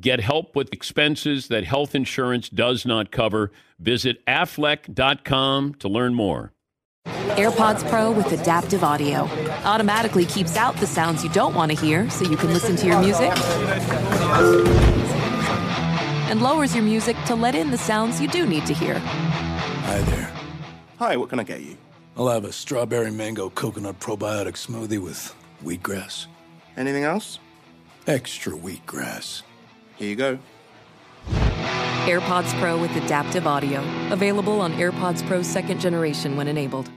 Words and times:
Get 0.00 0.20
help 0.20 0.56
with 0.56 0.72
expenses 0.72 1.48
that 1.48 1.64
health 1.64 1.94
insurance 1.94 2.48
does 2.48 2.86
not 2.86 3.10
cover. 3.10 3.52
Visit 3.78 4.24
aflac.com 4.26 5.74
to 5.74 5.88
learn 5.88 6.14
more. 6.14 6.52
AirPods 7.06 7.88
Pro 7.88 8.10
with 8.10 8.32
adaptive 8.32 8.82
audio 8.82 9.22
automatically 9.64 10.24
keeps 10.24 10.56
out 10.56 10.76
the 10.76 10.86
sounds 10.86 11.22
you 11.22 11.30
don't 11.30 11.54
want 11.54 11.70
to 11.70 11.78
hear 11.78 12.08
so 12.10 12.28
you 12.28 12.36
can 12.36 12.52
listen 12.52 12.76
to 12.76 12.86
your 12.86 13.00
music 13.00 13.32
and 16.30 16.40
lowers 16.42 16.74
your 16.74 16.84
music 16.84 17.16
to 17.26 17.34
let 17.34 17.54
in 17.54 17.70
the 17.70 17.78
sounds 17.78 18.20
you 18.20 18.28
do 18.28 18.46
need 18.46 18.64
to 18.66 18.74
hear. 18.74 18.98
Hi 18.98 19.98
there. 20.02 20.32
Hi, 20.98 21.16
what 21.16 21.28
can 21.28 21.40
I 21.40 21.42
get 21.42 21.60
you? 21.60 21.76
I'll 22.16 22.28
have 22.28 22.44
a 22.44 22.52
strawberry 22.52 23.10
mango 23.10 23.50
coconut 23.50 23.98
probiotic 24.00 24.54
smoothie 24.54 24.98
with 24.98 25.34
wheatgrass. 25.64 26.26
Anything 26.76 27.04
else? 27.04 27.38
Extra 28.06 28.52
wheatgrass. 28.52 29.42
Here 30.00 30.08
you 30.08 30.16
go. 30.16 30.38
AirPods 32.06 32.58
Pro 32.58 32.80
with 32.80 32.90
adaptive 32.96 33.46
audio. 33.46 33.84
Available 34.10 34.58
on 34.58 34.72
AirPods 34.72 35.24
Pro 35.26 35.42
second 35.42 35.78
generation 35.78 36.36
when 36.36 36.48
enabled. 36.48 36.90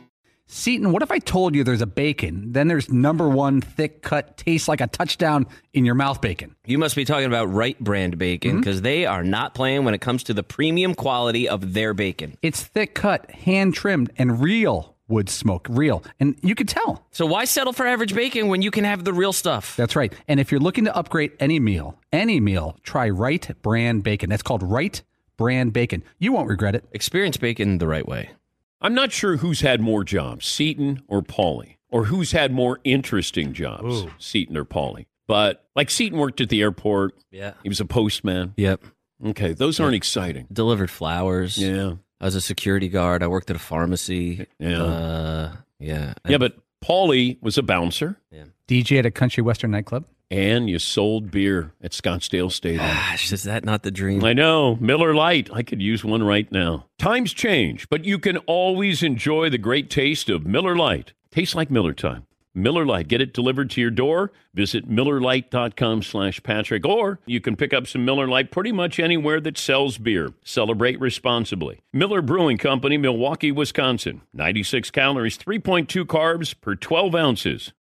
Seton, 0.48 0.93
what 0.93 1.02
if 1.02 1.12
I 1.12 1.20
told 1.20 1.53
you 1.53 1.66
there's 1.66 1.81
a 1.81 1.85
bacon, 1.85 2.54
then 2.54 2.70
there's 2.70 2.90
number 2.90 3.27
one 3.27 3.59
thick 3.59 4.04
cut, 4.04 4.37
tastes 4.37 4.70
like 4.70 4.79
a 4.79 4.87
touchdown 4.87 5.48
in 5.74 5.84
your 5.84 5.96
mouth 5.96 6.21
bacon? 6.21 6.55
You 6.65 6.77
must 6.77 6.96
be 6.96 7.04
talking 7.04 7.26
about 7.26 7.51
Wright 7.51 7.77
Brand 7.77 8.18
bacon 8.18 8.51
mm-hmm. 8.51 8.59
because 8.62 8.81
they 8.81 9.05
are 9.05 9.24
not 9.24 9.54
playing 9.54 9.84
when 9.84 9.93
it 9.93 9.99
comes 9.99 10.24
to 10.24 10.34
the 10.34 10.43
premium 10.43 10.96
quality 10.96 11.49
of 11.49 11.74
their 11.74 11.93
bacon. 11.93 12.37
It's 12.41 12.63
thick 12.63 12.96
cut, 12.96 13.29
hand 13.31 13.74
trimmed, 13.74 14.13
and 14.18 14.41
real 14.41 14.93
wood 15.13 15.29
smoke, 15.29 15.67
real. 15.69 16.03
And 16.19 16.37
you 16.41 16.55
can 16.55 16.67
tell. 16.67 17.05
So 17.11 17.25
why 17.25 17.45
settle 17.45 17.71
for 17.71 17.85
average 17.85 18.13
bacon 18.13 18.49
when 18.49 18.61
you 18.61 18.71
can 18.71 18.83
have 18.83 19.05
the 19.05 19.13
real 19.13 19.31
stuff? 19.31 19.75
That's 19.77 19.95
right. 19.95 20.13
And 20.27 20.39
if 20.39 20.51
you're 20.51 20.59
looking 20.59 20.85
to 20.85 20.95
upgrade 20.95 21.31
any 21.39 21.59
meal, 21.59 21.97
any 22.11 22.39
meal, 22.39 22.77
try 22.83 23.09
Wright 23.09 23.49
Brand 23.61 24.03
Bacon. 24.03 24.29
That's 24.29 24.43
called 24.43 24.63
Wright 24.63 25.01
Brand 25.37 25.71
Bacon. 25.71 26.03
You 26.19 26.34
won't 26.34 26.49
regret 26.49 26.75
it. 26.75 26.84
Experience 26.91 27.37
bacon 27.37 27.77
the 27.77 27.87
right 27.87 28.07
way. 28.07 28.31
I'm 28.81 28.93
not 28.93 29.13
sure 29.13 29.37
who's 29.37 29.61
had 29.61 29.79
more 29.79 30.03
jobs, 30.03 30.45
Seton 30.45 31.03
or 31.07 31.21
Paulie, 31.21 31.77
or 31.89 32.05
who's 32.05 32.34
had 32.34 32.51
more 32.51 32.79
interesting 32.84 33.53
jobs, 33.53 34.05
Seton 34.17 34.57
or 34.57 34.65
Paulie. 34.65 35.05
But 35.25 35.65
like 35.73 35.89
Seton 35.89 36.19
worked 36.19 36.41
at 36.41 36.49
the 36.49 36.61
airport. 36.61 37.15
Yeah. 37.31 37.53
He 37.63 37.69
was 37.69 37.79
a 37.79 37.85
postman. 37.85 38.53
Yep. 38.57 38.84
Okay, 39.27 39.53
those 39.53 39.79
aren't 39.79 39.95
exciting. 39.95 40.47
Delivered 40.51 40.91
flowers. 40.91 41.57
Yeah. 41.57 41.93
I 42.24 42.26
was 42.27 42.35
a 42.35 42.41
security 42.41 42.88
guard. 42.88 43.21
I 43.21 43.27
worked 43.27 43.49
at 43.49 43.57
a 43.57 43.60
pharmacy. 43.60 44.48
Yeah. 44.57 44.82
Uh, 44.82 45.52
yeah. 45.77 46.13
Yeah, 46.26 46.38
but 46.38 46.55
Paulie 46.82 47.38
was 47.41 47.57
a 47.57 47.62
bouncer, 47.62 48.18
DJ 48.65 48.99
at 48.99 49.05
a 49.05 49.12
country 49.12 49.43
western 49.43 49.71
nightclub. 49.71 50.05
and 50.32 50.70
you 50.70 50.80
sold 50.80 51.32
beer 51.32 51.74
at 51.84 51.91
Scottsdale 51.91 52.49
Stadium. 52.49 52.85
Gosh, 52.85 53.34
is 53.34 53.43
that 53.43 53.65
not 53.65 53.84
the 53.84 53.91
dream? 53.91 54.24
I 54.24 54.32
know. 54.32 54.77
Miller 54.77 55.13
Lite. 55.13 55.49
I 55.52 55.63
could 55.63 55.82
use 55.82 56.05
one 56.05 56.24
right 56.24 56.49
now. 56.49 56.85
Times 56.98 57.34
change, 57.34 57.90
but 57.90 58.05
you 58.05 58.18
can 58.18 58.37
always 58.37 59.04
enjoy 59.04 59.49
the 59.49 59.58
great 59.58 59.90
taste 59.90 60.30
of 60.30 60.46
Miller 60.46 60.77
Lite. 60.77 61.12
Tastes 61.30 61.55
like 61.55 61.70
Miller 61.70 61.93
time. 61.93 62.26
Miller 62.55 62.85
Lite. 62.85 63.07
Get 63.07 63.21
it 63.21 63.34
delivered 63.34 63.70
to 63.71 63.82
your 63.82 63.90
door. 63.90 64.31
Visit 64.53 64.90
MillerLite.com 64.90 66.03
slash 66.03 66.41
Patrick. 66.44 66.86
Or 66.86 67.19
you 67.25 67.41
can 67.41 67.56
pick 67.56 67.74
up 67.74 67.88
some 67.88 68.06
Miller 68.06 68.28
Lite 68.28 68.52
pretty 68.52 68.72
much 68.72 69.00
anywhere 69.00 69.41
that 69.41 69.58
sells 69.58 69.97
beer. 69.97 70.34
Celebrate 70.44 71.00
responsibly. 71.00 71.81
Miller 71.91 72.22
Brewing 72.22 72.58
Company, 72.58 72.97
Milwaukee, 72.97 73.52
Wisconsin. 73.52 74.22
96 74.34 74.91
calories, 74.91 75.38
3.2 75.38 76.06
carbs 76.06 76.53
per 76.59 76.75
12 76.75 77.16
ounces. 77.16 77.74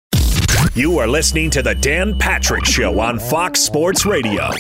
You 0.74 1.00
are 1.00 1.08
listening 1.08 1.50
to 1.52 1.62
the 1.62 1.76
Dan 1.76 2.18
Patrick 2.18 2.66
Show 2.66 3.00
on 3.00 3.20
Fox 3.20 3.60
Sports 3.60 4.06
Radio. 4.06 4.52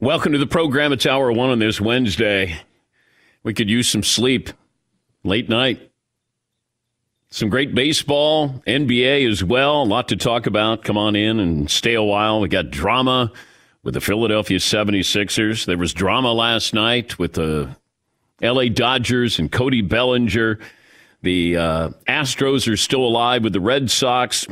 Welcome 0.00 0.32
to 0.32 0.38
the 0.38 0.46
program. 0.46 0.92
It's 0.92 1.06
hour 1.06 1.30
one 1.30 1.50
on 1.50 1.58
this 1.58 1.80
Wednesday. 1.80 2.60
We 3.42 3.54
could 3.54 3.70
use 3.70 3.88
some 3.88 4.02
sleep. 4.02 4.50
Late 5.22 5.48
night. 5.48 5.89
Some 7.32 7.48
great 7.48 7.76
baseball, 7.76 8.60
NBA 8.66 9.30
as 9.30 9.44
well. 9.44 9.82
A 9.82 9.84
lot 9.84 10.08
to 10.08 10.16
talk 10.16 10.46
about. 10.46 10.82
Come 10.82 10.98
on 10.98 11.14
in 11.14 11.38
and 11.38 11.70
stay 11.70 11.94
a 11.94 12.02
while. 12.02 12.40
We 12.40 12.48
got 12.48 12.72
drama 12.72 13.30
with 13.84 13.94
the 13.94 14.00
Philadelphia 14.00 14.58
76ers. 14.58 15.64
There 15.64 15.78
was 15.78 15.94
drama 15.94 16.32
last 16.32 16.74
night 16.74 17.20
with 17.20 17.34
the 17.34 17.76
LA 18.42 18.64
Dodgers 18.64 19.38
and 19.38 19.50
Cody 19.50 19.80
Bellinger. 19.80 20.58
The 21.22 21.56
uh, 21.56 21.88
Astros 22.08 22.70
are 22.70 22.76
still 22.76 23.04
alive 23.04 23.44
with 23.44 23.52
the 23.52 23.60
Red 23.60 23.92
Sox. 23.92 24.48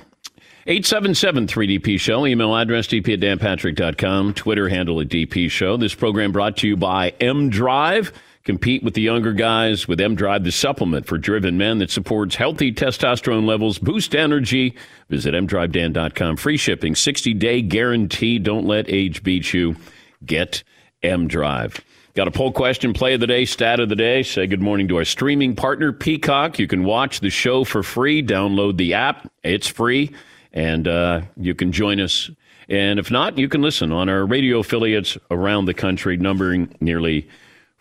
877 0.69 1.49
3DP 1.49 1.99
Show. 1.99 2.27
Email 2.27 2.55
address 2.55 2.87
dp 2.87 3.15
at 3.15 3.21
danpatrick.com. 3.21 4.35
Twitter 4.35 4.69
handle 4.69 5.01
at 5.01 5.09
DP 5.09 5.51
Show. 5.51 5.77
This 5.79 5.95
program 5.95 6.31
brought 6.31 6.59
to 6.59 6.69
you 6.69 6.77
by 6.77 7.11
M 7.21 7.49
Drive. 7.51 8.13
Compete 8.49 8.83
with 8.83 8.95
the 8.95 9.03
younger 9.03 9.35
guys 9.35 9.87
with 9.87 10.01
M 10.01 10.15
Drive, 10.15 10.43
the 10.43 10.51
supplement 10.51 11.05
for 11.05 11.19
driven 11.19 11.59
men 11.59 11.77
that 11.81 11.91
supports 11.91 12.35
healthy 12.35 12.73
testosterone 12.73 13.45
levels, 13.45 13.79
boost 13.79 14.15
energy. 14.15 14.75
Visit 15.11 15.35
mdrivedan.com. 15.35 16.39
Free 16.39 16.57
shipping, 16.57 16.95
60 16.95 17.35
day 17.35 17.61
guarantee. 17.61 18.39
Don't 18.39 18.65
let 18.65 18.89
age 18.89 19.23
beat 19.23 19.53
you. 19.53 19.77
Get 20.25 20.63
M 21.03 21.29
Drive. 21.29 21.85
Got 22.15 22.29
a 22.29 22.31
poll 22.31 22.51
question, 22.51 22.95
play 22.95 23.13
of 23.13 23.21
the 23.21 23.27
day, 23.27 23.45
stat 23.45 23.81
of 23.81 23.91
the 23.91 23.97
day. 23.97 24.23
Say 24.23 24.47
good 24.47 24.63
morning 24.63 24.89
to 24.89 24.97
our 24.97 25.05
streaming 25.05 25.55
partner, 25.55 25.93
Peacock. 25.93 26.59
You 26.59 26.67
can 26.67 26.85
watch 26.85 27.21
the 27.21 27.29
show 27.29 27.65
for 27.65 27.83
free. 27.83 28.23
Download 28.23 28.79
the 28.79 28.95
app, 28.95 29.31
it's 29.45 29.67
free, 29.67 30.11
and 30.55 30.89
uh, 30.89 31.21
you 31.37 31.55
can 31.55 31.71
join 31.71 32.01
us. 32.01 32.31
And 32.71 32.99
if 32.99 33.11
not, 33.11 33.37
you 33.37 33.51
can 33.51 33.61
listen 33.61 33.93
on 33.93 34.09
our 34.09 34.25
radio 34.25 34.61
affiliates 34.61 35.19
around 35.31 35.67
the 35.67 35.75
country, 35.75 36.17
numbering 36.17 36.75
nearly 36.81 37.29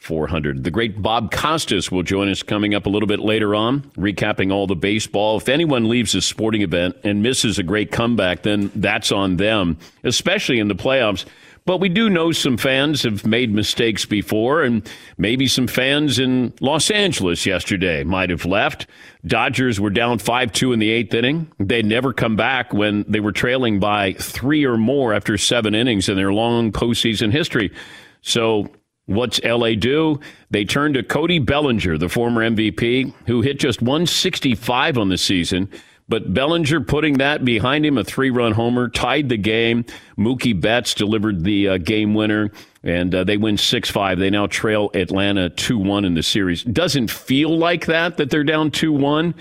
400. 0.08 0.64
The 0.64 0.72
great 0.72 1.02
Bob 1.02 1.32
Costas 1.32 1.92
will 1.92 2.02
join 2.02 2.30
us 2.30 2.42
coming 2.42 2.74
up 2.74 2.86
a 2.86 2.90
little 2.90 3.08
bit 3.08 3.20
later 3.20 3.54
on, 3.54 3.82
recapping 3.98 4.54
all 4.54 4.66
the 4.66 4.74
baseball. 4.74 5.36
If 5.36 5.50
anyone 5.50 5.90
leaves 5.90 6.16
a 6.16 6.22
sporting 6.22 6.62
event 6.62 6.96
and 7.04 7.22
misses 7.22 7.60
a 7.60 7.64
great 7.64 7.92
comeback, 7.92 8.44
then 8.44 8.72
that's 8.74 9.12
on 9.12 9.36
them, 9.36 9.78
especially 10.06 10.60
in 10.60 10.70
the 10.70 10.76
playoffs. 10.76 11.26
But 11.66 11.82
we 11.82 11.90
do 11.90 12.10
know 12.10 12.32
some 12.32 12.56
fans 12.56 13.04
have 13.04 13.26
made 13.26 13.54
mistakes 13.54 14.06
before, 14.06 14.64
and 14.64 14.90
maybe 15.18 15.46
some 15.46 15.68
fans 15.68 16.20
in 16.20 16.54
Los 16.62 16.90
Angeles 16.90 17.46
yesterday 17.46 18.06
might 18.06 18.30
have 18.30 18.46
left. 18.46 18.88
Dodgers 19.26 19.78
were 19.78 19.90
down 19.90 20.20
5 20.20 20.54
2 20.54 20.72
in 20.72 20.80
the 20.80 20.90
eighth 20.90 21.14
inning. 21.14 21.52
They'd 21.60 21.86
never 21.86 22.14
come 22.14 22.38
back 22.38 22.72
when 22.72 23.04
they 23.10 23.20
were 23.20 23.34
trailing 23.34 23.82
by 23.82 24.14
three 24.14 24.64
or 24.64 24.78
more 24.78 25.14
after 25.14 25.38
seven 25.38 25.76
innings 25.76 26.08
in 26.08 26.16
their 26.16 26.32
long 26.32 26.72
postseason 26.72 27.34
history. 27.34 27.74
So 28.22 28.70
What's 29.08 29.42
LA 29.42 29.74
do? 29.76 30.20
They 30.52 30.66
turn 30.66 30.94
to 30.94 31.02
Cody 31.02 31.40
Bellinger, 31.40 31.98
the 31.98 32.10
former 32.10 32.48
MVP, 32.48 33.14
who 33.26 33.42
hit 33.42 33.58
just 33.58 33.82
165 33.82 34.98
on 34.98 35.10
the 35.10 35.18
season. 35.18 35.70
But 36.10 36.34
Bellinger 36.34 36.82
putting 36.82 37.18
that 37.18 37.44
behind 37.44 37.86
him, 37.86 37.98
a 37.98 38.04
three 38.04 38.30
run 38.30 38.52
homer, 38.52 38.90
tied 38.90 39.30
the 39.30 39.38
game. 39.38 39.86
Mookie 40.18 40.60
Betts 40.60 40.94
delivered 40.94 41.44
the 41.44 41.70
uh, 41.70 41.78
game 41.78 42.14
winner, 42.14 42.52
and 42.84 43.14
uh, 43.16 43.24
they 43.24 43.38
win 43.38 43.58
6 43.58 43.90
5. 43.90 44.20
They 44.20 44.30
now 44.30 44.48
trail 44.48 44.90
Atlanta 44.94 45.50
2 45.50 45.78
1 45.78 46.06
in 46.06 46.14
the 46.14 46.24
series. 46.24 46.64
Doesn't 46.64 47.10
feel 47.10 47.58
like 47.58 47.86
that, 47.88 48.18
that 48.18 48.30
they're 48.30 48.44
down 48.44 48.72
2 48.72 48.92
1. 48.92 49.36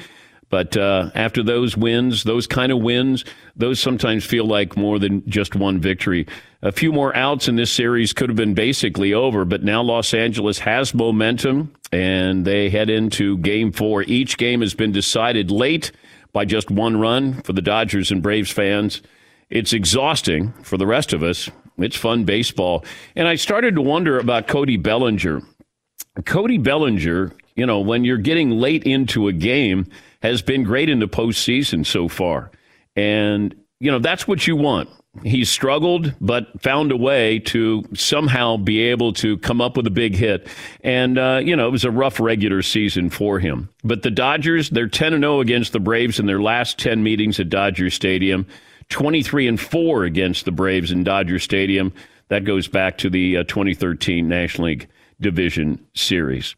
But 0.48 0.76
uh, 0.76 1.10
after 1.14 1.42
those 1.42 1.76
wins, 1.76 2.22
those 2.22 2.46
kind 2.46 2.70
of 2.70 2.78
wins, 2.78 3.24
those 3.56 3.80
sometimes 3.80 4.24
feel 4.24 4.46
like 4.46 4.76
more 4.76 4.98
than 4.98 5.28
just 5.28 5.56
one 5.56 5.80
victory. 5.80 6.26
A 6.62 6.70
few 6.70 6.92
more 6.92 7.14
outs 7.16 7.48
in 7.48 7.56
this 7.56 7.70
series 7.70 8.12
could 8.12 8.28
have 8.28 8.36
been 8.36 8.54
basically 8.54 9.12
over, 9.12 9.44
but 9.44 9.64
now 9.64 9.82
Los 9.82 10.14
Angeles 10.14 10.58
has 10.60 10.94
momentum 10.94 11.74
and 11.92 12.44
they 12.44 12.70
head 12.70 12.90
into 12.90 13.38
game 13.38 13.72
four. 13.72 14.02
Each 14.02 14.36
game 14.36 14.60
has 14.60 14.74
been 14.74 14.92
decided 14.92 15.50
late 15.50 15.90
by 16.32 16.44
just 16.44 16.70
one 16.70 16.98
run 16.98 17.42
for 17.42 17.52
the 17.52 17.62
Dodgers 17.62 18.10
and 18.10 18.22
Braves 18.22 18.50
fans. 18.50 19.02
It's 19.50 19.72
exhausting 19.72 20.52
for 20.62 20.76
the 20.76 20.86
rest 20.86 21.12
of 21.12 21.22
us. 21.22 21.50
It's 21.78 21.96
fun 21.96 22.24
baseball. 22.24 22.84
And 23.16 23.28
I 23.28 23.34
started 23.34 23.74
to 23.74 23.82
wonder 23.82 24.18
about 24.18 24.46
Cody 24.46 24.76
Bellinger. 24.76 25.42
Cody 26.24 26.58
Bellinger, 26.58 27.32
you 27.54 27.66
know, 27.66 27.80
when 27.80 28.04
you're 28.04 28.16
getting 28.16 28.50
late 28.50 28.84
into 28.84 29.28
a 29.28 29.32
game, 29.32 29.86
has 30.22 30.42
been 30.42 30.62
great 30.62 30.88
in 30.88 30.98
the 30.98 31.08
postseason 31.08 31.84
so 31.84 32.08
far. 32.08 32.50
And, 32.94 33.54
you 33.80 33.90
know, 33.90 33.98
that's 33.98 34.26
what 34.26 34.46
you 34.46 34.56
want 34.56 34.88
He's 35.22 35.50
struggled, 35.50 36.14
but 36.20 36.60
found 36.60 36.92
a 36.92 36.96
way 36.96 37.38
to 37.40 37.84
somehow 37.94 38.56
be 38.56 38.80
able 38.82 39.12
to 39.14 39.38
come 39.38 39.60
up 39.60 39.76
with 39.76 39.86
a 39.86 39.90
big 39.90 40.14
hit. 40.14 40.48
And, 40.82 41.18
uh, 41.18 41.40
you 41.42 41.56
know, 41.56 41.66
it 41.66 41.72
was 41.72 41.84
a 41.84 41.90
rough 41.90 42.20
regular 42.20 42.62
season 42.62 43.10
for 43.10 43.38
him. 43.38 43.68
But 43.82 44.02
the 44.02 44.10
Dodgers, 44.10 44.70
they're 44.70 44.88
10 44.88 45.20
0 45.20 45.40
against 45.40 45.72
the 45.72 45.80
Braves 45.80 46.18
in 46.18 46.26
their 46.26 46.40
last 46.40 46.78
10 46.78 47.02
meetings 47.02 47.40
at 47.40 47.48
Dodger 47.48 47.90
Stadium, 47.90 48.46
23 48.88 49.48
and 49.48 49.60
4 49.60 50.04
against 50.04 50.44
the 50.44 50.52
Braves 50.52 50.90
in 50.90 51.04
Dodger 51.04 51.38
Stadium. 51.38 51.92
That 52.28 52.44
goes 52.44 52.68
back 52.68 52.98
to 52.98 53.10
the 53.10 53.38
uh, 53.38 53.44
2013 53.44 54.28
National 54.28 54.68
League 54.68 54.88
Division 55.20 55.84
Series. 55.94 56.56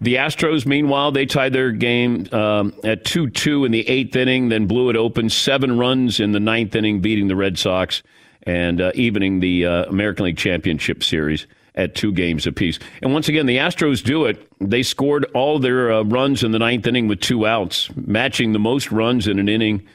The 0.00 0.14
Astros, 0.14 0.64
meanwhile, 0.64 1.10
they 1.10 1.26
tied 1.26 1.52
their 1.52 1.72
game 1.72 2.26
um, 2.32 2.72
at 2.84 3.04
2 3.04 3.30
2 3.30 3.64
in 3.64 3.72
the 3.72 3.88
eighth 3.88 4.14
inning, 4.14 4.48
then 4.48 4.66
blew 4.66 4.90
it 4.90 4.96
open. 4.96 5.28
Seven 5.28 5.76
runs 5.76 6.20
in 6.20 6.32
the 6.32 6.40
ninth 6.40 6.76
inning, 6.76 7.00
beating 7.00 7.26
the 7.26 7.36
Red 7.36 7.58
Sox 7.58 8.02
and 8.44 8.80
uh, 8.80 8.92
evening 8.94 9.40
the 9.40 9.66
uh, 9.66 9.84
American 9.84 10.26
League 10.26 10.38
Championship 10.38 11.02
Series 11.02 11.46
at 11.74 11.94
two 11.94 12.12
games 12.12 12.46
apiece. 12.46 12.78
And 13.02 13.12
once 13.12 13.28
again, 13.28 13.46
the 13.46 13.56
Astros 13.56 14.02
do 14.02 14.24
it. 14.24 14.46
They 14.60 14.82
scored 14.82 15.24
all 15.34 15.58
their 15.58 15.92
uh, 15.92 16.02
runs 16.02 16.42
in 16.42 16.52
the 16.52 16.58
ninth 16.58 16.86
inning 16.86 17.08
with 17.08 17.20
two 17.20 17.46
outs, 17.46 17.90
matching 17.96 18.52
the 18.52 18.58
most 18.58 18.90
runs 18.90 19.26
in 19.26 19.38
an 19.38 19.48
inning 19.48 19.86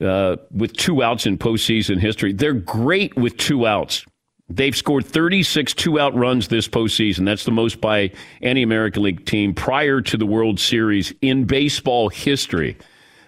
uh, 0.00 0.36
with 0.50 0.76
two 0.76 1.02
outs 1.02 1.26
in 1.26 1.38
postseason 1.38 1.98
history. 1.98 2.32
They're 2.32 2.52
great 2.52 3.16
with 3.16 3.36
two 3.36 3.66
outs. 3.66 4.04
They've 4.48 4.76
scored 4.76 5.06
36 5.06 5.72
two 5.74 5.98
out 5.98 6.14
runs 6.14 6.48
this 6.48 6.68
postseason. 6.68 7.24
That's 7.24 7.44
the 7.44 7.50
most 7.50 7.80
by 7.80 8.10
any 8.42 8.62
American 8.62 9.02
League 9.02 9.24
team 9.24 9.54
prior 9.54 10.00
to 10.02 10.16
the 10.16 10.26
World 10.26 10.60
Series 10.60 11.14
in 11.22 11.44
baseball 11.44 12.10
history. 12.10 12.76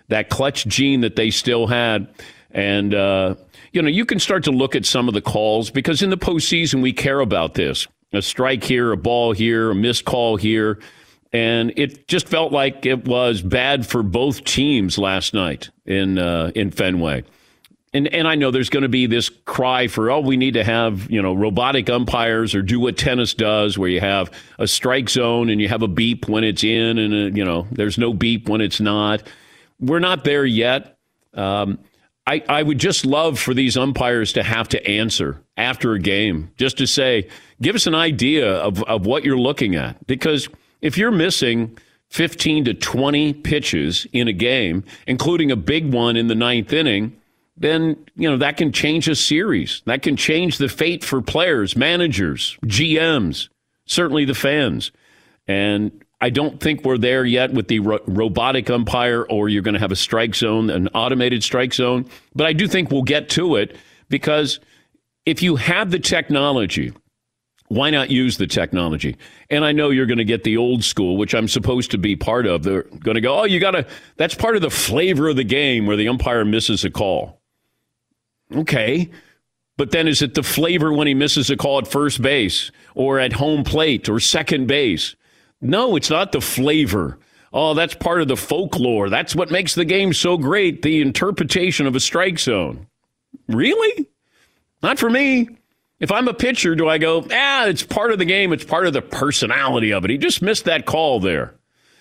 That 0.08 0.28
clutch 0.28 0.66
gene 0.66 1.00
that 1.00 1.16
they 1.16 1.30
still 1.30 1.66
had. 1.66 2.08
And, 2.50 2.94
uh, 2.94 3.36
you 3.72 3.82
know, 3.82 3.88
you 3.88 4.04
can 4.04 4.18
start 4.18 4.44
to 4.44 4.50
look 4.50 4.76
at 4.76 4.84
some 4.84 5.08
of 5.08 5.14
the 5.14 5.20
calls 5.22 5.70
because 5.70 6.02
in 6.02 6.10
the 6.10 6.18
postseason, 6.18 6.82
we 6.82 6.92
care 6.92 7.20
about 7.20 7.54
this 7.54 7.86
a 8.12 8.22
strike 8.22 8.62
here, 8.62 8.92
a 8.92 8.96
ball 8.96 9.32
here, 9.32 9.70
a 9.70 9.74
missed 9.74 10.04
call 10.04 10.36
here. 10.36 10.78
And 11.32 11.72
it 11.76 12.08
just 12.08 12.28
felt 12.28 12.52
like 12.52 12.86
it 12.86 13.04
was 13.04 13.42
bad 13.42 13.86
for 13.86 14.02
both 14.02 14.44
teams 14.44 14.96
last 14.96 15.34
night 15.34 15.70
in, 15.84 16.18
uh, 16.18 16.52
in 16.54 16.70
Fenway 16.70 17.24
and 17.96 18.12
and 18.12 18.28
I 18.28 18.34
know 18.34 18.50
there's 18.50 18.69
going 18.69 18.82
to 18.82 18.88
be 18.88 19.06
this 19.06 19.31
cry 19.46 19.88
for 19.88 20.10
oh 20.10 20.20
we 20.20 20.37
need 20.37 20.54
to 20.54 20.62
have 20.62 21.10
you 21.10 21.20
know 21.20 21.34
robotic 21.34 21.88
umpires 21.88 22.54
or 22.54 22.62
do 22.62 22.78
what 22.78 22.96
tennis 22.96 23.34
does 23.34 23.78
where 23.78 23.88
you 23.88 24.00
have 24.00 24.31
a 24.58 24.66
strike 24.66 25.08
zone 25.08 25.48
and 25.48 25.60
you 25.60 25.69
have 25.69 25.82
a 25.82 25.88
beep 25.88 26.28
when 26.28 26.44
it's 26.44 26.62
in 26.62 26.98
and 26.98 27.14
a, 27.14 27.26
uh, 27.26 27.28
you 27.28 27.44
know 27.44 27.66
there's 27.72 27.98
no 27.98 28.12
beep 28.12 28.48
when 28.48 28.60
it's 28.60 28.81
not. 28.81 29.22
We're 29.81 29.98
not 29.98 30.25
there 30.25 30.44
yet. 30.44 30.98
Um, 31.34 31.78
I 32.26 32.43
I 32.48 32.62
would 32.62 32.78
just 32.78 33.06
love 33.06 33.38
for 33.38 33.54
these 33.54 33.76
umpires 33.76 34.32
to 34.34 34.42
have 34.42 34.69
to 34.69 34.87
answer 34.87 35.42
after 35.56 35.94
a 35.94 35.99
game 35.99 36.50
just 36.56 36.78
to 36.78 36.87
say 36.87 37.28
give 37.62 37.75
us 37.75 37.87
an 37.87 37.94
idea 37.94 38.56
of 38.56 38.82
of 38.84 39.06
what 39.06 39.25
you're 39.25 39.38
looking 39.38 39.75
at 39.75 40.06
because 40.06 40.49
if 40.82 40.99
you're 40.99 41.10
missing. 41.10 41.78
15 42.10 42.66
to 42.66 42.72
20 42.72 43.34
pitches 43.34 44.06
in 44.12 44.28
a 44.28 44.32
game, 44.32 44.84
including 45.08 45.50
a 45.50 45.56
big 45.56 45.92
one 45.92 46.16
in 46.16 46.28
the 46.28 46.37
ninth 46.37 46.72
inning 46.72 47.16
then 47.56 47.97
you 48.17 48.31
know 48.31 48.37
that 48.38 48.56
can 48.56 48.73
change 48.73 49.08
a 49.08 49.14
series. 49.14 49.82
That 49.87 50.03
can 50.03 50.17
change 50.17 50.58
the 50.58 50.69
fate 50.69 51.05
for 51.05 51.23
players, 51.23 51.76
managers, 51.76 52.58
GMs, 52.64 53.49
certainly 53.87 54.25
the 54.25 54.35
fans. 54.35 54.93
And 55.47 56.05
I 56.20 56.31
don't 56.31 56.61
think 56.61 56.85
we're 56.85 56.99
there 56.99 57.25
yet 57.25 57.53
with 57.53 57.69
the 57.69 57.81
ro- 57.81 58.00
robotic 58.06 58.70
umpire, 58.70 59.23
or 59.25 59.49
you're 59.49 59.62
going 59.62 59.75
to 59.75 59.81
have 59.81 59.93
a 59.93 59.97
strike 59.97 60.35
zone, 60.35 60.70
an 60.70 60.88
automated 60.88 61.43
strike 61.43 61.75
zone. 61.75 62.06
But 62.35 62.47
I 62.47 62.53
do 62.53 62.67
think 62.67 62.91
we'll 62.91 63.03
get 63.03 63.29
to 63.31 63.56
it 63.56 63.76
because 64.09 64.61
if 65.25 65.43
you 65.43 65.56
have 65.56 65.91
the 65.91 65.99
technology, 65.99 66.93
why 67.69 67.91
not 67.91 68.11
use 68.11 68.37
the 68.37 68.47
technology? 68.47 69.17
And 69.50 69.64
I 69.64 69.73
know 69.73 69.91
you're 69.91 70.06
going 70.06 70.19
to 70.19 70.25
get 70.25 70.44
the 70.44 70.56
old 70.56 70.85
school, 70.85 71.17
which 71.17 71.35
I'm 71.35 71.49
supposed 71.49 71.91
to 71.91 71.99
be 71.99 72.17
part 72.17 72.47
of. 72.47 72.62
They're 72.62 72.82
going 72.82 73.17
to 73.17 73.20
go, 73.20 73.41
oh, 73.41 73.44
you 73.44 73.59
got 73.61 73.73
to, 73.73 73.87
that's 74.17 74.35
part 74.35 74.56
of 74.56 74.62
the 74.62 74.70
flavor 74.70 75.29
of 75.29 75.37
the 75.37 75.44
game 75.44 75.87
where 75.87 75.97
the 75.97 76.09
umpire 76.09 76.44
misses 76.44 76.85
a 76.85 76.91
call. 76.91 77.36
Okay. 78.54 79.10
But 79.76 79.90
then 79.90 80.08
is 80.08 80.22
it 80.22 80.34
the 80.34 80.43
flavor 80.43 80.93
when 80.93 81.06
he 81.06 81.14
misses 81.14 81.50
a 81.50 81.56
call 81.56 81.78
at 81.78 81.88
first 81.88 82.22
base 82.22 82.70
or 82.94 83.19
at 83.19 83.32
home 83.32 83.62
plate 83.64 84.08
or 84.08 84.20
second 84.20 84.66
base? 84.66 85.16
No, 85.60 85.96
it's 85.96 86.10
not 86.10 86.32
the 86.32 86.40
flavor. 86.40 87.19
Oh, 87.52 87.75
that's 87.75 87.94
part 87.94 88.20
of 88.20 88.28
the 88.28 88.37
folklore. 88.37 89.08
That's 89.08 89.34
what 89.34 89.50
makes 89.50 89.75
the 89.75 89.84
game 89.84 90.12
so 90.12 90.37
great, 90.37 90.82
the 90.82 91.00
interpretation 91.00 91.87
of 91.87 91.94
a 91.96 92.00
strike 92.00 92.38
zone. 92.38 92.87
Really? 93.48 94.08
Not 94.82 94.99
for 94.99 95.08
me. 95.08 95.49
If 95.99 96.12
I'm 96.12 96.28
a 96.28 96.34
pitcher, 96.34 96.75
do 96.75 96.88
I 96.88 96.99
go, 96.99 97.26
ah, 97.32 97.66
it's 97.66 97.82
part 97.82 98.12
of 98.12 98.19
the 98.19 98.26
game, 98.26 98.52
it's 98.52 98.64
part 98.64 98.87
of 98.87 98.92
the 98.92 99.00
personality 99.00 99.92
of 99.92 100.04
it. 100.04 100.10
He 100.10 100.19
just 100.19 100.42
missed 100.42 100.66
that 100.66 100.84
call 100.84 101.20
there. 101.20 101.54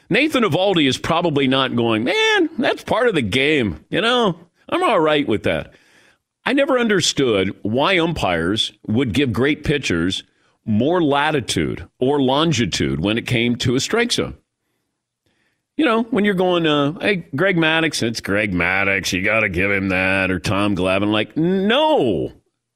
Nathan 0.09 0.43
Eovaldi 0.43 0.87
is 0.87 0.97
probably 0.97 1.47
not 1.47 1.75
going, 1.75 2.03
man, 2.03 2.49
that's 2.57 2.83
part 2.83 3.07
of 3.07 3.15
the 3.15 3.21
game. 3.21 3.85
You 3.89 4.01
know, 4.01 4.37
I'm 4.67 4.83
all 4.83 4.99
right 4.99 5.25
with 5.25 5.43
that. 5.43 5.73
I 6.45 6.53
never 6.53 6.77
understood 6.77 7.55
why 7.63 7.97
umpires 7.97 8.71
would 8.87 9.13
give 9.13 9.33
great 9.33 9.63
pitchers 9.63 10.23
more 10.65 11.01
latitude 11.01 11.87
or 11.99 12.21
longitude 12.21 12.99
when 12.99 13.17
it 13.17 13.25
came 13.25 13.55
to 13.57 13.75
a 13.75 13.79
strike 13.79 14.11
zone. 14.11 14.37
You 15.77 15.85
know, 15.85 16.03
when 16.03 16.23
you're 16.23 16.35
going, 16.35 16.65
uh, 16.65 16.97
hey, 16.99 17.27
Greg 17.35 17.57
Maddux, 17.57 18.01
it's 18.01 18.21
Greg 18.21 18.53
Maddux. 18.53 19.11
you 19.11 19.23
got 19.23 19.41
to 19.41 19.49
give 19.49 19.71
him 19.71 19.89
that, 19.89 20.31
or 20.31 20.39
Tom 20.39 20.75
Glavine. 20.75 21.11
Like, 21.11 21.35
no. 21.35 22.31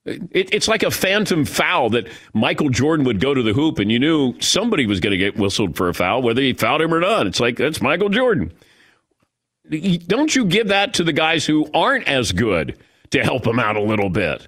It, 0.05 0.53
it's 0.53 0.67
like 0.67 0.83
a 0.83 0.91
phantom 0.91 1.45
foul 1.45 1.91
that 1.91 2.09
Michael 2.33 2.69
Jordan 2.69 3.05
would 3.05 3.21
go 3.21 3.33
to 3.33 3.41
the 3.41 3.53
hoop 3.53 3.79
and 3.79 3.91
you 3.91 3.99
knew 3.99 4.39
somebody 4.41 4.85
was 4.85 4.99
going 4.99 5.11
to 5.11 5.17
get 5.17 5.37
whistled 5.37 5.77
for 5.77 5.87
a 5.87 5.93
foul, 5.93 6.21
whether 6.21 6.41
he 6.41 6.53
fouled 6.53 6.81
him 6.81 6.93
or 6.93 6.99
not. 6.99 7.27
It's 7.27 7.39
like, 7.39 7.57
that's 7.57 7.81
Michael 7.81 8.09
Jordan. 8.09 8.51
Don't 10.07 10.35
you 10.35 10.45
give 10.45 10.69
that 10.69 10.95
to 10.95 11.03
the 11.03 11.13
guys 11.13 11.45
who 11.45 11.69
aren't 11.73 12.07
as 12.07 12.31
good? 12.31 12.77
To 13.11 13.23
help 13.23 13.43
them 13.43 13.59
out 13.59 13.75
a 13.75 13.81
little 13.81 14.09
bit. 14.09 14.47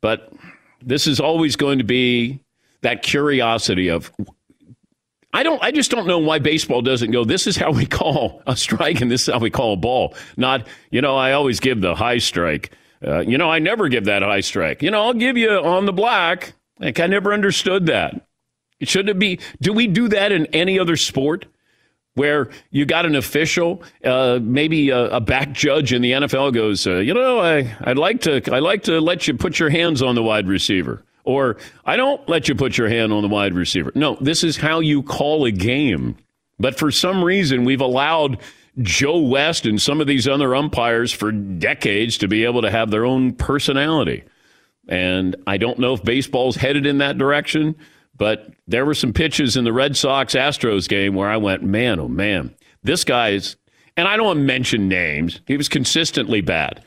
But 0.00 0.32
this 0.82 1.06
is 1.06 1.20
always 1.20 1.56
going 1.56 1.78
to 1.78 1.84
be 1.84 2.40
that 2.82 3.02
curiosity 3.02 3.88
of 3.88 4.12
I 5.32 5.42
don't 5.42 5.62
I 5.62 5.70
just 5.70 5.90
don't 5.90 6.06
know 6.06 6.18
why 6.18 6.38
baseball 6.38 6.82
doesn't 6.82 7.10
go 7.10 7.24
this 7.24 7.46
is 7.46 7.56
how 7.56 7.70
we 7.70 7.86
call 8.00 8.42
a 8.46 8.56
strike 8.56 9.00
and 9.00 9.10
this 9.10 9.28
is 9.28 9.34
how 9.34 9.40
we 9.40 9.50
call 9.50 9.74
a 9.74 9.76
ball. 9.76 10.14
Not, 10.36 10.66
you 10.90 11.00
know, 11.00 11.16
I 11.16 11.32
always 11.32 11.60
give 11.60 11.80
the 11.80 11.94
high 11.94 12.18
strike. 12.18 12.72
Uh, 13.06 13.20
you 13.20 13.38
know, 13.38 13.50
I 13.50 13.58
never 13.58 13.88
give 13.88 14.06
that 14.06 14.22
high 14.22 14.40
strike. 14.40 14.82
You 14.82 14.90
know, 14.90 15.02
I'll 15.02 15.14
give 15.14 15.36
you 15.36 15.50
on 15.50 15.86
the 15.86 15.92
black. 15.92 16.54
Like 16.80 17.00
I 17.00 17.06
never 17.06 17.32
understood 17.32 17.86
that. 17.86 18.26
It 18.80 18.88
Should 18.88 19.08
it 19.08 19.18
be 19.18 19.40
do 19.60 19.72
we 19.72 19.86
do 19.86 20.08
that 20.08 20.32
in 20.32 20.46
any 20.46 20.78
other 20.78 20.96
sport? 20.96 21.46
Where 22.18 22.50
you 22.70 22.84
got 22.84 23.06
an 23.06 23.14
official, 23.14 23.82
uh, 24.04 24.38
maybe 24.42 24.90
a, 24.90 25.16
a, 25.16 25.20
back 25.20 25.52
judge 25.52 25.92
in 25.92 26.02
the 26.02 26.12
NFL 26.12 26.52
goes, 26.52 26.86
uh, 26.86 26.96
you 26.96 27.14
know, 27.14 27.38
I, 27.38 27.74
I'd 27.82 27.96
like 27.96 28.20
to, 28.22 28.42
I 28.52 28.58
like 28.58 28.82
to 28.84 29.00
let 29.00 29.26
you 29.28 29.34
put 29.34 29.58
your 29.58 29.70
hands 29.70 30.02
on 30.02 30.14
the 30.14 30.22
wide 30.22 30.48
receiver, 30.48 31.04
or 31.24 31.56
I 31.86 31.96
don't 31.96 32.28
let 32.28 32.48
you 32.48 32.54
put 32.54 32.76
your 32.76 32.88
hand 32.88 33.12
on 33.12 33.22
the 33.22 33.28
wide 33.28 33.54
receiver. 33.54 33.92
No, 33.94 34.16
this 34.20 34.44
is 34.44 34.56
how 34.56 34.80
you 34.80 35.02
call 35.02 35.46
a 35.46 35.52
game. 35.52 36.16
But 36.58 36.76
for 36.76 36.90
some 36.90 37.22
reason, 37.22 37.64
we've 37.64 37.80
allowed 37.80 38.38
Joe 38.80 39.18
West 39.18 39.64
and 39.64 39.80
some 39.80 40.00
of 40.00 40.06
these 40.06 40.26
other 40.28 40.54
umpires 40.54 41.12
for 41.12 41.32
decades 41.32 42.18
to 42.18 42.28
be 42.28 42.44
able 42.44 42.62
to 42.62 42.70
have 42.70 42.90
their 42.90 43.04
own 43.04 43.32
personality. 43.32 44.24
And 44.88 45.36
I 45.46 45.56
don't 45.56 45.78
know 45.78 45.94
if 45.94 46.02
baseball's 46.02 46.56
headed 46.56 46.86
in 46.86 46.98
that 46.98 47.18
direction. 47.18 47.76
But 48.18 48.50
there 48.66 48.84
were 48.84 48.94
some 48.94 49.12
pitches 49.12 49.56
in 49.56 49.64
the 49.64 49.72
Red 49.72 49.96
Sox 49.96 50.34
Astros 50.34 50.88
game 50.88 51.14
where 51.14 51.30
I 51.30 51.36
went, 51.36 51.62
man, 51.62 52.00
oh 52.00 52.08
man, 52.08 52.54
this 52.82 53.04
guy's, 53.04 53.56
and 53.96 54.06
I 54.06 54.16
don't 54.16 54.26
want 54.26 54.38
to 54.38 54.44
mention 54.44 54.88
names, 54.88 55.40
he 55.46 55.56
was 55.56 55.68
consistently 55.68 56.40
bad. 56.40 56.84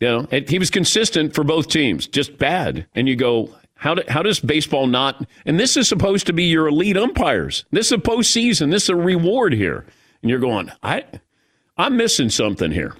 You 0.00 0.08
know, 0.08 0.26
he 0.46 0.58
was 0.58 0.70
consistent 0.70 1.34
for 1.34 1.42
both 1.42 1.68
teams, 1.68 2.06
just 2.06 2.36
bad. 2.36 2.86
And 2.94 3.08
you 3.08 3.16
go, 3.16 3.54
how, 3.76 3.94
do, 3.94 4.02
how 4.08 4.22
does 4.22 4.40
baseball 4.40 4.86
not? 4.86 5.26
And 5.46 5.58
this 5.58 5.76
is 5.76 5.88
supposed 5.88 6.26
to 6.26 6.32
be 6.32 6.44
your 6.44 6.66
elite 6.66 6.96
umpires. 6.96 7.64
This 7.70 7.86
is 7.86 7.92
a 7.92 7.98
postseason. 7.98 8.70
This 8.70 8.84
is 8.84 8.88
a 8.90 8.96
reward 8.96 9.54
here. 9.54 9.86
And 10.22 10.30
you're 10.30 10.40
going, 10.40 10.70
I, 10.82 11.04
I'm 11.78 11.96
missing 11.96 12.30
something 12.30 12.72
here. 12.72 12.94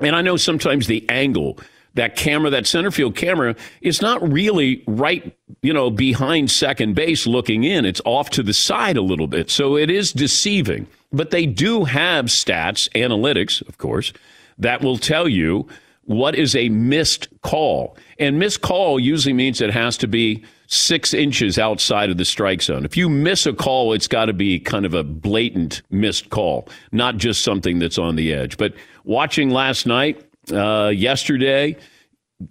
And 0.00 0.16
I 0.16 0.22
know 0.22 0.36
sometimes 0.36 0.86
the 0.86 1.08
angle 1.08 1.58
that 1.94 2.16
camera, 2.16 2.50
that 2.50 2.66
center 2.66 2.90
field 2.90 3.16
camera, 3.16 3.54
is 3.80 4.00
not 4.00 4.26
really 4.32 4.82
right, 4.86 5.36
you 5.62 5.72
know, 5.72 5.90
behind 5.90 6.50
second 6.50 6.94
base 6.94 7.26
looking 7.26 7.64
in. 7.64 7.84
It's 7.84 8.00
off 8.04 8.30
to 8.30 8.42
the 8.42 8.54
side 8.54 8.96
a 8.96 9.02
little 9.02 9.26
bit. 9.26 9.50
So 9.50 9.76
it 9.76 9.90
is 9.90 10.12
deceiving. 10.12 10.86
But 11.12 11.30
they 11.30 11.44
do 11.46 11.84
have 11.84 12.26
stats, 12.26 12.88
analytics, 12.90 13.66
of 13.68 13.78
course, 13.78 14.12
that 14.58 14.82
will 14.82 14.96
tell 14.96 15.28
you 15.28 15.68
what 16.04 16.34
is 16.34 16.56
a 16.56 16.68
missed 16.70 17.28
call. 17.42 17.96
And 18.18 18.38
missed 18.38 18.62
call 18.62 18.98
usually 18.98 19.32
means 19.32 19.60
it 19.60 19.70
has 19.70 19.96
to 19.98 20.08
be 20.08 20.44
six 20.66 21.12
inches 21.12 21.58
outside 21.58 22.10
of 22.10 22.16
the 22.16 22.24
strike 22.24 22.62
zone. 22.62 22.84
If 22.84 22.96
you 22.96 23.08
miss 23.08 23.46
a 23.46 23.52
call, 23.52 23.92
it's 23.92 24.08
got 24.08 24.26
to 24.26 24.32
be 24.32 24.58
kind 24.58 24.86
of 24.86 24.94
a 24.94 25.04
blatant 25.04 25.82
missed 25.90 26.30
call, 26.30 26.68
not 26.92 27.18
just 27.18 27.44
something 27.44 27.78
that's 27.78 27.98
on 27.98 28.16
the 28.16 28.32
edge. 28.32 28.56
But 28.56 28.74
watching 29.04 29.50
last 29.50 29.86
night, 29.86 30.24
uh, 30.50 30.88
yesterday. 30.94 31.76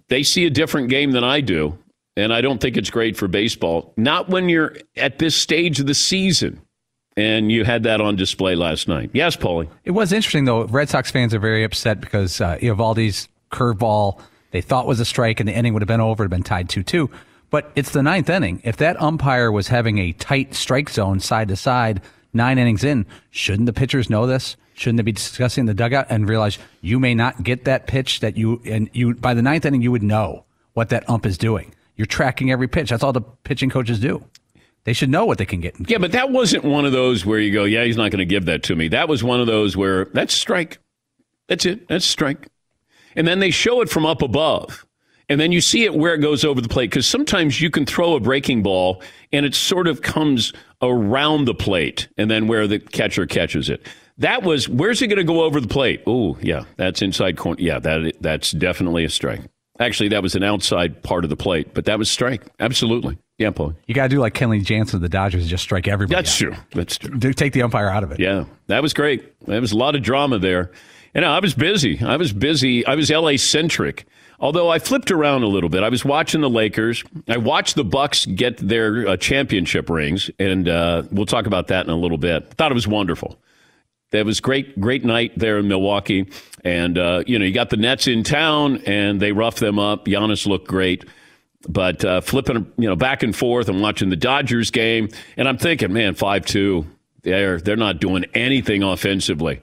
they 0.08 0.22
see 0.22 0.46
a 0.46 0.50
different 0.50 0.88
game 0.88 1.12
than 1.12 1.24
I 1.24 1.40
do. 1.40 1.76
And 2.16 2.32
I 2.32 2.40
don't 2.40 2.60
think 2.60 2.76
it's 2.76 2.90
great 2.90 3.16
for 3.16 3.26
baseball. 3.28 3.92
Not 3.96 4.28
when 4.28 4.48
you're 4.48 4.76
at 4.96 5.18
this 5.18 5.34
stage 5.34 5.80
of 5.80 5.86
the 5.86 5.94
season. 5.94 6.60
And 7.16 7.52
you 7.52 7.64
had 7.64 7.82
that 7.82 8.00
on 8.00 8.16
display 8.16 8.54
last 8.54 8.88
night. 8.88 9.10
Yes, 9.12 9.36
Paulie. 9.36 9.68
It 9.84 9.90
was 9.90 10.12
interesting, 10.12 10.46
though. 10.46 10.64
Red 10.64 10.88
Sox 10.88 11.10
fans 11.10 11.34
are 11.34 11.38
very 11.38 11.62
upset 11.62 12.00
because 12.00 12.40
uh, 12.40 12.56
Eovaldi's 12.56 13.28
curveball 13.50 14.18
they 14.52 14.60
thought 14.60 14.86
was 14.86 15.00
a 15.00 15.04
strike 15.04 15.40
and 15.40 15.48
the 15.48 15.52
inning 15.52 15.72
would 15.72 15.82
have 15.82 15.88
been 15.88 16.00
over, 16.00 16.24
it 16.24 16.28
been 16.28 16.42
tied 16.42 16.68
2 16.68 16.82
2. 16.82 17.10
But 17.50 17.70
it's 17.74 17.90
the 17.90 18.02
ninth 18.02 18.30
inning. 18.30 18.62
If 18.64 18.76
that 18.78 19.00
umpire 19.00 19.50
was 19.50 19.68
having 19.68 19.98
a 19.98 20.12
tight 20.12 20.54
strike 20.54 20.88
zone 20.88 21.20
side 21.20 21.48
to 21.48 21.56
side, 21.56 22.00
nine 22.32 22.58
innings 22.58 22.84
in, 22.84 23.04
shouldn't 23.30 23.66
the 23.66 23.72
pitchers 23.72 24.08
know 24.08 24.26
this? 24.26 24.56
Shouldn't 24.82 24.96
they 24.96 25.04
be 25.04 25.12
discussing 25.12 25.66
the 25.66 25.74
dugout 25.74 26.06
and 26.10 26.28
realize 26.28 26.58
you 26.80 26.98
may 26.98 27.14
not 27.14 27.44
get 27.44 27.64
that 27.66 27.86
pitch 27.86 28.18
that 28.20 28.36
you 28.36 28.60
and 28.64 28.90
you 28.92 29.14
by 29.14 29.32
the 29.32 29.42
ninth 29.42 29.64
inning 29.64 29.80
you 29.80 29.92
would 29.92 30.02
know 30.02 30.44
what 30.72 30.88
that 30.88 31.08
ump 31.08 31.24
is 31.24 31.38
doing. 31.38 31.72
You're 31.96 32.06
tracking 32.06 32.50
every 32.50 32.66
pitch. 32.66 32.90
That's 32.90 33.04
all 33.04 33.12
the 33.12 33.20
pitching 33.20 33.70
coaches 33.70 34.00
do. 34.00 34.24
They 34.82 34.92
should 34.92 35.10
know 35.10 35.24
what 35.24 35.38
they 35.38 35.46
can 35.46 35.60
get. 35.60 35.76
Yeah, 35.88 35.98
but 35.98 36.10
that 36.12 36.30
wasn't 36.30 36.64
one 36.64 36.84
of 36.84 36.90
those 36.90 37.24
where 37.24 37.38
you 37.38 37.52
go, 37.52 37.62
yeah, 37.62 37.84
he's 37.84 37.96
not 37.96 38.10
going 38.10 38.18
to 38.18 38.24
give 38.24 38.46
that 38.46 38.64
to 38.64 38.74
me. 38.74 38.88
That 38.88 39.08
was 39.08 39.22
one 39.22 39.40
of 39.40 39.46
those 39.46 39.76
where 39.76 40.06
that's 40.06 40.34
strike. 40.34 40.78
That's 41.46 41.64
it. 41.64 41.86
That's 41.86 42.04
strike. 42.04 42.48
And 43.14 43.28
then 43.28 43.38
they 43.38 43.52
show 43.52 43.82
it 43.82 43.88
from 43.88 44.04
up 44.04 44.20
above. 44.20 44.84
And 45.28 45.40
then 45.40 45.52
you 45.52 45.60
see 45.60 45.84
it 45.84 45.94
where 45.94 46.14
it 46.14 46.18
goes 46.18 46.44
over 46.44 46.60
the 46.60 46.68
plate 46.68 46.90
because 46.90 47.06
sometimes 47.06 47.60
you 47.60 47.70
can 47.70 47.86
throw 47.86 48.16
a 48.16 48.20
breaking 48.20 48.64
ball 48.64 49.00
and 49.32 49.46
it 49.46 49.54
sort 49.54 49.86
of 49.86 50.02
comes 50.02 50.52
around 50.82 51.44
the 51.44 51.54
plate 51.54 52.08
and 52.18 52.30
then 52.30 52.48
where 52.48 52.66
the 52.66 52.80
catcher 52.80 53.26
catches 53.26 53.70
it. 53.70 53.86
That 54.22 54.44
was 54.44 54.68
where's 54.68 55.02
it 55.02 55.08
going 55.08 55.18
to 55.18 55.24
go 55.24 55.42
over 55.42 55.60
the 55.60 55.68
plate? 55.68 56.02
Oh, 56.06 56.38
yeah, 56.40 56.64
that's 56.76 57.02
inside 57.02 57.36
corner. 57.36 57.60
Yeah, 57.60 57.80
that 57.80 58.14
that's 58.20 58.52
definitely 58.52 59.04
a 59.04 59.10
strike. 59.10 59.40
Actually, 59.80 60.10
that 60.10 60.22
was 60.22 60.36
an 60.36 60.44
outside 60.44 61.02
part 61.02 61.24
of 61.24 61.30
the 61.30 61.36
plate, 61.36 61.74
but 61.74 61.86
that 61.86 61.98
was 61.98 62.08
strike. 62.08 62.42
Absolutely. 62.60 63.18
Yeah, 63.38 63.50
Paul. 63.50 63.74
You 63.86 63.94
got 63.94 64.04
to 64.04 64.08
do 64.08 64.20
like 64.20 64.34
Kenley 64.34 64.64
Jansen 64.64 64.96
of 64.98 65.02
the 65.02 65.08
Dodgers 65.08 65.42
and 65.42 65.50
just 65.50 65.64
strike 65.64 65.88
everybody. 65.88 66.14
That's 66.14 66.32
out. 66.34 66.38
true. 66.38 66.54
That's 66.72 66.98
true. 66.98 67.18
Do, 67.18 67.32
take 67.32 67.52
the 67.52 67.62
umpire 67.62 67.88
out 67.88 68.04
of 68.04 68.12
it. 68.12 68.20
Yeah, 68.20 68.44
that 68.68 68.80
was 68.80 68.94
great. 68.94 69.40
There 69.46 69.60
was 69.60 69.72
a 69.72 69.76
lot 69.76 69.96
of 69.96 70.02
drama 70.02 70.38
there. 70.38 70.70
And 71.14 71.24
I 71.24 71.40
was 71.40 71.52
busy. 71.52 72.00
I 72.00 72.16
was 72.16 72.32
busy. 72.32 72.86
I 72.86 72.94
was 72.94 73.10
LA 73.10 73.36
centric. 73.36 74.06
Although 74.38 74.68
I 74.70 74.78
flipped 74.78 75.10
around 75.10 75.42
a 75.42 75.48
little 75.48 75.68
bit. 75.68 75.82
I 75.82 75.88
was 75.88 76.04
watching 76.04 76.40
the 76.40 76.50
Lakers. 76.50 77.02
I 77.28 77.38
watched 77.38 77.74
the 77.74 77.84
Bucks 77.84 78.26
get 78.26 78.56
their 78.58 79.08
uh, 79.08 79.16
championship 79.16 79.90
rings, 79.90 80.30
and 80.38 80.68
uh, 80.68 81.02
we'll 81.10 81.26
talk 81.26 81.46
about 81.46 81.68
that 81.68 81.86
in 81.86 81.92
a 81.92 81.96
little 81.96 82.18
bit. 82.18 82.54
Thought 82.54 82.70
it 82.70 82.74
was 82.74 82.86
wonderful. 82.86 83.38
It 84.12 84.26
was 84.26 84.40
great, 84.40 84.78
great 84.80 85.04
night 85.04 85.32
there 85.36 85.58
in 85.58 85.68
Milwaukee, 85.68 86.28
and 86.64 86.98
uh, 86.98 87.24
you 87.26 87.38
know 87.38 87.44
you 87.44 87.52
got 87.52 87.70
the 87.70 87.76
Nets 87.76 88.06
in 88.06 88.22
town, 88.24 88.82
and 88.86 89.20
they 89.20 89.32
roughed 89.32 89.60
them 89.60 89.78
up. 89.78 90.06
Giannis 90.06 90.46
looked 90.46 90.68
great, 90.68 91.04
but 91.68 92.04
uh, 92.04 92.20
flipping 92.20 92.70
you 92.76 92.88
know 92.88 92.96
back 92.96 93.22
and 93.22 93.34
forth 93.34 93.68
and 93.68 93.80
watching 93.80 94.10
the 94.10 94.16
Dodgers 94.16 94.70
game, 94.70 95.08
and 95.36 95.48
I'm 95.48 95.58
thinking, 95.58 95.92
man, 95.92 96.14
five 96.14 96.44
two, 96.44 96.86
they're 97.22 97.58
they're 97.58 97.76
not 97.76 98.00
doing 98.00 98.24
anything 98.34 98.82
offensively 98.82 99.60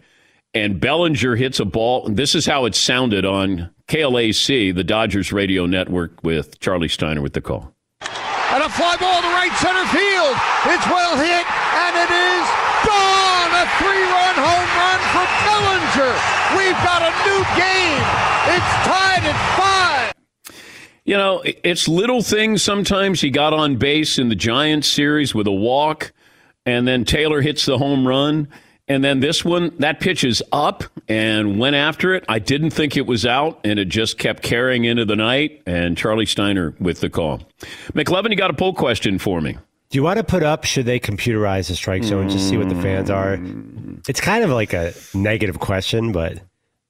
and 0.53 0.79
Bellinger 0.79 1.35
hits 1.35 1.59
a 1.59 1.65
ball. 1.65 2.07
This 2.09 2.35
is 2.35 2.45
how 2.45 2.65
it 2.65 2.75
sounded 2.75 3.25
on 3.25 3.69
KLAC, 3.87 4.73
the 4.73 4.83
Dodgers 4.83 5.31
radio 5.31 5.65
network, 5.65 6.23
with 6.23 6.59
Charlie 6.59 6.89
Steiner 6.89 7.21
with 7.21 7.33
the 7.33 7.41
call. 7.41 7.73
And 8.01 8.63
a 8.63 8.69
fly 8.69 8.97
ball 8.97 9.21
to 9.21 9.27
right 9.27 9.53
center 9.57 9.85
field. 9.93 10.35
It's 10.73 10.87
well 10.87 11.15
hit, 11.17 11.45
and 11.45 11.95
it 11.95 12.11
is 12.11 12.87
gone. 12.87 13.28
A 13.59 13.67
three-run 13.77 14.35
home 14.39 14.69
run 14.79 14.99
for 15.11 15.27
Bellinger. 15.43 16.15
We've 16.55 16.79
got 16.81 17.01
a 17.01 17.11
new 17.27 17.43
game. 17.59 18.03
It's 18.55 18.71
tied 18.87 19.23
at 19.25 19.35
five. 19.57 20.13
You 21.03 21.17
know, 21.17 21.43
it's 21.43 21.89
little 21.89 22.21
things 22.21 22.63
sometimes. 22.63 23.19
He 23.19 23.29
got 23.29 23.51
on 23.51 23.75
base 23.75 24.17
in 24.17 24.29
the 24.29 24.35
Giants 24.35 24.87
series 24.87 25.35
with 25.35 25.45
a 25.45 25.51
walk, 25.51 26.13
and 26.65 26.87
then 26.87 27.03
Taylor 27.03 27.41
hits 27.41 27.65
the 27.65 27.77
home 27.77 28.07
run. 28.07 28.47
And 28.87 29.03
then 29.03 29.19
this 29.19 29.43
one, 29.43 29.75
that 29.79 29.99
pitch 29.99 30.23
is 30.23 30.41
up 30.53 30.85
and 31.09 31.59
went 31.59 31.75
after 31.75 32.15
it. 32.15 32.23
I 32.29 32.39
didn't 32.39 32.69
think 32.69 32.95
it 32.95 33.07
was 33.07 33.25
out, 33.25 33.59
and 33.65 33.77
it 33.77 33.89
just 33.89 34.17
kept 34.17 34.41
carrying 34.41 34.85
into 34.85 35.03
the 35.03 35.17
night. 35.17 35.63
And 35.65 35.97
Charlie 35.97 36.25
Steiner 36.25 36.75
with 36.79 37.01
the 37.01 37.09
call. 37.09 37.41
McLovin, 37.91 38.29
you 38.29 38.37
got 38.37 38.51
a 38.51 38.55
poll 38.55 38.73
question 38.73 39.19
for 39.19 39.41
me. 39.41 39.57
Do 39.89 39.97
you 39.97 40.03
want 40.03 40.17
to 40.17 40.23
put 40.23 40.43
up, 40.43 40.65
should 40.65 40.85
they 40.85 40.99
computerize 40.99 41.67
the 41.67 41.75
strike 41.75 42.03
zone 42.03 42.29
just 42.29 42.47
see 42.47 42.57
what 42.57 42.69
the 42.69 42.75
fans 42.75 43.09
are? 43.09 43.37
Mm. 43.37 44.07
It's 44.07 44.21
kind 44.21 44.43
of 44.43 44.51
like 44.51 44.71
a 44.71 44.93
negative 45.15 45.59
question, 45.59 46.11
but 46.11 46.39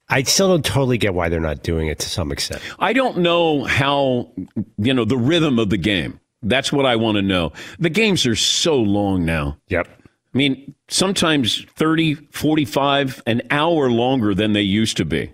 I 0.09 0.23
still 0.23 0.49
don't 0.49 0.65
totally 0.65 0.97
get 0.97 1.13
why 1.13 1.29
they're 1.29 1.39
not 1.39 1.63
doing 1.63 1.87
it 1.87 1.99
to 1.99 2.09
some 2.09 2.29
extent. 2.29 2.61
I 2.77 2.91
don't 2.91 3.19
know 3.19 3.63
how, 3.63 4.29
you 4.77 4.93
know, 4.93 5.05
the 5.05 5.17
rhythm 5.17 5.59
of 5.59 5.69
the 5.69 5.77
game. 5.77 6.19
That's 6.41 6.73
what 6.73 6.85
I 6.85 6.97
want 6.97 7.15
to 7.15 7.21
know. 7.21 7.53
The 7.79 7.89
games 7.89 8.25
are 8.25 8.35
so 8.35 8.75
long 8.75 9.23
now. 9.23 9.57
Yep. 9.69 9.87
I 9.87 10.37
mean, 10.37 10.75
sometimes 10.89 11.65
30, 11.75 12.15
45, 12.15 13.23
an 13.25 13.41
hour 13.49 13.89
longer 13.89 14.35
than 14.35 14.51
they 14.51 14.61
used 14.61 14.97
to 14.97 15.05
be. 15.05 15.31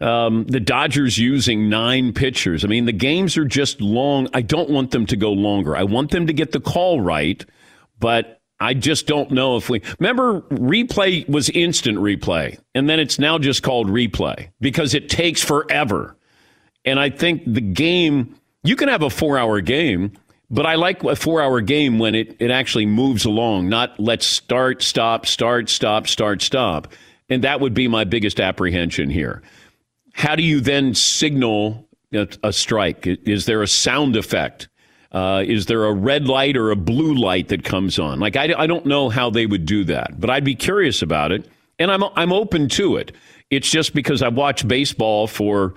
Um, 0.00 0.44
the 0.44 0.60
Dodgers 0.60 1.18
using 1.18 1.68
nine 1.68 2.12
pitchers. 2.12 2.64
I 2.64 2.68
mean, 2.68 2.84
the 2.84 2.92
games 2.92 3.36
are 3.36 3.44
just 3.44 3.80
long. 3.80 4.28
I 4.32 4.42
don't 4.42 4.70
want 4.70 4.92
them 4.92 5.06
to 5.06 5.16
go 5.16 5.32
longer. 5.32 5.76
I 5.76 5.82
want 5.82 6.10
them 6.12 6.28
to 6.28 6.32
get 6.32 6.52
the 6.52 6.60
call 6.60 7.00
right, 7.00 7.44
but 7.98 8.40
I 8.60 8.74
just 8.74 9.06
don't 9.08 9.32
know 9.32 9.56
if 9.56 9.68
we 9.68 9.82
remember 9.98 10.42
replay 10.42 11.28
was 11.28 11.50
instant 11.50 11.98
replay, 11.98 12.58
and 12.74 12.88
then 12.88 13.00
it's 13.00 13.18
now 13.18 13.38
just 13.38 13.62
called 13.62 13.88
replay 13.88 14.50
because 14.60 14.94
it 14.94 15.08
takes 15.08 15.42
forever. 15.42 16.16
And 16.84 17.00
I 17.00 17.10
think 17.10 17.42
the 17.46 17.60
game, 17.60 18.36
you 18.62 18.76
can 18.76 18.88
have 18.88 19.02
a 19.02 19.10
four 19.10 19.36
hour 19.36 19.60
game 19.60 20.12
but 20.50 20.66
I 20.66 20.76
like 20.76 21.04
a 21.04 21.16
four 21.16 21.42
hour 21.42 21.60
game 21.60 21.98
when 21.98 22.14
it, 22.14 22.36
it 22.38 22.50
actually 22.50 22.86
moves 22.86 23.24
along, 23.24 23.68
not 23.68 23.98
let's 24.00 24.26
start, 24.26 24.82
stop, 24.82 25.26
start, 25.26 25.68
stop, 25.68 26.08
start, 26.08 26.42
stop. 26.42 26.92
And 27.28 27.44
that 27.44 27.60
would 27.60 27.74
be 27.74 27.88
my 27.88 28.04
biggest 28.04 28.40
apprehension 28.40 29.10
here. 29.10 29.42
How 30.18 30.34
do 30.34 30.42
you 30.42 30.60
then 30.60 30.94
signal 30.94 31.86
a, 32.12 32.26
a 32.42 32.52
strike? 32.52 33.06
Is 33.06 33.46
there 33.46 33.62
a 33.62 33.68
sound 33.68 34.16
effect? 34.16 34.68
Uh, 35.12 35.44
is 35.46 35.66
there 35.66 35.84
a 35.84 35.92
red 35.92 36.26
light 36.26 36.56
or 36.56 36.72
a 36.72 36.76
blue 36.76 37.14
light 37.14 37.46
that 37.48 37.62
comes 37.62 38.00
on? 38.00 38.18
Like, 38.18 38.34
I, 38.34 38.52
I 38.58 38.66
don't 38.66 38.84
know 38.84 39.10
how 39.10 39.30
they 39.30 39.46
would 39.46 39.64
do 39.64 39.84
that, 39.84 40.20
but 40.20 40.28
I'd 40.28 40.42
be 40.42 40.56
curious 40.56 41.02
about 41.02 41.30
it. 41.30 41.48
And 41.78 41.92
I'm, 41.92 42.02
I'm 42.16 42.32
open 42.32 42.68
to 42.70 42.96
it. 42.96 43.12
It's 43.50 43.70
just 43.70 43.94
because 43.94 44.20
I've 44.20 44.34
watched 44.34 44.66
baseball 44.66 45.28
for, 45.28 45.74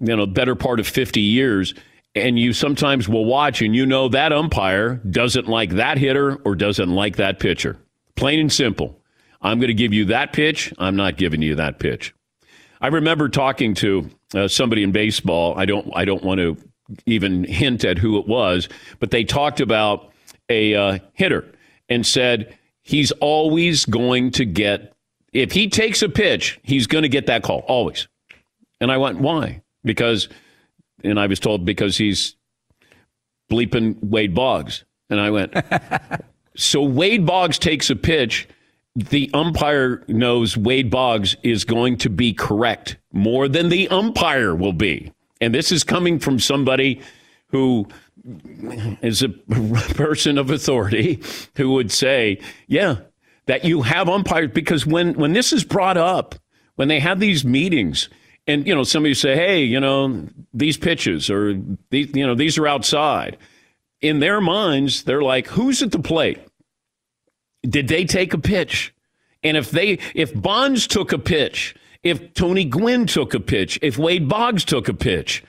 you 0.00 0.14
know, 0.14 0.26
better 0.26 0.54
part 0.54 0.80
of 0.80 0.86
50 0.86 1.22
years 1.22 1.72
and 2.14 2.38
you 2.38 2.52
sometimes 2.52 3.08
will 3.08 3.24
watch 3.24 3.62
and 3.62 3.74
you 3.74 3.86
know 3.86 4.08
that 4.10 4.34
umpire 4.34 4.96
doesn't 4.96 5.48
like 5.48 5.70
that 5.70 5.96
hitter 5.96 6.36
or 6.44 6.54
doesn't 6.54 6.90
like 6.90 7.16
that 7.16 7.40
pitcher. 7.40 7.78
Plain 8.16 8.38
and 8.38 8.52
simple. 8.52 9.00
I'm 9.40 9.58
going 9.60 9.68
to 9.68 9.74
give 9.74 9.94
you 9.94 10.04
that 10.06 10.34
pitch. 10.34 10.74
I'm 10.76 10.96
not 10.96 11.16
giving 11.16 11.40
you 11.40 11.54
that 11.54 11.78
pitch. 11.78 12.12
I 12.80 12.88
remember 12.88 13.28
talking 13.28 13.74
to 13.74 14.10
uh, 14.34 14.48
somebody 14.48 14.82
in 14.82 14.92
baseball. 14.92 15.54
I 15.56 15.64
don't. 15.64 15.90
I 15.94 16.04
don't 16.04 16.22
want 16.22 16.38
to 16.38 16.56
even 17.06 17.44
hint 17.44 17.84
at 17.84 17.98
who 17.98 18.18
it 18.18 18.26
was, 18.26 18.68
but 18.98 19.10
they 19.10 19.24
talked 19.24 19.60
about 19.60 20.12
a 20.48 20.74
uh, 20.74 20.98
hitter 21.12 21.52
and 21.88 22.06
said 22.06 22.56
he's 22.82 23.10
always 23.12 23.84
going 23.84 24.30
to 24.32 24.44
get. 24.44 24.94
If 25.32 25.52
he 25.52 25.68
takes 25.68 26.02
a 26.02 26.08
pitch, 26.08 26.58
he's 26.62 26.86
going 26.86 27.02
to 27.02 27.08
get 27.08 27.26
that 27.26 27.42
call 27.42 27.60
always. 27.68 28.08
And 28.80 28.90
I 28.90 28.96
went, 28.96 29.18
why? 29.18 29.62
Because 29.84 30.28
and 31.04 31.18
I 31.18 31.26
was 31.26 31.40
told 31.40 31.64
because 31.64 31.96
he's 31.96 32.36
bleeping 33.50 33.96
Wade 34.02 34.34
Boggs. 34.34 34.84
And 35.10 35.20
I 35.20 35.30
went, 35.30 35.54
so 36.56 36.82
Wade 36.82 37.24
Boggs 37.24 37.58
takes 37.58 37.90
a 37.90 37.96
pitch. 37.96 38.48
The 38.96 39.30
umpire 39.32 40.04
knows 40.08 40.56
Wade 40.56 40.90
Boggs 40.90 41.36
is 41.42 41.64
going 41.64 41.98
to 41.98 42.10
be 42.10 42.32
correct 42.32 42.96
more 43.12 43.48
than 43.48 43.68
the 43.68 43.88
umpire 43.88 44.54
will 44.54 44.72
be. 44.72 45.12
And 45.40 45.54
this 45.54 45.70
is 45.70 45.84
coming 45.84 46.18
from 46.18 46.40
somebody 46.40 47.00
who 47.48 47.86
is 49.00 49.22
a 49.22 49.28
person 49.94 50.36
of 50.36 50.50
authority 50.50 51.22
who 51.56 51.70
would 51.72 51.92
say, 51.92 52.40
yeah, 52.66 52.96
that 53.46 53.64
you 53.64 53.82
have 53.82 54.08
umpires. 54.08 54.50
Because 54.52 54.84
when, 54.84 55.14
when 55.14 55.32
this 55.32 55.52
is 55.52 55.64
brought 55.64 55.96
up, 55.96 56.34
when 56.74 56.88
they 56.88 57.00
have 57.00 57.20
these 57.20 57.44
meetings, 57.44 58.08
and 58.48 58.66
you 58.66 58.74
know 58.74 58.82
somebody 58.82 59.14
say 59.14 59.36
hey 59.36 59.62
you 59.62 59.78
know 59.78 60.26
these 60.54 60.76
pitches 60.76 61.30
or 61.30 61.60
these 61.90 62.10
you 62.16 62.26
know 62.26 62.34
these 62.34 62.58
are 62.58 62.66
outside. 62.66 63.36
In 64.00 64.20
their 64.20 64.40
minds 64.40 65.04
they're 65.04 65.22
like 65.22 65.46
who's 65.46 65.82
at 65.82 65.92
the 65.92 65.98
plate 66.00 66.40
did 67.68 67.88
they 67.88 68.04
take 68.04 68.34
a 68.34 68.38
pitch 68.38 68.94
and 69.42 69.56
if 69.56 69.70
they 69.70 69.98
if 70.14 70.34
bonds 70.34 70.86
took 70.86 71.12
a 71.12 71.18
pitch 71.18 71.74
if 72.02 72.32
tony 72.34 72.64
gwynn 72.64 73.06
took 73.06 73.34
a 73.34 73.40
pitch 73.40 73.78
if 73.82 73.98
wade 73.98 74.28
boggs 74.28 74.64
took 74.64 74.88
a 74.88 74.94
pitch 74.94 75.42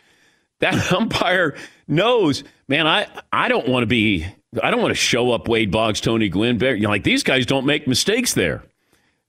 that 0.60 0.92
umpire 0.94 1.56
knows 1.88 2.44
man 2.68 2.88
i 2.88 3.08
i 3.32 3.48
don't 3.48 3.68
want 3.68 3.84
to 3.84 3.88
be 3.88 4.26
i 4.64 4.72
don't 4.72 4.82
want 4.82 4.92
to 4.92 5.00
show 5.00 5.32
up 5.32 5.48
wade 5.48 5.72
boggs 5.72 6.02
tony 6.02 6.30
gwynn 6.30 6.60
you 6.60 6.80
know, 6.80 6.90
like 6.90 7.04
these 7.04 7.24
guys 7.24 7.46
don't 7.46 7.66
make 7.66 7.88
mistakes 7.88 8.34
there 8.34 8.64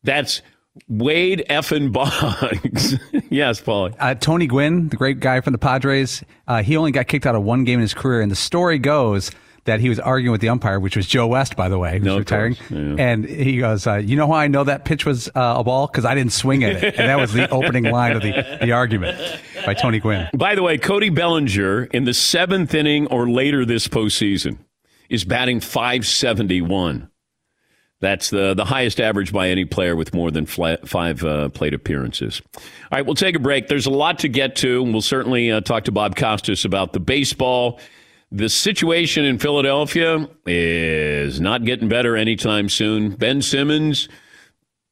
that's 0.03 0.43
Wade 0.89 1.45
effing 1.51 1.93
Boggs. 1.93 2.99
yes, 3.29 3.61
Paulie. 3.61 3.95
Uh, 3.99 4.15
Tony 4.15 4.47
Gwynn, 4.47 4.89
the 4.89 4.97
great 4.97 5.21
guy 5.21 5.41
from 5.41 5.53
the 5.53 5.59
Padres, 5.59 6.23
uh, 6.47 6.63
he 6.63 6.77
only 6.77 6.93
got 6.93 7.09
kicked 7.09 7.27
out 7.27 7.35
of 7.35 7.43
one 7.43 7.65
game 7.65 7.75
in 7.75 7.83
his 7.83 7.95
career, 7.95 8.21
and 8.21 8.31
the 8.31 8.37
story 8.37 8.79
goes 8.79 9.31
that 9.65 9.81
he 9.81 9.89
was 9.89 10.01
arguing 10.01 10.33
with 10.33 10.41
the 10.41 10.49
umpire, 10.49 10.81
which 10.81 10.97
was 10.97 11.07
Joe 11.07 11.27
West, 11.27 11.57
by 11.57 11.69
the 11.69 11.79
way, 11.79 11.99
who's 11.99 12.03
No, 12.03 12.19
retiring. 12.19 12.57
yeah. 12.71 12.95
And 12.99 13.25
he 13.25 13.59
goes, 13.59 13.87
uh, 13.87 13.97
"You 13.97 14.17
know 14.17 14.27
how 14.27 14.33
I 14.35 14.49
know 14.49 14.65
that 14.65 14.85
pitch 14.85 15.05
was 15.05 15.29
uh, 15.29 15.55
a 15.59 15.65
ball? 15.65 15.87
Because 15.87 16.05
I 16.05 16.15
didn't 16.15 16.33
swing 16.33 16.65
at 16.65 16.83
it." 16.83 16.97
And 16.99 17.09
that 17.09 17.19
was 17.19 17.33
the 17.33 17.49
opening 17.51 17.85
line 17.85 18.17
of 18.17 18.23
the, 18.23 18.59
the 18.63 18.73
argument 18.73 19.19
by 19.67 19.75
Tony 19.75 19.99
Gwynn. 20.01 20.29
By 20.35 20.55
the 20.55 20.63
way, 20.63 20.79
Cody 20.79 21.11
Bellinger 21.11 21.85
in 21.85 22.05
the 22.05 22.15
seventh 22.15 22.75
inning 22.75 23.07
or 23.09 23.29
later 23.29 23.65
this 23.65 23.87
postseason 23.89 24.59
is 25.09 25.25
batting 25.25 25.61
571. 25.61 27.09
That's 28.01 28.31
the, 28.31 28.55
the 28.55 28.65
highest 28.65 28.99
average 28.99 29.31
by 29.31 29.49
any 29.49 29.67
player 29.67 29.95
with 29.95 30.15
more 30.15 30.31
than 30.31 30.47
five 30.47 31.23
uh, 31.23 31.51
plate 31.51 31.75
appearances. 31.75 32.41
All 32.57 32.63
right, 32.93 33.05
we'll 33.05 33.15
take 33.15 33.37
a 33.37 33.39
break. 33.41 33.69
There's 33.69 33.85
a 33.85 33.91
lot 33.91 34.21
to 34.21 34.29
get 34.29 34.57
to, 34.57 34.83
and 34.83 34.93
we'll 34.93 35.03
certainly 35.03 35.51
uh, 35.51 35.61
talk 35.61 35.85
to 35.85 35.93
Bob 35.93 36.17
Costas 36.17 36.65
about 36.65 36.95
the 36.95 37.01
baseball. 37.01 37.79
The 38.33 38.49
situation 38.49 39.25
in 39.25 39.39
Philadelphia 39.39 40.29
is 40.47 41.41
not 41.41 41.65
getting 41.65 41.89
better 41.89 42.17
anytime 42.17 42.69
soon. 42.69 43.11
Ben 43.11 43.43
Simmons 43.43 44.09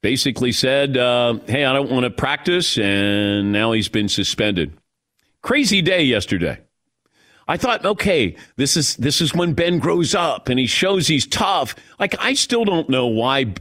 basically 0.02 0.50
said, 0.50 0.96
uh, 0.96 1.38
Hey, 1.46 1.64
I 1.64 1.72
don't 1.72 1.90
want 1.90 2.04
to 2.04 2.10
practice, 2.10 2.76
and 2.78 3.52
now 3.52 3.72
he's 3.72 3.88
been 3.88 4.08
suspended. 4.08 4.76
Crazy 5.42 5.82
day 5.82 6.02
yesterday. 6.02 6.58
I 7.46 7.56
thought, 7.56 7.86
okay, 7.86 8.36
this 8.56 8.76
is 8.76 8.96
this 8.96 9.22
is 9.22 9.32
when 9.34 9.54
Ben 9.54 9.78
grows 9.78 10.14
up 10.14 10.50
and 10.50 10.58
he 10.58 10.66
shows 10.66 11.06
he's 11.06 11.26
tough. 11.26 11.74
Like 11.98 12.14
I 12.18 12.34
still 12.34 12.64
don't 12.64 12.90
know 12.90 13.06
why. 13.06 13.54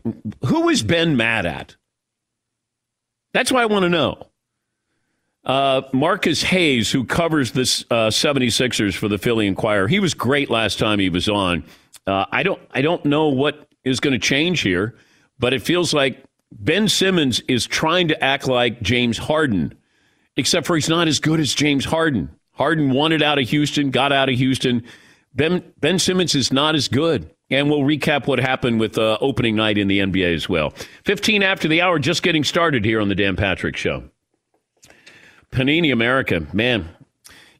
Who 0.46 0.68
is 0.68 0.84
Ben 0.84 1.16
mad 1.16 1.46
at? 1.46 1.78
That's 3.34 3.50
what 3.50 3.62
I 3.62 3.68
want 3.68 3.84
to 3.84 3.90
know. 3.90 4.28
Uh, 5.48 5.82
Marcus 5.94 6.44
Hayes, 6.44 6.92
who 6.92 7.06
covers 7.06 7.54
the 7.54 7.62
uh, 7.90 8.10
76ers 8.10 8.96
for 8.96 9.08
the 9.08 9.18
Philly 9.18 9.48
Inquirer, 9.48 9.88
he 9.88 10.02
was 10.02 10.14
great 10.14 10.50
last 10.50 10.78
time 10.78 11.00
he 11.00 11.10
was 11.10 11.30
on. 11.30 11.64
Uh, 12.06 12.26
I 12.32 12.44
don't 12.44 12.62
I 12.72 12.82
don't 12.82 13.04
know 13.06 13.28
what 13.30 13.68
is 13.86 14.02
going 14.02 14.12
to 14.12 14.20
change 14.20 14.60
here, 14.62 14.96
but 15.40 15.54
it 15.54 15.62
feels 15.62 15.94
like 15.94 16.22
Ben 16.52 16.90
Simmons 16.90 17.40
is 17.48 17.66
trying 17.66 18.10
to 18.10 18.24
act 18.24 18.48
like 18.48 18.82
James 18.82 19.18
Harden, 19.18 19.74
except 20.36 20.68
for 20.68 20.76
he's 20.76 20.90
not 20.90 21.08
as 21.08 21.20
good 21.20 21.40
as 21.40 21.56
James 21.56 21.86
Harden. 21.86 22.30
Harden 22.52 22.92
wanted 22.92 23.24
out 23.24 23.40
of 23.40 23.48
Houston, 23.50 23.90
got 23.90 24.12
out 24.12 24.28
of 24.28 24.36
Houston. 24.36 24.84
Ben 25.34 25.64
Ben 25.80 25.98
Simmons 25.98 26.36
is 26.36 26.52
not 26.52 26.76
as 26.76 26.90
good. 26.90 27.34
And 27.50 27.70
we'll 27.70 27.80
recap 27.80 28.28
what 28.28 28.40
happened 28.40 28.82
with 28.82 28.98
uh, 28.98 29.18
opening 29.22 29.56
night 29.56 29.78
in 29.78 29.88
the 29.88 30.00
NBA 30.00 30.36
as 30.36 30.50
well. 30.50 30.74
15 31.06 31.44
after 31.44 31.70
the 31.70 31.82
hour, 31.82 31.98
just 31.98 32.22
getting 32.22 32.44
started 32.44 32.84
here 32.84 33.00
on 33.00 33.08
the 33.08 33.16
Dan 33.16 33.38
Patrick 33.38 33.78
Show. 33.78 34.04
Panini 35.58 35.92
America, 35.92 36.46
man, 36.54 36.88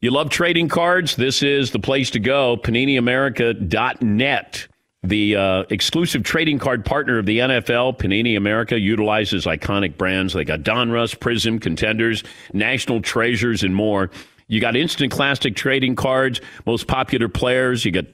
you 0.02 0.12
love 0.12 0.30
trading 0.30 0.70
cards? 0.70 1.16
This 1.16 1.42
is 1.42 1.72
the 1.72 1.80
place 1.80 2.12
to 2.12 2.20
go. 2.20 2.56
PaniniAmerica.net, 2.56 4.68
the 5.02 5.36
uh, 5.36 5.64
exclusive 5.72 6.22
trading 6.22 6.60
card 6.60 6.86
partner 6.86 7.18
of 7.18 7.26
the 7.26 7.40
NFL. 7.40 7.98
Panini 7.98 8.38
America 8.38 8.80
utilizes 8.80 9.48
iconic 9.48 9.98
brands 9.98 10.36
like 10.36 10.46
Donruss, 10.46 11.18
Prizm, 11.18 11.60
Contenders, 11.60 12.24
National 12.54 13.02
Treasures, 13.02 13.64
and 13.64 13.74
more. 13.74 14.12
You 14.46 14.62
got 14.62 14.76
instant 14.76 15.12
classic 15.12 15.56
trading 15.56 15.96
cards, 15.96 16.40
most 16.68 16.86
popular 16.86 17.30
players. 17.30 17.84
You 17.84 17.94
got 17.94 18.06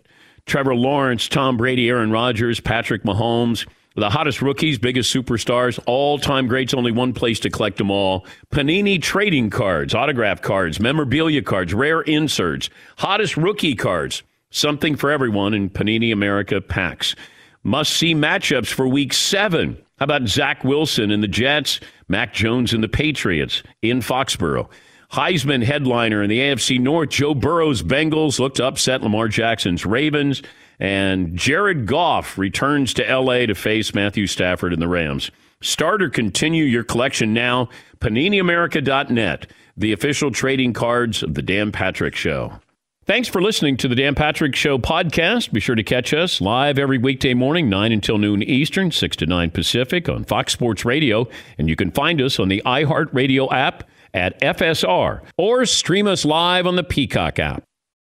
Trevor 0.46 0.76
Lawrence, 0.76 1.28
Tom 1.28 1.58
Brady, 1.58 1.90
Aaron 1.90 2.10
Rodgers, 2.10 2.62
Patrick 2.62 3.04
Mahomes. 3.04 3.68
The 3.96 4.10
hottest 4.10 4.42
rookies, 4.42 4.80
biggest 4.80 5.14
superstars, 5.14 5.80
all 5.86 6.18
time 6.18 6.48
greats, 6.48 6.74
only 6.74 6.92
one 6.92 7.14
place 7.14 7.40
to 7.42 7.52
collect 7.52 7.78
them 7.78 7.92
all. 7.92 8.26
Panini 8.50 9.00
trading 9.00 9.52
cards, 9.52 9.94
autograph 9.94 10.42
cards, 10.42 10.80
memorabilia 10.80 11.44
cards, 11.44 11.76
rare 11.76 12.02
inserts, 12.02 12.72
hottest 12.98 13.38
rookie 13.38 13.76
cards. 13.76 14.24
Something 14.50 14.96
for 14.96 15.12
everyone 15.12 15.54
in 15.54 15.70
Panini 15.70 16.12
America 16.12 16.60
packs. 16.60 17.16
Must 17.62 17.94
see 17.94 18.16
matchups 18.16 18.74
for 18.74 18.88
week 18.88 19.14
seven. 19.14 19.78
How 20.00 20.06
about 20.06 20.28
Zach 20.28 20.64
Wilson 20.64 21.12
and 21.12 21.22
the 21.22 21.28
Jets, 21.28 21.80
Mac 22.08 22.34
Jones 22.34 22.74
and 22.74 22.84
the 22.84 22.90
Patriots 22.90 23.62
in 23.84 24.02
Foxborough? 24.02 24.70
Heisman 25.12 25.64
headliner 25.64 26.24
in 26.24 26.32
the 26.32 26.40
AFC 26.40 26.80
North, 26.80 27.10
Joe 27.10 27.36
Burrow's 27.36 27.84
Bengals 27.84 28.40
looked 28.40 28.60
upset 28.60 29.04
Lamar 29.04 29.28
Jackson's 29.28 29.86
Ravens. 29.86 30.42
And 30.84 31.38
Jared 31.38 31.86
Goff 31.86 32.38
returns 32.38 32.94
to 32.96 33.04
LA 33.04 33.46
to 33.46 33.56
face 33.56 33.94
Matthew 33.94 34.28
Stafford 34.28 34.74
and 34.74 34.82
the 34.82 34.88
Rams. 34.90 35.32
Start 35.62 36.04
or 36.04 36.10
continue 36.10 36.66
your 36.66 36.84
collection 36.84 37.34
now. 37.34 37.70
PaniniAmerica.net, 38.02 39.50
the 39.78 39.94
official 39.94 40.30
trading 40.30 40.74
cards 40.74 41.24
of 41.24 41.36
the 41.36 41.42
Dan 41.42 41.72
Patrick 41.72 42.18
Show. 42.18 42.60
Thanks 43.06 43.30
for 43.30 43.42
listening 43.42 43.78
to 43.78 43.88
the 43.88 43.96
Dan 43.96 44.14
Patrick 44.14 44.58
Show 44.58 44.78
podcast. 44.78 45.54
Be 45.54 45.62
sure 45.62 45.76
to 45.76 45.84
catch 45.84 46.14
us 46.14 46.42
live 46.42 46.78
every 46.78 46.98
weekday 46.98 47.34
morning, 47.34 47.70
9 47.70 47.94
until 47.94 48.18
noon 48.18 48.44
Eastern, 48.44 48.92
6 48.92 49.16
to 49.16 49.26
9 49.26 49.52
Pacific 49.52 50.10
on 50.10 50.26
Fox 50.26 50.52
Sports 50.52 50.84
Radio. 50.84 51.30
And 51.58 51.70
you 51.70 51.78
can 51.78 51.92
find 51.92 52.22
us 52.22 52.40
on 52.40 52.50
the 52.50 52.62
iHeartRadio 52.66 53.50
app 53.54 53.88
at 54.14 54.38
FSR 54.42 55.22
or 55.38 55.66
stream 55.66 56.08
us 56.08 56.26
live 56.26 56.68
on 56.68 56.76
the 56.76 56.84
Peacock 56.84 57.40
app. 57.40 57.64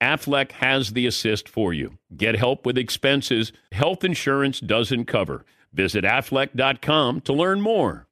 Aflac 0.00 0.52
has 0.52 0.92
the 0.92 1.06
assist 1.06 1.48
for 1.48 1.72
you. 1.72 1.98
Get 2.16 2.36
help 2.36 2.64
with 2.64 2.78
expenses 2.78 3.52
health 3.72 4.04
insurance 4.04 4.60
doesn't 4.60 5.06
cover. 5.06 5.44
Visit 5.72 6.04
aflac.com 6.04 7.20
to 7.22 7.32
learn 7.32 7.60
more. 7.60 8.06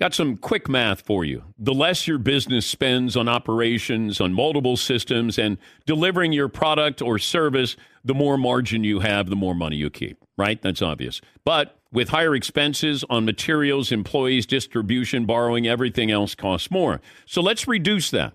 Got 0.00 0.14
some 0.14 0.36
quick 0.36 0.68
math 0.68 1.00
for 1.00 1.24
you. 1.24 1.42
The 1.58 1.74
less 1.74 2.06
your 2.06 2.18
business 2.18 2.64
spends 2.66 3.16
on 3.16 3.28
operations, 3.28 4.20
on 4.20 4.32
multiple 4.32 4.76
systems, 4.76 5.38
and 5.38 5.58
delivering 5.86 6.32
your 6.32 6.48
product 6.48 7.02
or 7.02 7.18
service, 7.18 7.76
the 8.04 8.14
more 8.14 8.38
margin 8.38 8.84
you 8.84 9.00
have, 9.00 9.28
the 9.28 9.34
more 9.34 9.56
money 9.56 9.74
you 9.74 9.90
keep, 9.90 10.22
right? 10.36 10.62
That's 10.62 10.82
obvious. 10.82 11.20
But 11.44 11.80
with 11.90 12.10
higher 12.10 12.36
expenses 12.36 13.04
on 13.10 13.24
materials, 13.24 13.90
employees, 13.90 14.46
distribution, 14.46 15.26
borrowing, 15.26 15.66
everything 15.66 16.12
else 16.12 16.36
costs 16.36 16.70
more. 16.70 17.00
So 17.26 17.40
let's 17.40 17.66
reduce 17.66 18.12
that. 18.12 18.34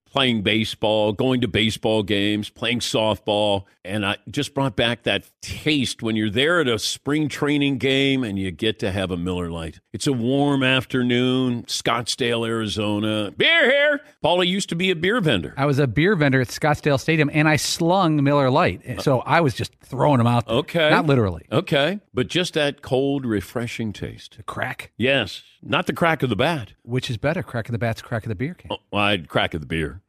playing 0.11 0.41
baseball, 0.41 1.13
going 1.13 1.41
to 1.41 1.47
baseball 1.47 2.03
games, 2.03 2.49
playing 2.49 2.79
softball, 2.79 3.63
and 3.83 4.05
I 4.05 4.17
just 4.29 4.53
brought 4.53 4.75
back 4.75 5.03
that 5.03 5.23
taste 5.41 6.03
when 6.03 6.15
you're 6.15 6.29
there 6.29 6.59
at 6.59 6.67
a 6.67 6.77
spring 6.77 7.29
training 7.29 7.77
game 7.77 8.23
and 8.23 8.37
you 8.37 8.51
get 8.51 8.77
to 8.79 8.91
have 8.91 9.09
a 9.09 9.17
Miller 9.17 9.49
Lite. 9.49 9.79
It's 9.93 10.07
a 10.07 10.13
warm 10.13 10.63
afternoon, 10.63 11.63
Scottsdale, 11.63 12.47
Arizona. 12.47 13.31
Beer 13.31 13.71
here. 13.71 14.01
Paula 14.21 14.45
used 14.45 14.69
to 14.69 14.75
be 14.75 14.91
a 14.91 14.95
beer 14.95 15.19
vendor. 15.21 15.53
I 15.57 15.65
was 15.65 15.79
a 15.79 15.87
beer 15.87 16.15
vendor 16.15 16.41
at 16.41 16.49
Scottsdale 16.49 16.99
Stadium, 16.99 17.29
and 17.33 17.47
I 17.47 17.55
slung 17.55 18.21
Miller 18.23 18.49
Lite, 18.51 19.01
so 19.01 19.19
I 19.21 19.39
was 19.41 19.53
just 19.55 19.73
throwing 19.79 20.17
them 20.17 20.27
out. 20.27 20.45
There. 20.45 20.57
Okay. 20.57 20.89
not 20.89 21.05
literally. 21.05 21.45
Okay, 21.51 22.01
but 22.13 22.27
just 22.27 22.53
that 22.55 22.81
cold, 22.81 23.25
refreshing 23.25 23.93
taste. 23.93 24.37
The 24.37 24.43
crack. 24.43 24.91
Yes, 24.97 25.41
not 25.63 25.87
the 25.87 25.93
crack 25.93 26.21
of 26.21 26.29
the 26.29 26.35
bat. 26.35 26.73
Which 26.83 27.09
is 27.09 27.17
better, 27.17 27.41
crack 27.41 27.67
of 27.69 27.71
the 27.71 27.79
bats, 27.79 28.01
crack 28.01 28.23
of 28.23 28.29
the 28.29 28.35
beer 28.35 28.53
can? 28.53 28.71
Oh, 28.71 28.77
well, 28.91 29.03
I'd 29.03 29.29
crack 29.29 29.53
of 29.53 29.61
the 29.61 29.67
beer. 29.67 30.00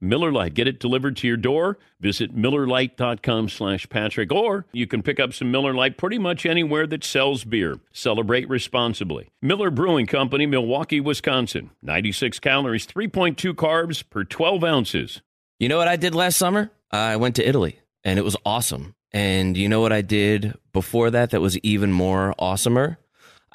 Miller 0.00 0.32
Lite. 0.32 0.54
Get 0.54 0.68
it 0.68 0.80
delivered 0.80 1.16
to 1.18 1.26
your 1.26 1.36
door. 1.36 1.78
Visit 2.00 2.36
MillerLite.com 2.36 3.48
slash 3.48 3.88
Patrick. 3.88 4.32
Or 4.32 4.66
you 4.72 4.86
can 4.86 5.02
pick 5.02 5.18
up 5.18 5.32
some 5.32 5.50
Miller 5.50 5.74
Lite 5.74 5.96
pretty 5.96 6.18
much 6.18 6.44
anywhere 6.46 6.86
that 6.86 7.04
sells 7.04 7.44
beer. 7.44 7.78
Celebrate 7.92 8.48
responsibly. 8.48 9.28
Miller 9.40 9.70
Brewing 9.70 10.06
Company, 10.06 10.46
Milwaukee, 10.46 11.00
Wisconsin. 11.00 11.70
96 11.82 12.38
calories, 12.40 12.86
3.2 12.86 13.54
carbs 13.54 14.02
per 14.08 14.24
12 14.24 14.64
ounces. 14.64 15.22
You 15.58 15.68
know 15.68 15.78
what 15.78 15.88
I 15.88 15.96
did 15.96 16.14
last 16.14 16.36
summer? 16.36 16.70
I 16.90 17.16
went 17.16 17.36
to 17.36 17.48
Italy 17.48 17.80
and 18.04 18.18
it 18.18 18.22
was 18.22 18.36
awesome. 18.44 18.94
And 19.12 19.56
you 19.56 19.68
know 19.68 19.80
what 19.80 19.92
I 19.92 20.02
did 20.02 20.54
before 20.72 21.10
that 21.10 21.30
that 21.30 21.40
was 21.40 21.56
even 21.58 21.92
more 21.92 22.34
awesomer? 22.38 22.98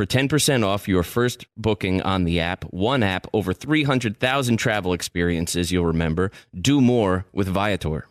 for 0.00 0.06
10% 0.06 0.64
off 0.64 0.88
your 0.88 1.02
first 1.02 1.44
booking 1.58 2.00
on 2.00 2.24
the 2.24 2.40
app. 2.40 2.64
One 2.72 3.02
app, 3.02 3.26
over 3.34 3.52
300,000 3.52 4.56
travel 4.56 4.94
experiences 4.94 5.70
you'll 5.70 5.84
remember. 5.84 6.30
Do 6.58 6.80
more 6.80 7.26
with 7.34 7.48
Viator. 7.48 8.06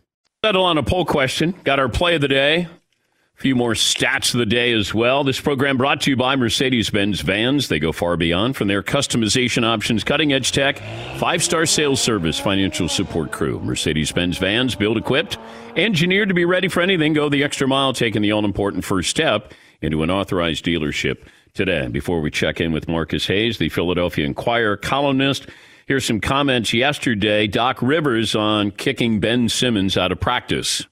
Settle 0.46 0.66
on 0.66 0.78
a 0.78 0.84
poll 0.84 1.04
question. 1.04 1.56
Got 1.64 1.80
our 1.80 1.90
play 1.90 2.14
of 2.14 2.22
the 2.22 2.28
day. 2.28 2.68
A 2.68 3.42
few 3.42 3.56
more 3.56 3.74
stats 3.74 4.36
of 4.36 4.38
the 4.38 4.46
day 4.46 4.72
as 4.72 4.94
well. 4.94 5.24
This 5.24 5.42
program 5.42 5.78
brought 5.78 6.02
to 6.02 6.12
you 6.12 6.16
by 6.16 6.36
Mercedes 6.36 6.92
Benz 6.92 7.22
Vans. 7.22 7.70
They 7.70 7.80
go 7.80 7.92
far 7.92 8.18
beyond 8.18 8.56
from 8.56 8.68
their 8.68 8.84
customization 8.84 9.66
options, 9.66 10.04
cutting 10.04 10.32
edge 10.32 10.52
tech, 10.52 10.78
five 11.18 11.42
star 11.42 11.66
sales 11.66 12.00
service, 12.00 12.40
financial 12.40 12.88
support 12.88 13.32
crew. 13.32 13.60
Mercedes 13.62 14.12
Benz 14.12 14.38
Vans, 14.38 14.76
built 14.76 14.98
equipped, 14.98 15.40
engineered 15.76 16.30
to 16.30 16.36
be 16.36 16.46
ready 16.46 16.68
for 16.68 16.82
anything. 16.82 17.14
Go 17.14 17.30
the 17.30 17.44
extra 17.44 17.68
mile, 17.68 17.94
taking 17.94 18.22
the 18.22 18.32
all 18.32 18.46
important 18.46 18.86
first 18.86 19.10
step 19.10 19.56
into 19.82 20.04
an 20.04 20.12
authorized 20.12 20.64
dealership 20.64 21.26
today. 21.60 21.90
Before 21.90 22.22
we 22.22 22.32
check 22.32 22.62
in 22.62 22.72
with 22.72 22.88
Marcus 22.88 23.28
Hayes, 23.28 23.58
the 23.58 23.68
Philadelphia 23.68 24.26
Inquirer 24.26 24.78
columnist, 24.78 25.46
here's 25.88 26.06
some 26.06 26.22
comments 26.22 26.74
yesterday. 26.74 27.48
Doc 27.48 27.82
Rivers 27.82 28.34
on 28.34 28.72
kicking 28.72 29.20
Ben 29.20 29.50
Simmons 29.50 29.98
out 29.98 30.14
of 30.14 30.22
practice. 30.22 30.88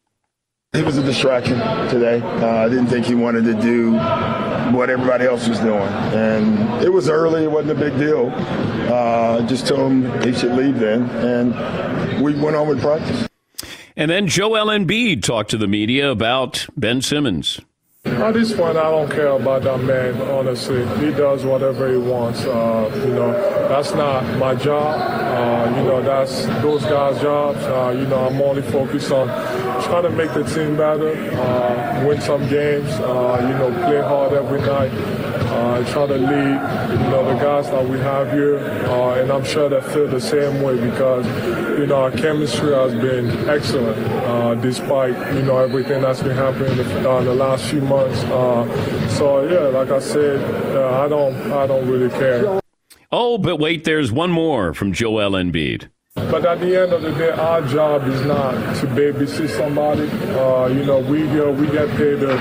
He 0.73 0.82
was 0.82 0.97
a 0.97 1.03
distraction 1.03 1.58
today. 1.88 2.19
Uh, 2.19 2.65
I 2.65 2.67
didn't 2.67 2.88
think 2.88 3.06
he 3.06 3.15
wanted 3.15 3.45
to 3.45 3.53
do 3.62 3.93
what 4.75 4.89
everybody 4.89 5.23
else 5.23 5.47
was 5.47 5.58
doing. 5.60 5.80
And 5.80 6.84
it 6.84 6.91
was 6.91 7.08
early, 7.08 7.45
it 7.45 7.51
wasn't 7.51 7.80
a 7.80 7.89
big 7.89 7.97
deal. 7.97 8.30
Uh, 8.93 9.47
just 9.47 9.67
told 9.67 9.89
him 9.89 10.21
he 10.21 10.34
should 10.34 10.51
leave 10.51 10.80
then. 10.80 11.10
And 11.12 12.21
we 12.21 12.38
went 12.38 12.58
on 12.58 12.67
with 12.67 12.82
practice. 12.82 13.25
And 13.95 14.12
then 14.12 14.27
Joel 14.27 14.67
Embiid 14.67 15.23
talked 15.23 15.51
to 15.51 15.58
the 15.58 15.65
media 15.65 16.12
about 16.12 16.67
Ben 16.75 17.01
Simmons. 17.01 17.62
At 18.15 18.34
this 18.34 18.54
point, 18.54 18.78
I 18.78 18.89
don't 18.89 19.10
care 19.10 19.28
about 19.28 19.63
that 19.63 19.80
man, 19.80 20.20
honestly. 20.22 20.86
He 21.00 21.12
does 21.12 21.46
whatever 21.46 21.89
he 21.89 21.98
wants. 21.98 22.46
Uh, 22.46 22.91
you 23.06 23.13
know, 23.13 23.32
that's 23.70 23.93
not 23.93 24.24
my 24.38 24.56
job. 24.56 25.00
Uh, 25.00 25.78
you 25.78 25.84
know, 25.84 26.02
that's 26.02 26.46
those 26.62 26.84
guys' 26.84 27.22
jobs. 27.22 27.60
Uh, 27.63 27.96
you 27.98 28.08
know, 28.08 28.28
I'm 28.28 28.41
only 28.41 28.63
focused 28.63 29.12
on 29.12 29.28
trying 29.84 30.04
to 30.04 30.10
make 30.10 30.34
the 30.34 30.43
team 30.43 30.76
better, 30.76 31.12
uh, 31.39 32.06
win 32.08 32.20
some 32.22 32.41
games, 32.50 32.89
uh, 33.00 33.38
you 33.41 33.58
know, 33.60 33.72
play 33.86 34.02
hard 34.02 34.34
every 34.34 34.62
night, 34.62 34.91
uh, 35.58 35.91
try 35.91 36.08
to 36.08 36.17
lead, 36.17 36.58
you 36.91 37.10
know, 37.10 37.26
the 37.26 37.39
guys 37.43 37.70
that 37.70 37.88
we 37.88 37.98
have 38.00 38.32
here. 38.32 38.58
and 38.58 39.32
I'm 39.32 39.43
sure 39.43 39.70
they 39.70 39.82
feel 39.82 40.08
the 40.08 40.22
same 40.22 40.62
way 40.62 40.80
because, 40.80 41.26
you 41.80 41.88
know, 41.88 42.04
our 42.04 42.12
chemistry 42.12 42.74
has 42.74 42.93
been 42.93 43.50
excellent 43.50 44.62
despite, 44.62 45.15
you 45.36 45.43
know, 45.43 45.58
everything 45.58 46.02
that's 46.02 46.22
been 46.22 46.36
happening 46.36 46.72
in 46.72 46.78
the, 46.78 47.22
the 47.22 47.36
last 47.36 47.70
few 47.70 47.82
months. 47.82 48.24
Uh, 48.26 49.08
so 49.10 49.48
yeah, 49.48 49.67
like 49.67 49.89
I 49.89 50.00
said, 50.00 50.39
uh, 50.76 51.04
I 51.04 51.08
don't 51.08 51.36
I 51.52 51.67
don't 51.67 51.88
really 51.88 52.10
care. 52.10 52.60
Oh, 53.12 53.38
but 53.38 53.58
wait, 53.58 53.84
there's 53.84 54.12
one 54.12 54.32
more 54.32 54.74
from 54.74 54.91
Joel 54.93 55.32
Embiid. 55.32 55.89
But 56.15 56.46
at 56.46 56.60
the 56.60 56.82
end 56.82 56.93
of 56.93 57.02
the 57.04 57.12
day, 57.12 57.30
our 57.30 57.62
job 57.62 58.08
is 58.08 58.22
not 58.26 58.54
to 58.78 58.88
babysit 58.88 59.50
somebody. 59.50 60.10
Uh, 60.34 60.67
you 60.67 60.84
know, 60.86 61.00
we 61.00 61.24
uh, 61.39 61.52
we 61.52 61.67
get 61.67 61.89
paid 61.98 62.20
to 62.22 62.36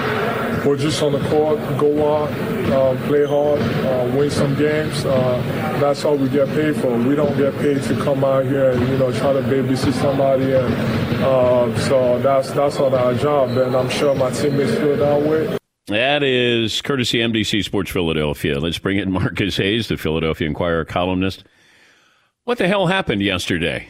we're 0.66 0.76
just 0.76 1.00
on 1.00 1.12
the 1.12 1.20
court, 1.28 1.58
go 1.78 2.16
out, 2.16 2.30
uh, 2.72 3.06
play 3.06 3.24
hard, 3.24 3.60
uh, 3.60 4.16
win 4.16 4.28
some 4.28 4.54
games. 4.56 5.04
Uh, 5.04 5.40
that's 5.80 6.04
all 6.04 6.16
we 6.16 6.28
get 6.28 6.48
paid 6.48 6.74
for. 6.76 6.98
We 6.98 7.14
don't 7.14 7.36
get 7.36 7.56
paid 7.58 7.82
to 7.84 7.94
come 8.02 8.24
out 8.24 8.44
here 8.44 8.72
and 8.72 8.88
you 8.88 8.98
know 8.98 9.12
try 9.12 9.32
to 9.32 9.42
babysit 9.42 9.92
somebody. 9.92 10.52
And 10.54 10.74
uh, 11.22 11.78
so 11.78 12.18
that's 12.18 12.50
that's 12.50 12.78
not 12.78 12.92
our 12.94 13.14
job. 13.14 13.50
And 13.50 13.76
I'm 13.76 13.88
sure 13.88 14.14
my 14.16 14.30
teammates 14.30 14.74
feel 14.74 14.96
that 14.96 15.22
way. 15.22 15.56
That 15.86 16.24
is 16.24 16.82
courtesy 16.82 17.18
NBC 17.18 17.62
Sports 17.62 17.92
Philadelphia. 17.92 18.58
Let's 18.58 18.78
bring 18.78 18.98
in 18.98 19.12
Marcus 19.12 19.56
Hayes, 19.58 19.86
the 19.86 19.96
Philadelphia 19.96 20.48
Inquirer 20.48 20.84
columnist. 20.84 21.44
What 22.42 22.58
the 22.58 22.66
hell 22.66 22.88
happened 22.88 23.22
yesterday? 23.22 23.88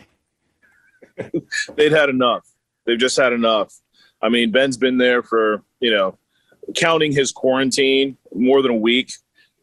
they'd 1.77 1.93
had 1.93 2.11
enough. 2.11 2.47
They've 2.85 2.99
just 2.99 3.17
had 3.17 3.33
enough. 3.33 3.73
I 4.21 4.29
mean, 4.29 4.51
Ben's 4.51 4.77
been 4.77 4.99
there 4.99 5.23
for 5.23 5.63
you 5.81 5.91
know, 5.91 6.19
counting 6.75 7.13
his 7.13 7.33
quarantine 7.33 8.17
more 8.35 8.63
than 8.63 8.71
a 8.71 8.77
week, 8.77 9.13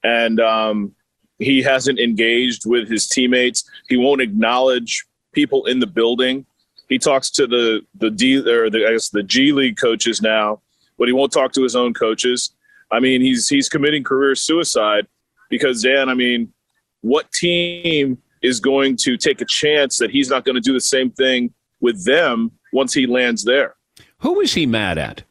and 0.03 0.39
um, 0.39 0.93
he 1.39 1.61
hasn't 1.61 1.99
engaged 1.99 2.63
with 2.65 2.89
his 2.89 3.07
teammates. 3.07 3.69
He 3.89 3.97
won't 3.97 4.21
acknowledge 4.21 5.05
people 5.33 5.65
in 5.65 5.79
the 5.79 5.87
building. 5.87 6.45
He 6.89 6.99
talks 6.99 7.29
to 7.31 7.47
the 7.47 7.81
the 7.95 8.11
D 8.11 8.37
or 8.37 8.69
the 8.69 8.87
I 8.87 8.91
guess 8.91 9.09
the 9.09 9.23
G 9.23 9.51
League 9.51 9.77
coaches 9.77 10.21
now, 10.21 10.61
but 10.97 11.07
he 11.07 11.13
won't 11.13 11.31
talk 11.31 11.51
to 11.53 11.63
his 11.63 11.75
own 11.75 11.93
coaches. 11.93 12.53
I 12.91 12.99
mean, 12.99 13.21
he's 13.21 13.49
he's 13.49 13.69
committing 13.69 14.03
career 14.03 14.35
suicide 14.35 15.07
because 15.49 15.81
Dan, 15.81 16.09
I 16.09 16.13
mean, 16.13 16.53
what 17.01 17.31
team 17.31 18.17
is 18.41 18.59
going 18.59 18.97
to 18.97 19.17
take 19.17 19.41
a 19.41 19.45
chance 19.45 19.97
that 19.97 20.11
he's 20.11 20.29
not 20.29 20.45
going 20.45 20.55
to 20.55 20.61
do 20.61 20.73
the 20.73 20.81
same 20.81 21.09
thing 21.11 21.53
with 21.79 22.05
them 22.05 22.51
once 22.73 22.93
he 22.93 23.07
lands 23.07 23.43
there? 23.43 23.75
Who 24.19 24.39
is 24.41 24.53
he 24.53 24.65
mad 24.65 24.97
at? 24.97 25.23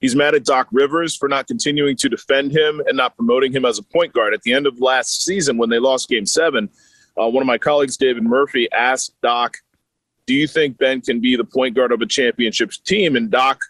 He's 0.00 0.14
mad 0.14 0.34
at 0.34 0.44
Doc 0.44 0.68
Rivers 0.70 1.16
for 1.16 1.28
not 1.28 1.46
continuing 1.46 1.96
to 1.96 2.08
defend 2.08 2.52
him 2.52 2.80
and 2.86 2.96
not 2.96 3.16
promoting 3.16 3.52
him 3.52 3.64
as 3.64 3.78
a 3.78 3.82
point 3.82 4.12
guard. 4.12 4.32
At 4.32 4.42
the 4.42 4.52
end 4.52 4.66
of 4.66 4.80
last 4.80 5.24
season, 5.24 5.56
when 5.56 5.70
they 5.70 5.78
lost 5.78 6.08
game 6.08 6.26
seven, 6.26 6.68
uh, 7.20 7.28
one 7.28 7.42
of 7.42 7.46
my 7.46 7.58
colleagues, 7.58 7.96
David 7.96 8.22
Murphy, 8.22 8.68
asked 8.72 9.14
Doc, 9.22 9.56
Do 10.26 10.34
you 10.34 10.46
think 10.46 10.78
Ben 10.78 11.00
can 11.00 11.20
be 11.20 11.34
the 11.34 11.44
point 11.44 11.74
guard 11.74 11.90
of 11.90 12.00
a 12.00 12.06
championship 12.06 12.70
team? 12.84 13.16
And 13.16 13.30
Doc 13.30 13.60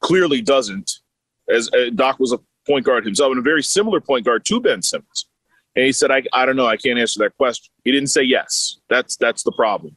clearly 0.00 0.40
doesn't, 0.40 1.00
as 1.48 1.68
uh, 1.72 1.90
Doc 1.94 2.20
was 2.20 2.32
a 2.32 2.38
point 2.66 2.84
guard 2.84 3.04
himself 3.04 3.30
and 3.30 3.38
a 3.38 3.42
very 3.42 3.62
similar 3.62 4.00
point 4.00 4.24
guard 4.24 4.44
to 4.44 4.60
Ben 4.60 4.82
Simmons. 4.82 5.26
And 5.74 5.84
he 5.84 5.92
said, 5.92 6.10
I, 6.10 6.22
I 6.32 6.46
don't 6.46 6.56
know. 6.56 6.66
I 6.66 6.76
can't 6.76 6.98
answer 6.98 7.18
that 7.24 7.36
question. 7.36 7.72
He 7.84 7.92
didn't 7.92 8.08
say 8.08 8.22
yes. 8.22 8.78
That's 8.88 9.16
that's 9.16 9.42
the 9.42 9.52
problem. 9.52 9.96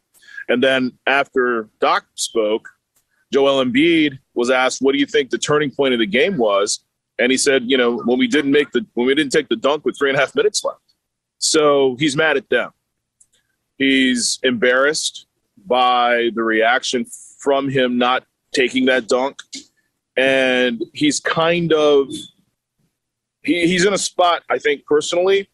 And 0.49 0.63
then 0.63 0.97
after 1.05 1.69
Doc 1.79 2.05
spoke, 2.15 2.67
Joel 3.31 3.63
Embiid 3.63 4.19
was 4.33 4.49
asked, 4.49 4.81
"What 4.81 4.93
do 4.93 4.99
you 4.99 5.05
think 5.05 5.29
the 5.29 5.37
turning 5.37 5.71
point 5.71 5.93
of 5.93 5.99
the 5.99 6.05
game 6.05 6.37
was?" 6.37 6.83
And 7.19 7.31
he 7.31 7.37
said, 7.37 7.63
"You 7.67 7.77
know, 7.77 7.97
when 7.97 8.17
we 8.17 8.27
didn't 8.27 8.51
make 8.51 8.71
the 8.71 8.85
when 8.93 9.07
we 9.07 9.15
didn't 9.15 9.31
take 9.31 9.49
the 9.49 9.55
dunk 9.55 9.85
with 9.85 9.97
three 9.97 10.09
and 10.09 10.17
a 10.17 10.19
half 10.19 10.35
minutes 10.35 10.63
left." 10.63 10.81
So 11.37 11.95
he's 11.99 12.15
mad 12.15 12.37
at 12.37 12.49
them. 12.49 12.71
He's 13.77 14.39
embarrassed 14.43 15.25
by 15.65 16.31
the 16.33 16.43
reaction 16.43 17.05
from 17.37 17.69
him 17.69 17.97
not 17.97 18.25
taking 18.51 18.85
that 18.85 19.07
dunk, 19.07 19.41
and 20.17 20.83
he's 20.93 21.19
kind 21.19 21.71
of 21.71 22.09
he, 23.43 23.67
he's 23.67 23.85
in 23.85 23.93
a 23.93 23.97
spot, 23.97 24.43
I 24.49 24.57
think, 24.57 24.85
personally, 24.85 25.49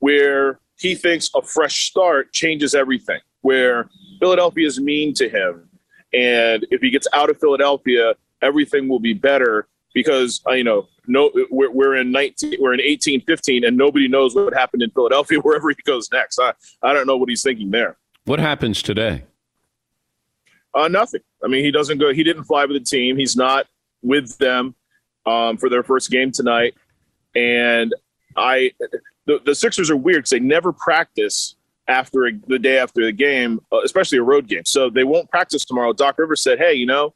where 0.00 0.60
he 0.78 0.94
thinks 0.94 1.30
a 1.34 1.42
fresh 1.42 1.88
start 1.88 2.32
changes 2.32 2.74
everything. 2.74 3.20
Where 3.40 3.88
Philadelphia 4.20 4.66
is 4.66 4.80
mean 4.80 5.14
to 5.14 5.28
him 5.28 5.65
and 6.16 6.66
if 6.70 6.80
he 6.80 6.90
gets 6.90 7.06
out 7.12 7.28
of 7.28 7.38
Philadelphia, 7.38 8.14
everything 8.42 8.88
will 8.88 9.00
be 9.00 9.12
better 9.12 9.68
because 9.92 10.40
uh, 10.48 10.52
you 10.52 10.64
know 10.64 10.88
no 11.06 11.30
we're, 11.50 11.70
we're 11.70 11.96
in 11.96 12.10
19 12.10 12.56
we're 12.60 12.74
in 12.74 12.80
18 12.80 13.22
15 13.22 13.64
and 13.64 13.76
nobody 13.76 14.08
knows 14.08 14.34
what 14.34 14.52
happened 14.54 14.82
in 14.82 14.90
Philadelphia 14.90 15.38
wherever 15.42 15.68
he 15.68 15.76
goes 15.84 16.10
next. 16.12 16.38
I 16.38 16.54
I 16.82 16.92
don't 16.92 17.06
know 17.06 17.16
what 17.16 17.28
he's 17.28 17.42
thinking 17.42 17.70
there. 17.70 17.96
What 18.24 18.40
happens 18.40 18.82
today? 18.82 19.24
Uh, 20.74 20.88
nothing. 20.88 21.20
I 21.42 21.48
mean, 21.48 21.64
he 21.64 21.70
doesn't 21.70 21.98
go. 21.98 22.12
He 22.12 22.22
didn't 22.22 22.44
fly 22.44 22.64
with 22.66 22.76
the 22.76 22.84
team. 22.84 23.16
He's 23.16 23.36
not 23.36 23.66
with 24.02 24.36
them 24.38 24.74
um, 25.24 25.56
for 25.56 25.70
their 25.70 25.82
first 25.82 26.10
game 26.10 26.32
tonight. 26.32 26.74
And 27.34 27.94
I, 28.36 28.72
the, 29.26 29.40
the 29.44 29.54
Sixers 29.54 29.90
are 29.90 29.96
weird 29.96 30.18
because 30.18 30.30
they 30.30 30.40
never 30.40 30.72
practice 30.72 31.56
after 31.88 32.30
the 32.46 32.58
day 32.58 32.78
after 32.78 33.04
the 33.04 33.12
game, 33.12 33.60
uh, 33.72 33.80
especially 33.84 34.18
a 34.18 34.22
road 34.22 34.48
game. 34.48 34.64
So 34.64 34.90
they 34.90 35.04
won't 35.04 35.30
practice 35.30 35.64
tomorrow. 35.64 35.92
Doc 35.92 36.18
Rivers 36.18 36.42
said, 36.42 36.58
"Hey, 36.58 36.74
you 36.74 36.86
know, 36.86 37.14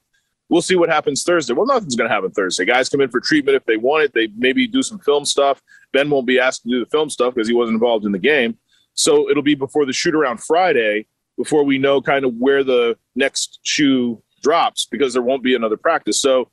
we'll 0.49 0.63
see 0.63 0.77
what 0.77 0.89
happens 0.89 1.23
Thursday." 1.23 1.55
Well, 1.55 1.67
nothing's 1.67 1.97
going 1.97 2.09
to 2.09 2.15
happen 2.15 2.31
Thursday. 2.31 2.65
Guys 2.65 2.89
come 2.89 3.01
in 3.01 3.11
for 3.11 3.21
treatment 3.21 3.57
if 3.57 3.65
they 3.65 3.77
want 3.77 4.05
it. 4.05 4.15
They 4.15 4.29
maybe 4.37 4.67
do 4.67 4.83
some 4.83 4.99
film 4.99 5.25
stuff. 5.25 5.61
Ben 5.93 6.11
won't 6.11 6.27
be 6.27 6.39
asked 6.39 6.63
to 6.63 6.69
do 6.69 6.81
the 6.81 6.91
film 6.91 7.11
stuff 7.11 7.35
because 7.35 7.49
he 7.49 7.55
wasn't 7.55 7.75
involved 7.75 8.07
in 8.07 8.13
the 8.13 8.19
game. 8.19 8.57
So 8.95 9.31
it'll 9.31 9.43
be 9.43 9.55
before 9.55 9.87
the 9.87 9.93
shoot 9.93 10.15
around 10.15 10.43
Friday 10.43 11.07
before 11.37 11.65
we 11.65 11.79
know 11.79 12.03
kind 12.03 12.25
of 12.25 12.35
where 12.35 12.63
the 12.63 12.97
next 13.15 13.61
shoe 13.63 14.23
drops 14.43 14.87
because 14.91 15.15
there 15.15 15.23
won't 15.23 15.43
be 15.43 15.55
another 15.55 15.77
practice. 15.77 16.21
So 16.21 16.51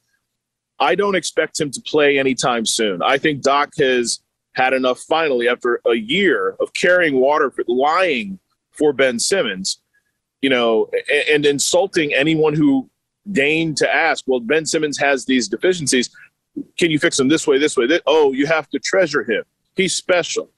I 0.79 0.95
don't 0.95 1.15
expect 1.15 1.59
him 1.59 1.71
to 1.71 1.81
play 1.81 2.17
anytime 2.17 2.65
soon. 2.65 3.01
I 3.01 3.17
think 3.17 3.41
Doc 3.41 3.73
has 3.77 4.21
had 4.57 4.73
enough 4.73 4.99
finally 4.99 5.47
after 5.47 5.79
a 5.85 5.93
year 5.93 6.55
of 6.59 6.73
carrying 6.73 7.19
water, 7.19 7.51
for, 7.51 7.63
lying 7.67 8.39
for 8.71 8.91
Ben 8.91 9.19
Simmons, 9.19 9.79
you 10.41 10.49
know, 10.49 10.89
and, 11.13 11.29
and 11.29 11.45
insulting 11.45 12.11
anyone 12.13 12.55
who 12.55 12.89
deigned 13.31 13.77
to 13.77 13.95
ask, 13.95 14.25
well, 14.25 14.39
Ben 14.39 14.65
Simmons 14.65 14.97
has 14.97 15.25
these 15.25 15.47
deficiencies. 15.47 16.09
Can 16.79 16.89
you 16.89 16.97
fix 16.97 17.17
them 17.17 17.27
this 17.27 17.45
way, 17.45 17.59
this 17.59 17.77
way? 17.77 17.85
That, 17.85 18.01
oh, 18.07 18.33
you 18.33 18.47
have 18.47 18.67
to 18.69 18.79
treasure 18.79 19.23
him. 19.23 19.43
He's 19.75 19.93
special. 19.93 20.49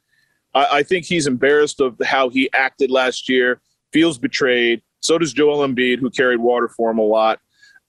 I, 0.54 0.68
I 0.72 0.84
think 0.84 1.06
he's 1.06 1.28
embarrassed 1.28 1.82
of 1.82 1.98
how 2.06 2.30
he 2.30 2.50
acted 2.54 2.90
last 2.90 3.28
year, 3.28 3.60
feels 3.92 4.18
betrayed. 4.18 4.82
So 5.02 5.18
does 5.18 5.34
Joel 5.34 5.68
Embiid, 5.68 6.00
who 6.00 6.10
carried 6.10 6.40
water 6.40 6.70
for 6.70 6.90
him 6.90 7.00
a 7.00 7.04
lot. 7.04 7.42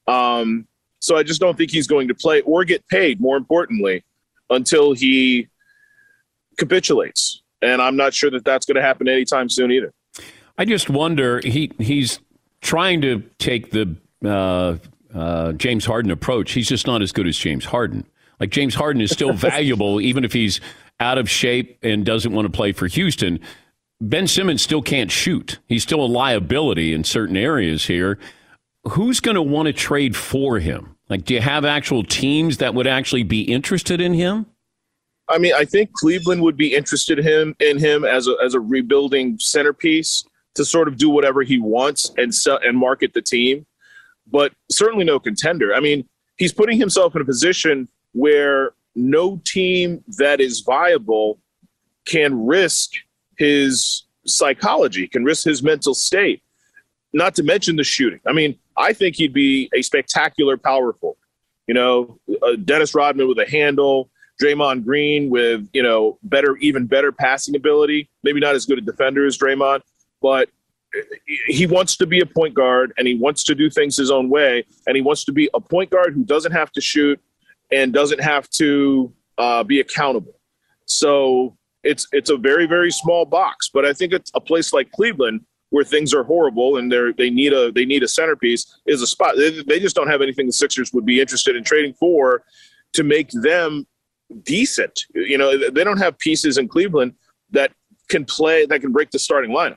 Um, 0.08 0.66
so 0.98 1.16
I 1.16 1.22
just 1.22 1.40
don't 1.40 1.56
think 1.56 1.70
he's 1.70 1.86
going 1.86 2.08
to 2.08 2.14
play 2.14 2.40
or 2.40 2.64
get 2.64 2.86
paid, 2.88 3.20
more 3.20 3.36
importantly, 3.36 4.04
until 4.48 4.92
he 4.92 5.48
capitulates. 6.60 7.42
And 7.60 7.82
I'm 7.82 7.96
not 7.96 8.14
sure 8.14 8.30
that 8.30 8.44
that's 8.44 8.64
going 8.64 8.76
to 8.76 8.82
happen 8.82 9.08
anytime 9.08 9.48
soon 9.48 9.72
either. 9.72 9.92
I 10.56 10.64
just 10.64 10.88
wonder 10.88 11.40
he 11.42 11.72
he's 11.78 12.20
trying 12.60 13.00
to 13.02 13.22
take 13.38 13.70
the 13.70 13.96
uh, 14.24 14.76
uh, 15.14 15.52
James 15.52 15.84
Harden 15.84 16.10
approach. 16.10 16.52
He's 16.52 16.68
just 16.68 16.86
not 16.86 17.02
as 17.02 17.10
good 17.10 17.26
as 17.26 17.36
James 17.36 17.64
Harden. 17.64 18.06
Like 18.38 18.50
James 18.50 18.74
Harden 18.74 19.02
is 19.02 19.10
still 19.10 19.32
valuable 19.50 20.00
even 20.00 20.24
if 20.24 20.32
he's 20.32 20.60
out 21.00 21.18
of 21.18 21.28
shape 21.28 21.78
and 21.82 22.04
doesn't 22.04 22.32
want 22.32 22.46
to 22.46 22.52
play 22.52 22.72
for 22.72 22.86
Houston. 22.86 23.40
Ben 24.02 24.26
Simmons 24.26 24.62
still 24.62 24.82
can't 24.82 25.10
shoot. 25.10 25.58
He's 25.66 25.82
still 25.82 26.02
a 26.02 26.06
liability 26.06 26.94
in 26.94 27.04
certain 27.04 27.36
areas 27.36 27.86
here. 27.86 28.18
Who's 28.88 29.20
going 29.20 29.34
to 29.34 29.42
want 29.42 29.66
to 29.66 29.74
trade 29.74 30.16
for 30.16 30.58
him? 30.58 30.96
Like, 31.10 31.24
do 31.24 31.34
you 31.34 31.40
have 31.40 31.64
actual 31.64 32.02
teams 32.02 32.58
that 32.58 32.74
would 32.74 32.86
actually 32.86 33.24
be 33.24 33.42
interested 33.42 34.00
in 34.00 34.14
him? 34.14 34.46
I 35.30 35.38
mean, 35.38 35.54
I 35.54 35.64
think 35.64 35.92
Cleveland 35.92 36.42
would 36.42 36.56
be 36.56 36.74
interested 36.74 37.18
in 37.18 37.24
him 37.24 37.56
in 37.60 37.78
him 37.78 38.04
as 38.04 38.26
a 38.26 38.36
as 38.44 38.54
a 38.54 38.60
rebuilding 38.60 39.38
centerpiece 39.38 40.24
to 40.54 40.64
sort 40.64 40.88
of 40.88 40.96
do 40.96 41.08
whatever 41.08 41.42
he 41.42 41.58
wants 41.58 42.10
and 42.16 42.34
sell 42.34 42.58
and 42.62 42.76
market 42.76 43.14
the 43.14 43.22
team, 43.22 43.66
but 44.26 44.52
certainly 44.70 45.04
no 45.04 45.18
contender. 45.18 45.74
I 45.74 45.80
mean, 45.80 46.08
he's 46.36 46.52
putting 46.52 46.78
himself 46.78 47.14
in 47.14 47.22
a 47.22 47.24
position 47.24 47.88
where 48.12 48.72
no 48.96 49.40
team 49.44 50.02
that 50.18 50.40
is 50.40 50.60
viable 50.60 51.38
can 52.04 52.46
risk 52.46 52.90
his 53.38 54.04
psychology, 54.26 55.06
can 55.06 55.24
risk 55.24 55.44
his 55.44 55.62
mental 55.62 55.94
state. 55.94 56.42
Not 57.12 57.34
to 57.36 57.42
mention 57.42 57.76
the 57.76 57.84
shooting. 57.84 58.20
I 58.26 58.32
mean, 58.32 58.56
I 58.76 58.92
think 58.92 59.16
he'd 59.16 59.32
be 59.32 59.68
a 59.74 59.82
spectacular 59.82 60.56
power 60.56 60.92
forward. 60.92 61.16
You 61.66 61.74
know, 61.74 62.18
uh, 62.42 62.56
Dennis 62.64 62.94
Rodman 62.94 63.28
with 63.28 63.38
a 63.38 63.50
handle, 63.50 64.10
Draymond 64.40 64.84
Green 64.84 65.30
with, 65.30 65.68
you 65.72 65.82
know, 65.82 66.18
better, 66.22 66.56
even 66.56 66.86
better 66.86 67.12
passing 67.12 67.56
ability. 67.56 68.08
Maybe 68.22 68.40
not 68.40 68.54
as 68.54 68.66
good 68.66 68.78
a 68.78 68.80
defender 68.80 69.26
as 69.26 69.36
Draymond, 69.38 69.82
but 70.20 70.48
he 71.46 71.66
wants 71.66 71.96
to 71.96 72.06
be 72.06 72.20
a 72.20 72.26
point 72.26 72.54
guard 72.54 72.92
and 72.98 73.06
he 73.06 73.14
wants 73.14 73.44
to 73.44 73.54
do 73.54 73.70
things 73.70 73.96
his 73.96 74.10
own 74.10 74.28
way. 74.28 74.64
And 74.86 74.96
he 74.96 75.02
wants 75.02 75.24
to 75.24 75.32
be 75.32 75.48
a 75.54 75.60
point 75.60 75.90
guard 75.90 76.14
who 76.14 76.24
doesn't 76.24 76.52
have 76.52 76.72
to 76.72 76.80
shoot 76.80 77.20
and 77.70 77.92
doesn't 77.92 78.20
have 78.20 78.48
to 78.50 79.12
uh, 79.38 79.62
be 79.62 79.80
accountable. 79.80 80.34
So 80.86 81.56
it's 81.82 82.06
it's 82.12 82.30
a 82.30 82.36
very 82.36 82.66
very 82.66 82.90
small 82.90 83.24
box, 83.24 83.70
but 83.72 83.84
I 83.86 83.92
think 83.92 84.12
it's 84.12 84.30
a 84.34 84.40
place 84.40 84.72
like 84.72 84.90
Cleveland 84.90 85.44
where 85.70 85.84
things 85.84 86.12
are 86.12 86.24
horrible 86.24 86.76
and 86.76 86.90
they 86.90 87.12
they 87.16 87.30
need 87.30 87.52
a 87.52 87.70
they 87.72 87.84
need 87.84 88.02
a 88.02 88.08
centerpiece 88.08 88.80
is 88.86 89.02
a 89.02 89.06
spot. 89.06 89.36
They, 89.36 89.62
they 89.62 89.78
just 89.80 89.96
don't 89.96 90.08
have 90.08 90.20
anything 90.20 90.46
the 90.46 90.52
Sixers 90.52 90.92
would 90.92 91.06
be 91.06 91.20
interested 91.20 91.56
in 91.56 91.64
trading 91.64 91.94
for 91.94 92.42
to 92.94 93.04
make 93.04 93.30
them 93.30 93.86
decent. 94.42 95.06
You 95.14 95.38
know, 95.38 95.70
they 95.70 95.84
don't 95.84 95.98
have 95.98 96.18
pieces 96.18 96.58
in 96.58 96.68
Cleveland 96.68 97.14
that 97.50 97.72
can 98.08 98.24
play 98.24 98.66
that 98.66 98.80
can 98.80 98.92
break 98.92 99.10
the 99.10 99.18
starting 99.18 99.50
lineup. 99.50 99.76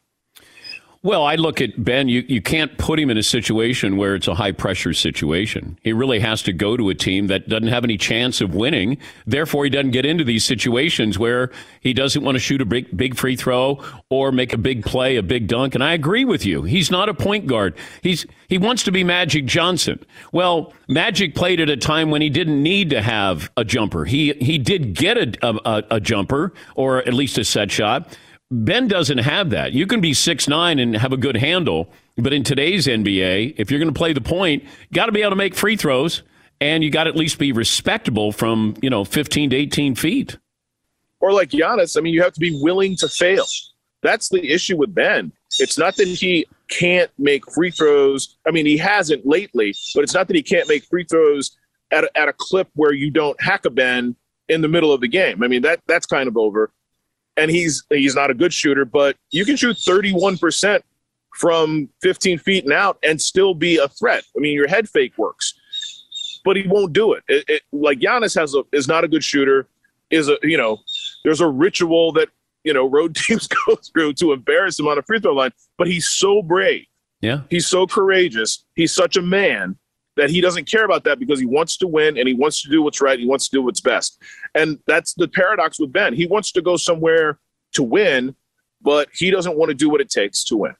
Well, 1.05 1.25
I 1.25 1.35
look 1.35 1.59
at 1.59 1.83
Ben, 1.83 2.07
you, 2.07 2.23
you 2.29 2.41
can't 2.41 2.77
put 2.77 2.97
him 2.97 3.09
in 3.09 3.17
a 3.17 3.23
situation 3.23 3.97
where 3.97 4.15
it's 4.15 4.29
a 4.29 4.35
high 4.35 4.53
pressure 4.53 4.93
situation. 4.93 5.77
He 5.83 5.91
really 5.91 6.21
has 6.21 6.41
to 6.43 6.53
go 6.53 6.77
to 6.77 6.87
a 6.87 6.95
team 6.95 7.27
that 7.27 7.49
doesn't 7.49 7.67
have 7.67 7.83
any 7.83 7.97
chance 7.97 8.39
of 8.39 8.55
winning. 8.55 8.97
Therefore, 9.27 9.65
he 9.65 9.69
doesn't 9.69 9.91
get 9.91 10.05
into 10.05 10.23
these 10.23 10.45
situations 10.45 11.19
where 11.19 11.51
he 11.81 11.91
doesn't 11.91 12.23
want 12.23 12.35
to 12.35 12.39
shoot 12.39 12.61
a 12.61 12.65
big, 12.65 12.95
big 12.95 13.17
free 13.17 13.35
throw 13.35 13.83
or 14.07 14.31
make 14.31 14.53
a 14.53 14.57
big 14.57 14.85
play, 14.85 15.17
a 15.17 15.23
big 15.23 15.47
dunk. 15.47 15.75
And 15.75 15.83
I 15.83 15.91
agree 15.91 16.23
with 16.23 16.45
you. 16.45 16.63
He's 16.63 16.89
not 16.89 17.09
a 17.09 17.13
point 17.13 17.47
guard. 17.47 17.75
He's, 18.01 18.25
he 18.47 18.57
wants 18.57 18.83
to 18.83 18.91
be 18.93 19.03
Magic 19.03 19.45
Johnson. 19.45 19.99
Well, 20.31 20.71
Magic 20.87 21.35
played 21.35 21.59
at 21.59 21.69
a 21.69 21.75
time 21.75 22.11
when 22.11 22.21
he 22.21 22.29
didn't 22.29 22.63
need 22.63 22.91
to 22.91 23.01
have 23.01 23.51
a 23.57 23.65
jumper. 23.65 24.05
He, 24.05 24.31
he 24.39 24.57
did 24.57 24.93
get 24.93 25.17
a, 25.17 25.69
a, 25.69 25.83
a 25.91 25.99
jumper 25.99 26.53
or 26.75 26.99
at 26.99 27.13
least 27.13 27.37
a 27.37 27.43
set 27.43 27.71
shot 27.71 28.17
Ben 28.53 28.87
doesn't 28.87 29.17
have 29.17 29.49
that. 29.49 29.73
You 29.73 29.87
can 29.87 29.99
be 29.99 30.13
six 30.13 30.47
nine 30.47 30.77
and 30.77 30.95
have 30.95 31.11
a 31.11 31.17
good 31.17 31.37
handle 31.37 31.91
But 32.17 32.33
in 32.33 32.43
today's 32.43 32.85
NBA, 32.85 33.55
if 33.57 33.71
you're 33.71 33.79
going 33.79 33.91
to 33.91 33.97
play 33.97 34.13
the 34.13 34.21
point, 34.21 34.63
got 34.93 35.07
to 35.07 35.11
be 35.11 35.21
able 35.21 35.31
to 35.31 35.35
make 35.35 35.55
free 35.55 35.75
throws, 35.75 36.21
and 36.61 36.83
you 36.83 36.91
got 36.91 37.05
to 37.05 37.09
at 37.09 37.15
least 37.15 37.39
be 37.39 37.51
respectable 37.51 38.31
from 38.31 38.75
you 38.81 38.91
know 38.91 39.03
15 39.03 39.49
to 39.49 39.55
18 39.55 39.95
feet. 39.95 40.37
Or 41.19 41.33
like 41.33 41.49
Giannis, 41.49 41.97
I 41.97 42.01
mean, 42.01 42.13
you 42.13 42.21
have 42.21 42.33
to 42.33 42.39
be 42.39 42.59
willing 42.61 42.95
to 42.97 43.07
fail. 43.07 43.45
That's 44.03 44.29
the 44.29 44.47
issue 44.51 44.77
with 44.77 44.93
Ben. 44.93 45.31
It's 45.57 45.77
not 45.77 45.95
that 45.95 46.07
he 46.07 46.45
can't 46.69 47.09
make 47.17 47.49
free 47.51 47.71
throws. 47.71 48.37
I 48.45 48.51
mean, 48.51 48.65
he 48.65 48.77
hasn't 48.77 49.25
lately, 49.25 49.73
but 49.95 50.03
it's 50.03 50.13
not 50.13 50.27
that 50.27 50.35
he 50.35 50.43
can't 50.43 50.67
make 50.67 50.83
free 50.83 51.05
throws 51.05 51.57
at 51.91 52.03
a, 52.03 52.17
at 52.17 52.27
a 52.27 52.33
clip 52.33 52.67
where 52.75 52.93
you 52.93 53.09
don't 53.09 53.41
hack 53.41 53.65
a 53.65 53.69
Ben 53.71 54.15
in 54.49 54.61
the 54.61 54.67
middle 54.67 54.91
of 54.91 55.01
the 55.01 55.07
game. 55.07 55.41
I 55.41 55.47
mean, 55.47 55.63
that 55.63 55.79
that's 55.87 56.05
kind 56.05 56.27
of 56.27 56.37
over. 56.37 56.71
And 57.37 57.49
he's 57.49 57.83
he's 57.89 58.15
not 58.15 58.29
a 58.29 58.33
good 58.33 58.53
shooter, 58.53 58.85
but 58.85 59.15
you 59.31 59.45
can 59.45 59.55
shoot 59.55 59.77
31% 59.77 60.81
from 61.35 61.89
15 62.01 62.37
feet 62.37 62.63
and 62.63 62.73
out 62.73 62.97
and 63.03 63.19
still 63.19 63.53
be 63.53 63.77
a 63.77 63.87
threat. 63.87 64.23
I 64.37 64.39
mean, 64.39 64.53
your 64.53 64.67
head 64.67 64.87
fake 64.87 65.17
works, 65.17 65.53
but 66.45 66.55
he 66.55 66.67
won't 66.67 66.93
do 66.93 67.13
it. 67.13 67.23
it, 67.27 67.45
it 67.47 67.61
like 67.71 67.99
Giannis 67.99 68.35
has 68.39 68.53
a 68.53 68.63
is 68.71 68.87
not 68.87 69.03
a 69.03 69.07
good 69.07 69.23
shooter. 69.23 69.67
Is 70.11 70.29
a 70.29 70.37
you 70.43 70.57
know, 70.57 70.79
there's 71.23 71.41
a 71.41 71.47
ritual 71.47 72.11
that 72.13 72.29
you 72.63 72.73
know 72.73 72.87
road 72.87 73.15
teams 73.27 73.47
go 73.47 73.75
through 73.75 74.13
to 74.13 74.33
embarrass 74.33 74.79
him 74.79 74.87
on 74.87 74.97
a 74.97 75.01
free 75.01 75.19
throw 75.19 75.33
line, 75.33 75.51
but 75.77 75.87
he's 75.87 76.07
so 76.07 76.41
brave. 76.41 76.85
Yeah, 77.21 77.41
he's 77.49 77.67
so 77.67 77.87
courageous. 77.87 78.65
He's 78.75 78.93
such 78.93 79.17
a 79.17 79.21
man 79.21 79.77
that 80.15 80.30
he 80.30 80.41
doesn't 80.41 80.69
care 80.69 80.86
about 80.86 81.04
that 81.06 81.19
because 81.19 81.39
he 81.39 81.45
wants 81.45 81.78
to 81.78 81.88
win 81.88 82.17
and 82.17 82.28
he 82.28 82.34
wants 82.34 82.62
to 82.62 82.69
do 82.69 82.82
what's 82.82 83.02
right. 83.02 83.19
He 83.19 83.26
wants 83.26 83.47
to 83.49 83.58
do 83.58 83.62
what's 83.62 83.82
best, 83.82 84.21
and 84.56 84.80
that's 84.88 85.13
the 85.13 85.28
paradox 85.28 85.80
with 85.80 85.91
Ben. 85.91 86.13
He 86.13 86.28
wants 86.28 86.52
to 86.54 86.62
go 86.62 86.78
somewhere 86.78 87.39
to 87.73 87.84
win, 87.84 88.36
but 88.82 89.10
he 89.13 89.32
doesn't 89.32 89.58
want 89.58 89.69
to 89.69 89.76
do 89.76 89.89
what 89.89 90.02
it 90.02 90.10
takes 90.10 90.43
to 90.45 90.58
win. 90.58 90.76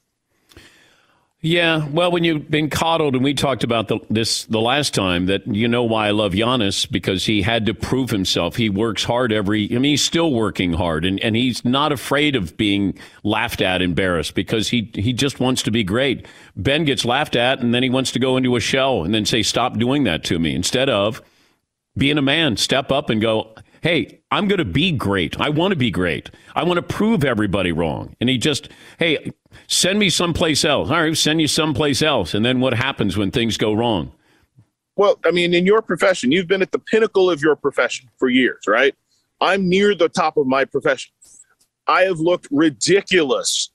Yeah, 1.46 1.90
well, 1.90 2.10
when 2.10 2.24
you've 2.24 2.50
been 2.50 2.70
coddled, 2.70 3.16
and 3.16 3.24
we 3.24 3.34
talked 3.34 3.66
about 3.66 3.90
the, 3.90 4.00
this 4.10 4.46
the 4.46 4.62
last 4.62 4.94
time, 4.94 5.26
that 5.26 5.46
you 5.46 5.68
know 5.68 5.84
why 5.84 6.08
I 6.08 6.12
love 6.12 6.32
Giannis 6.32 6.90
because 6.90 7.26
he 7.26 7.42
had 7.42 7.66
to 7.66 7.74
prove 7.74 8.12
himself. 8.12 8.56
He 8.56 8.70
works 8.70 9.04
hard 9.04 9.34
every. 9.34 9.66
I 9.66 9.74
mean, 9.74 9.92
he's 9.92 10.02
still 10.02 10.32
working 10.32 10.72
hard, 10.72 11.04
and, 11.04 11.20
and 11.20 11.36
he's 11.36 11.66
not 11.66 11.92
afraid 11.92 12.38
of 12.38 12.56
being 12.56 12.98
laughed 13.24 13.60
at, 13.60 13.82
embarrassed 13.82 14.36
because 14.36 14.70
he 14.70 14.90
he 14.94 15.12
just 15.12 15.42
wants 15.42 15.62
to 15.64 15.72
be 15.72 15.84
great. 15.84 16.26
Ben 16.56 16.86
gets 16.86 17.04
laughed 17.04 17.36
at, 17.36 17.60
and 17.60 17.74
then 17.76 17.84
he 17.84 17.90
wants 17.90 18.14
to 18.14 18.20
go 18.20 18.38
into 18.38 18.56
a 18.56 18.62
shell 18.62 19.04
and 19.04 19.14
then 19.14 19.26
say, 19.26 19.44
"Stop 19.44 19.78
doing 19.78 20.06
that 20.06 20.24
to 20.24 20.40
me," 20.40 20.56
instead 20.56 20.88
of 20.88 21.22
being 21.98 22.18
a 22.18 22.22
man, 22.22 22.56
step 22.56 22.90
up 22.90 23.10
and 23.10 23.20
go, 23.20 23.54
hey, 23.84 24.22
I'm 24.32 24.48
going 24.48 24.60
to 24.60 24.66
be 24.66 24.94
great. 24.94 25.40
I 25.40 25.50
want 25.50 25.74
to 25.74 25.76
be 25.76 25.92
great. 25.92 26.32
I 26.56 26.64
want 26.64 26.78
to 26.78 26.82
prove 26.82 27.26
everybody 27.26 27.74
wrong. 27.74 28.16
And 28.22 28.30
he 28.30 28.38
just, 28.38 28.70
hey, 28.98 29.32
send 29.68 30.00
me 30.00 30.10
someplace 30.10 30.64
else. 30.64 30.90
All 30.90 31.02
right, 31.02 31.16
send 31.16 31.42
you 31.42 31.50
someplace 31.50 32.02
else. 32.02 32.34
And 32.34 32.46
then 32.46 32.62
what 32.62 32.74
happens 32.74 33.18
when 33.18 33.30
things 33.30 33.58
go 33.58 33.74
wrong? 33.74 34.14
Well, 34.96 35.20
I 35.26 35.32
mean, 35.32 35.54
in 35.54 35.66
your 35.66 35.82
profession, 35.82 36.32
you've 36.32 36.48
been 36.48 36.62
at 36.62 36.72
the 36.72 36.80
pinnacle 36.80 37.30
of 37.30 37.42
your 37.42 37.58
profession 37.58 38.10
for 38.18 38.30
years, 38.30 38.62
right? 38.68 38.96
I'm 39.42 39.68
near 39.68 39.94
the 39.94 40.08
top 40.08 40.38
of 40.38 40.48
my 40.48 40.64
profession. 40.64 41.12
I 41.86 42.04
have 42.04 42.20
looked 42.20 42.48
ridiculous 42.52 43.70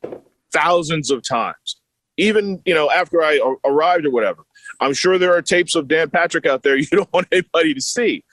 thousands 0.53 1.11
of 1.11 1.23
times, 1.23 1.81
even 2.17 2.63
you 2.65 2.73
know 2.73 2.91
after 2.91 3.23
I 3.23 3.39
arrived 3.67 4.07
or 4.07 4.11
whatever. 4.11 4.45
I'm 4.81 4.95
sure 4.95 5.19
there 5.19 5.35
are 5.35 5.43
tapes 5.43 5.75
of 5.75 5.89
Dan 5.89 6.09
Patrick 6.09 6.47
out 6.47 6.63
there 6.63 6.77
you 6.79 6.87
don't 6.87 7.13
want 7.13 7.27
anybody 7.31 7.75
to 7.75 7.81
see, 7.83 8.25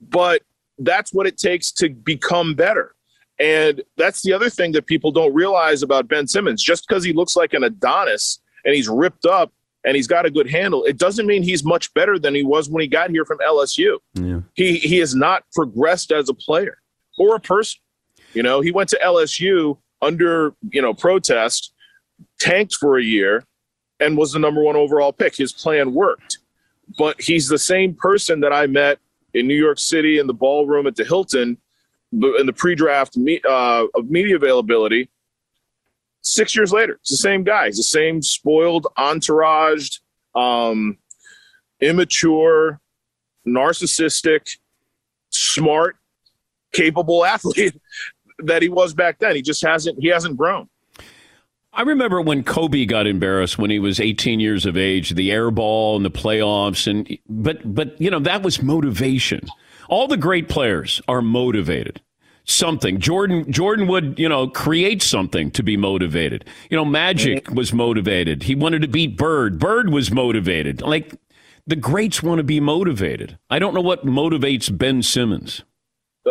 but 0.00 0.42
that's 0.80 1.12
what 1.12 1.26
it 1.26 1.38
takes 1.38 1.70
to 1.72 1.90
become 1.90 2.54
better. 2.54 2.94
And 3.38 3.82
that's 3.96 4.22
the 4.22 4.32
other 4.32 4.50
thing 4.50 4.72
that 4.72 4.86
people 4.86 5.10
don't 5.10 5.32
realize 5.32 5.82
about 5.82 6.08
Ben 6.08 6.26
Simmons. 6.26 6.62
Just 6.62 6.86
because 6.86 7.02
he 7.02 7.12
looks 7.12 7.36
like 7.36 7.54
an 7.54 7.64
Adonis 7.64 8.40
and 8.64 8.74
he's 8.74 8.88
ripped 8.88 9.24
up 9.24 9.52
and 9.84 9.96
he's 9.96 10.06
got 10.06 10.26
a 10.26 10.30
good 10.30 10.50
handle, 10.50 10.84
it 10.84 10.98
doesn't 10.98 11.26
mean 11.26 11.42
he's 11.42 11.64
much 11.64 11.92
better 11.94 12.18
than 12.18 12.34
he 12.34 12.42
was 12.42 12.68
when 12.68 12.82
he 12.82 12.86
got 12.86 13.10
here 13.10 13.24
from 13.24 13.38
LSU. 13.38 13.98
Yeah. 14.14 14.40
He 14.54 14.78
he 14.78 14.98
has 14.98 15.14
not 15.14 15.44
progressed 15.54 16.12
as 16.12 16.28
a 16.28 16.34
player 16.34 16.78
or 17.18 17.34
a 17.34 17.40
person. 17.40 17.80
You 18.34 18.42
know, 18.42 18.60
he 18.60 18.72
went 18.72 18.90
to 18.90 19.00
LSU 19.02 19.78
under, 20.02 20.54
you 20.70 20.82
know, 20.82 20.94
protest, 20.94 21.72
tanked 22.38 22.74
for 22.74 22.98
a 22.98 23.02
year, 23.02 23.44
and 23.98 24.16
was 24.16 24.32
the 24.32 24.38
number 24.38 24.62
one 24.62 24.76
overall 24.76 25.12
pick. 25.12 25.36
His 25.36 25.52
plan 25.52 25.94
worked. 25.94 26.38
But 26.98 27.20
he's 27.20 27.48
the 27.48 27.58
same 27.58 27.94
person 27.94 28.40
that 28.40 28.52
I 28.52 28.66
met 28.66 28.98
in 29.34 29.46
New 29.46 29.54
York 29.54 29.78
City 29.78 30.18
in 30.18 30.26
the 30.26 30.34
ballroom 30.34 30.86
at 30.86 30.96
the 30.96 31.04
Hilton 31.04 31.56
in 32.12 32.46
the 32.46 32.52
pre-draft 32.52 33.16
me, 33.16 33.40
uh, 33.48 33.86
of 33.94 34.10
media 34.10 34.36
availability. 34.36 35.08
Six 36.22 36.54
years 36.54 36.72
later, 36.72 36.94
it's 36.94 37.10
the 37.10 37.16
same 37.16 37.44
guy. 37.44 37.66
He's 37.66 37.76
the 37.76 37.82
same 37.82 38.20
spoiled, 38.20 38.86
entourage, 38.98 39.98
um, 40.34 40.98
immature, 41.80 42.80
narcissistic, 43.46 44.58
smart, 45.30 45.96
capable 46.72 47.24
athlete 47.24 47.80
that 48.40 48.60
he 48.60 48.68
was 48.68 48.92
back 48.92 49.18
then. 49.18 49.34
He 49.34 49.42
just 49.42 49.64
hasn't. 49.64 49.98
He 50.00 50.08
hasn't 50.08 50.36
grown. 50.36 50.68
I 51.72 51.82
remember 51.82 52.20
when 52.20 52.42
Kobe 52.42 52.84
got 52.84 53.06
embarrassed 53.06 53.58
when 53.58 53.70
he 53.70 53.78
was 53.78 54.00
18 54.00 54.40
years 54.40 54.66
of 54.66 54.76
age, 54.76 55.10
the 55.10 55.30
air 55.30 55.50
ball 55.50 55.96
and 55.96 56.04
the 56.04 56.10
playoffs 56.10 56.86
and 56.86 57.16
but 57.28 57.74
but 57.74 58.00
you 58.00 58.10
know 58.10 58.18
that 58.20 58.42
was 58.42 58.62
motivation. 58.62 59.46
All 59.88 60.08
the 60.08 60.16
great 60.16 60.48
players 60.48 61.00
are 61.08 61.22
motivated. 61.22 62.00
Something. 62.44 62.98
Jordan 62.98 63.50
Jordan 63.52 63.86
would, 63.86 64.18
you 64.18 64.28
know, 64.28 64.48
create 64.48 65.02
something 65.02 65.52
to 65.52 65.62
be 65.62 65.76
motivated. 65.76 66.44
You 66.70 66.76
know, 66.76 66.84
Magic 66.84 67.48
was 67.50 67.72
motivated. 67.72 68.42
He 68.42 68.56
wanted 68.56 68.82
to 68.82 68.88
beat 68.88 69.16
Bird. 69.16 69.60
Bird 69.60 69.90
was 69.90 70.10
motivated. 70.10 70.82
Like 70.82 71.14
the 71.68 71.76
greats 71.76 72.22
want 72.22 72.38
to 72.38 72.44
be 72.44 72.58
motivated. 72.58 73.38
I 73.48 73.60
don't 73.60 73.74
know 73.74 73.80
what 73.80 74.04
motivates 74.04 74.76
Ben 74.76 75.02
Simmons. 75.02 75.62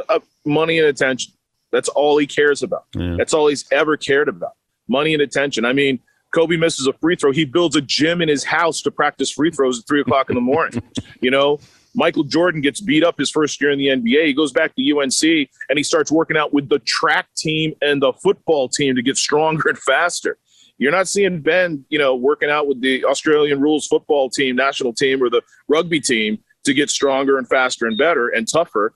Uh, 0.10 0.20
money 0.46 0.80
and 0.80 0.88
attention. 0.88 1.34
That's 1.72 1.88
all 1.88 2.18
he 2.18 2.28
cares 2.28 2.64
about. 2.64 2.86
Yeah. 2.94 3.16
That's 3.18 3.34
all 3.34 3.48
he's 3.48 3.66
ever 3.72 3.96
cared 3.96 4.28
about 4.28 4.54
money 4.90 5.14
and 5.14 5.22
attention. 5.22 5.66
I 5.66 5.74
mean, 5.74 6.00
Kobe 6.34 6.58
misses 6.58 6.88
a 6.88 6.94
free 6.94 7.16
throw. 7.16 7.32
He 7.32 7.46
builds 7.46 7.76
a 7.76 7.82
gym 7.82 8.22
in 8.22 8.30
his 8.30 8.44
house 8.44 8.82
to 8.84 8.92
practice 8.92 9.32
free 9.32 9.52
throws 9.52 9.80
at 9.80 9.88
three 9.88 10.02
o'clock 10.02 10.30
in 10.30 10.36
the 10.36 10.42
morning. 10.42 10.82
you 11.22 11.32
know, 11.32 11.60
Michael 11.96 12.24
Jordan 12.24 12.62
gets 12.62 12.82
beat 12.82 13.04
up 13.04 13.18
his 13.18 13.32
first 13.32 13.60
year 13.60 13.72
in 13.72 13.80
the 13.80 13.88
NBA. 13.88 14.28
He 14.28 14.34
goes 14.34 14.52
back 14.52 14.76
to 14.76 15.00
UNC 15.00 15.50
and 15.70 15.78
he 15.78 15.84
starts 15.84 16.12
working 16.12 16.38
out 16.38 16.54
with 16.54 16.70
the 16.70 16.80
track 16.80 17.28
team 17.36 17.74
and 17.82 18.02
the 18.02 18.14
football 18.14 18.70
team 18.70 18.96
to 18.96 19.02
get 19.02 19.18
stronger 19.18 19.70
and 19.70 19.78
faster. 19.78 20.38
You're 20.78 20.92
not 20.92 21.08
seeing 21.08 21.42
Ben, 21.42 21.84
you 21.90 22.00
know, 22.00 22.16
working 22.16 22.50
out 22.50 22.68
with 22.68 22.80
the 22.82 23.04
Australian 23.06 23.60
rules 23.60 23.86
football 23.88 24.30
team, 24.30 24.56
national 24.56 24.94
team, 24.94 25.22
or 25.22 25.30
the 25.30 25.42
rugby 25.68 26.00
team 26.00 26.40
to 26.64 26.74
get 26.74 26.90
stronger 26.90 27.38
and 27.38 27.48
faster 27.48 27.86
and 27.86 27.98
better 27.98 28.30
and 28.30 28.48
tougher 28.48 28.94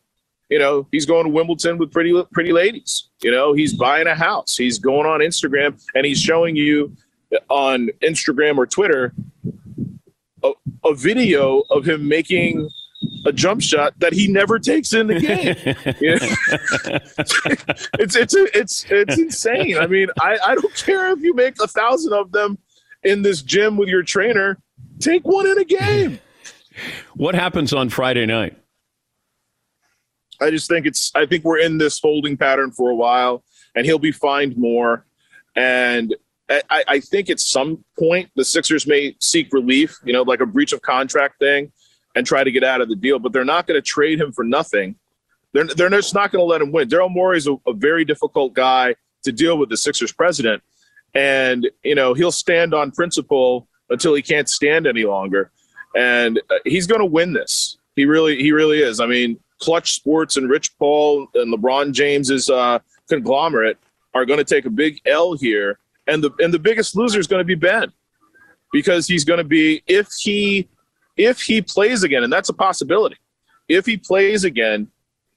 you 0.54 0.60
know, 0.60 0.88
he's 0.92 1.08
going 1.08 1.24
to 1.24 1.32
Wimbledon 1.32 1.80
with 1.80 1.92
pretty 1.92 2.14
pretty 2.32 2.54
ladies. 2.54 3.10
You 3.24 3.32
know, 3.32 3.54
he's 3.54 3.74
buying 3.74 4.06
a 4.06 4.14
house. 4.14 4.56
He's 4.56 4.78
going 4.78 5.08
on 5.08 5.20
Instagram 5.20 5.82
and 5.96 6.06
he's 6.06 6.22
showing 6.22 6.56
you 6.56 6.96
on 7.50 7.90
Instagram 8.04 8.60
or 8.60 8.68
Twitter 8.68 9.16
a, 10.44 10.52
a 10.86 10.94
video 10.94 11.64
of 11.72 11.86
him 11.86 12.08
making 12.08 12.70
a 13.26 13.34
jump 13.34 13.64
shot 13.64 13.96
that 13.98 14.14
he 14.14 14.28
never 14.28 14.60
takes 14.60 14.94
in 14.94 15.08
the 15.08 15.20
game. 15.20 15.56
It's 18.00 18.16
it's 18.16 18.36
it's 18.36 18.86
it's 18.92 19.18
insane. 19.18 19.80
I 19.80 19.88
mean, 19.88 20.10
I, 20.22 20.38
I 20.46 20.54
don't 20.54 20.76
care 20.76 21.12
if 21.14 21.22
you 21.22 21.34
make 21.34 21.56
a 21.64 21.68
thousand 21.68 22.14
of 22.14 22.32
them 22.32 22.60
in 23.02 23.24
this 23.24 23.42
gym 23.42 23.76
with 23.76 23.90
your 23.90 24.04
trainer. 24.04 24.60
Take 25.00 25.26
one 25.26 25.48
in 25.48 25.58
a 25.58 25.66
game. 25.66 26.20
What 27.16 27.34
happens 27.34 27.74
on 27.74 27.90
Friday 27.90 28.28
night? 28.28 28.56
I 30.44 30.52
just 30.52 30.70
think 30.70 30.86
it's 30.86 31.12
I 31.16 31.26
think 31.26 31.44
we're 31.44 31.60
in 31.60 31.78
this 31.78 32.00
holding 32.00 32.38
pattern 32.38 32.72
for 32.72 32.90
a 32.90 32.96
while, 32.96 33.44
and 33.76 33.86
he'll 33.86 34.00
be 34.00 34.12
fined 34.12 34.58
more. 34.58 35.06
And 35.56 36.16
I, 36.50 36.84
I 36.88 37.00
think 37.00 37.30
at 37.30 37.40
some 37.40 37.84
point 37.98 38.30
the 38.36 38.46
Sixers 38.46 38.86
may 38.86 39.16
seek 39.20 39.52
relief, 39.54 39.98
you 40.04 40.14
know, 40.14 40.24
like 40.24 40.42
a 40.42 40.46
breach 40.46 40.74
of 40.74 40.82
contract 40.82 41.40
thing, 41.40 41.72
and 42.16 42.26
try 42.26 42.44
to 42.44 42.52
get 42.52 42.64
out 42.64 42.82
of 42.82 42.90
the 42.90 42.96
deal. 42.96 43.20
But 43.20 43.34
they're 43.34 43.46
not 43.46 43.68
going 43.68 43.82
to 43.82 43.86
trade 43.86 44.20
him 44.20 44.32
for 44.32 44.44
nothing. 44.44 44.96
They're 45.54 45.66
they're 45.66 45.90
just 45.90 46.14
not 46.14 46.32
going 46.32 46.42
to 46.42 46.46
let 46.46 46.62
him 46.62 46.72
win. 46.72 46.90
Daryl 46.90 47.12
Morey 47.12 47.38
is 47.38 47.48
a, 47.48 47.56
a 47.66 47.74
very 47.74 48.06
difficult 48.06 48.54
guy 48.54 48.96
to 49.24 49.32
deal 49.32 49.58
with, 49.58 49.70
the 49.70 49.78
Sixers 49.78 50.12
president, 50.12 50.62
and 51.14 51.70
you 51.84 51.96
know 51.96 52.14
he'll 52.14 52.32
stand 52.32 52.74
on 52.74 52.92
principle 52.92 53.68
until 53.90 54.14
he 54.14 54.22
can't 54.22 54.50
stand 54.50 54.86
any 54.86 55.06
longer, 55.06 55.52
and 55.96 56.40
uh, 56.50 56.56
he's 56.66 56.88
going 56.88 57.02
to 57.02 57.06
win 57.06 57.34
this. 57.34 57.78
He 57.96 58.06
really 58.06 58.38
he 58.38 58.52
really 58.52 58.80
is. 58.80 59.00
I 59.00 59.06
mean, 59.06 59.40
Clutch 59.64 59.94
Sports 59.94 60.38
and 60.38 60.50
Rich 60.50 60.78
Paul 60.78 61.28
and 61.36 61.54
LeBron 61.54 61.94
James's 61.94 62.50
uh, 62.50 62.80
conglomerate 63.08 63.78
are 64.14 64.26
going 64.26 64.40
to 64.40 64.44
take 64.44 64.66
a 64.66 64.70
big 64.70 65.02
L 65.06 65.34
here, 65.34 65.80
and 66.08 66.24
the 66.24 66.32
and 66.40 66.54
the 66.54 66.60
biggest 66.60 66.96
loser 66.96 67.20
is 67.20 67.28
going 67.28 67.40
to 67.40 67.46
be 67.46 67.56
Ben, 67.56 67.92
because 68.72 69.08
he's 69.08 69.24
going 69.24 69.40
to 69.40 69.44
be 69.44 69.82
if 69.88 70.08
he 70.20 70.68
if 71.18 71.42
he 71.42 71.62
plays 71.62 72.04
again, 72.04 72.24
and 72.24 72.32
that's 72.32 72.50
a 72.50 72.54
possibility. 72.54 73.18
If 73.68 73.86
he 73.86 73.98
plays 73.98 74.44
again, 74.44 74.90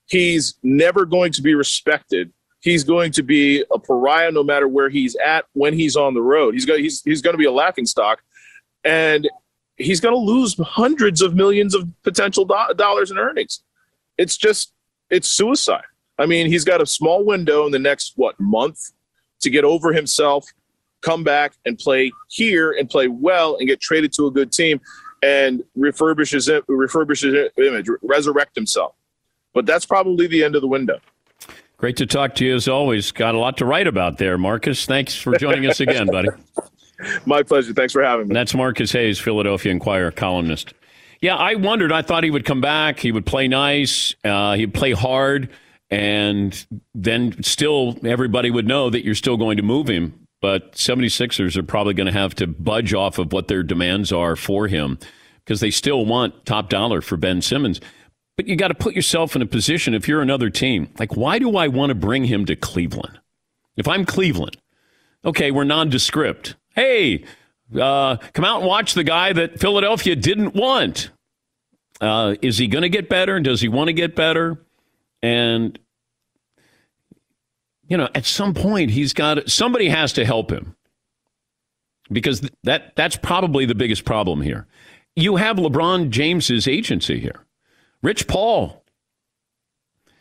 he's 0.06 0.54
never 0.62 1.04
going 1.04 1.32
to 1.32 1.42
be 1.42 1.54
respected 1.54 2.32
he's 2.66 2.82
going 2.82 3.12
to 3.12 3.22
be 3.22 3.64
a 3.70 3.78
pariah 3.78 4.32
no 4.32 4.42
matter 4.42 4.66
where 4.66 4.88
he's 4.88 5.14
at 5.16 5.46
when 5.52 5.72
he's 5.72 5.94
on 5.96 6.14
the 6.14 6.20
road. 6.20 6.54
He's 6.54 6.66
going 6.66 6.82
he's 6.82 7.02
he's 7.02 7.22
going 7.22 7.34
to 7.34 7.38
be 7.38 7.44
a 7.44 7.52
laughing 7.52 7.86
stock, 7.86 8.22
and 8.84 9.28
he's 9.76 10.00
going 10.00 10.14
to 10.14 10.18
lose 10.18 10.56
hundreds 10.58 11.22
of 11.22 11.34
millions 11.34 11.74
of 11.74 11.88
potential 12.02 12.44
do- 12.44 12.74
dollars 12.76 13.10
in 13.10 13.18
earnings. 13.18 13.62
It's 14.18 14.36
just 14.36 14.72
it's 15.10 15.28
suicide. 15.28 15.84
I 16.18 16.26
mean, 16.26 16.46
he's 16.46 16.64
got 16.64 16.80
a 16.80 16.86
small 16.86 17.24
window 17.24 17.66
in 17.66 17.72
the 17.72 17.78
next 17.78 18.14
what 18.16 18.38
month 18.40 18.92
to 19.40 19.50
get 19.50 19.64
over 19.64 19.92
himself, 19.92 20.46
come 21.02 21.22
back 21.22 21.54
and 21.66 21.78
play 21.78 22.10
here 22.28 22.72
and 22.72 22.88
play 22.88 23.08
well 23.08 23.56
and 23.56 23.68
get 23.68 23.80
traded 23.80 24.12
to 24.14 24.26
a 24.26 24.30
good 24.30 24.50
team 24.50 24.80
and 25.22 25.62
refurbish 25.76 26.32
his 26.32 26.48
refurbish 26.48 27.22
his 27.22 27.50
image, 27.58 27.88
resurrect 28.02 28.54
himself. 28.54 28.94
But 29.52 29.66
that's 29.66 29.86
probably 29.86 30.26
the 30.26 30.42
end 30.44 30.54
of 30.54 30.62
the 30.62 30.68
window. 30.68 30.98
Great 31.78 31.96
to 31.98 32.06
talk 32.06 32.34
to 32.36 32.44
you 32.44 32.54
as 32.54 32.68
always. 32.68 33.12
Got 33.12 33.34
a 33.34 33.38
lot 33.38 33.58
to 33.58 33.66
write 33.66 33.86
about 33.86 34.16
there, 34.16 34.38
Marcus. 34.38 34.86
Thanks 34.86 35.14
for 35.14 35.36
joining 35.36 35.66
us 35.68 35.80
again, 35.80 36.06
buddy. 36.06 36.28
My 37.26 37.42
pleasure. 37.42 37.74
Thanks 37.74 37.92
for 37.92 38.02
having 38.02 38.28
me. 38.28 38.34
That's 38.34 38.54
Marcus 38.54 38.92
Hayes, 38.92 39.18
Philadelphia 39.18 39.72
Inquirer 39.72 40.10
columnist. 40.10 40.72
Yeah, 41.20 41.36
I 41.36 41.54
wondered. 41.54 41.92
I 41.92 42.02
thought 42.02 42.24
he 42.24 42.30
would 42.30 42.44
come 42.44 42.60
back. 42.60 42.98
He 42.98 43.12
would 43.12 43.26
play 43.26 43.48
nice. 43.48 44.14
Uh, 44.24 44.54
he'd 44.54 44.74
play 44.74 44.92
hard, 44.92 45.48
and 45.90 46.66
then 46.94 47.42
still 47.42 47.96
everybody 48.04 48.50
would 48.50 48.66
know 48.66 48.90
that 48.90 49.04
you're 49.04 49.14
still 49.14 49.36
going 49.36 49.56
to 49.56 49.62
move 49.62 49.88
him. 49.88 50.26
But 50.42 50.72
76ers 50.72 51.56
are 51.56 51.62
probably 51.62 51.94
going 51.94 52.06
to 52.06 52.12
have 52.12 52.34
to 52.36 52.46
budge 52.46 52.92
off 52.92 53.18
of 53.18 53.32
what 53.32 53.48
their 53.48 53.62
demands 53.62 54.12
are 54.12 54.36
for 54.36 54.68
him 54.68 54.98
because 55.44 55.60
they 55.60 55.70
still 55.70 56.04
want 56.04 56.44
top 56.44 56.68
dollar 56.68 57.00
for 57.00 57.16
Ben 57.16 57.40
Simmons. 57.40 57.80
But 58.36 58.46
you 58.46 58.56
got 58.56 58.68
to 58.68 58.74
put 58.74 58.94
yourself 58.94 59.34
in 59.34 59.40
a 59.40 59.46
position 59.46 59.94
if 59.94 60.06
you're 60.06 60.20
another 60.20 60.50
team. 60.50 60.90
Like, 60.98 61.16
why 61.16 61.38
do 61.38 61.56
I 61.56 61.68
want 61.68 61.88
to 61.90 61.94
bring 61.94 62.24
him 62.24 62.44
to 62.46 62.56
Cleveland? 62.56 63.18
If 63.76 63.88
I'm 63.88 64.04
Cleveland, 64.04 64.58
okay, 65.24 65.50
we're 65.50 65.64
nondescript. 65.64 66.54
Hey, 66.74 67.24
uh, 67.74 68.16
come 68.32 68.44
out 68.44 68.58
and 68.60 68.66
watch 68.68 68.94
the 68.94 69.04
guy 69.04 69.32
that 69.32 69.58
Philadelphia 69.58 70.16
didn't 70.16 70.54
want. 70.54 71.10
Uh, 72.00 72.34
is 72.42 72.58
he 72.58 72.66
going 72.66 72.82
to 72.82 72.88
get 72.88 73.08
better? 73.08 73.36
And 73.36 73.44
Does 73.44 73.60
he 73.60 73.68
want 73.68 73.88
to 73.88 73.92
get 73.92 74.14
better? 74.14 74.58
And 75.22 75.78
you 77.88 77.96
know, 77.96 78.08
at 78.14 78.26
some 78.26 78.52
point, 78.54 78.90
he's 78.90 79.12
got 79.12 79.48
somebody 79.48 79.88
has 79.88 80.12
to 80.14 80.24
help 80.24 80.50
him 80.50 80.74
because 82.10 82.48
that 82.64 82.94
that's 82.96 83.16
probably 83.16 83.64
the 83.64 83.74
biggest 83.74 84.04
problem 84.04 84.40
here. 84.40 84.66
You 85.14 85.36
have 85.36 85.56
LeBron 85.56 86.10
James's 86.10 86.68
agency 86.68 87.20
here, 87.20 87.46
Rich 88.02 88.26
Paul. 88.26 88.84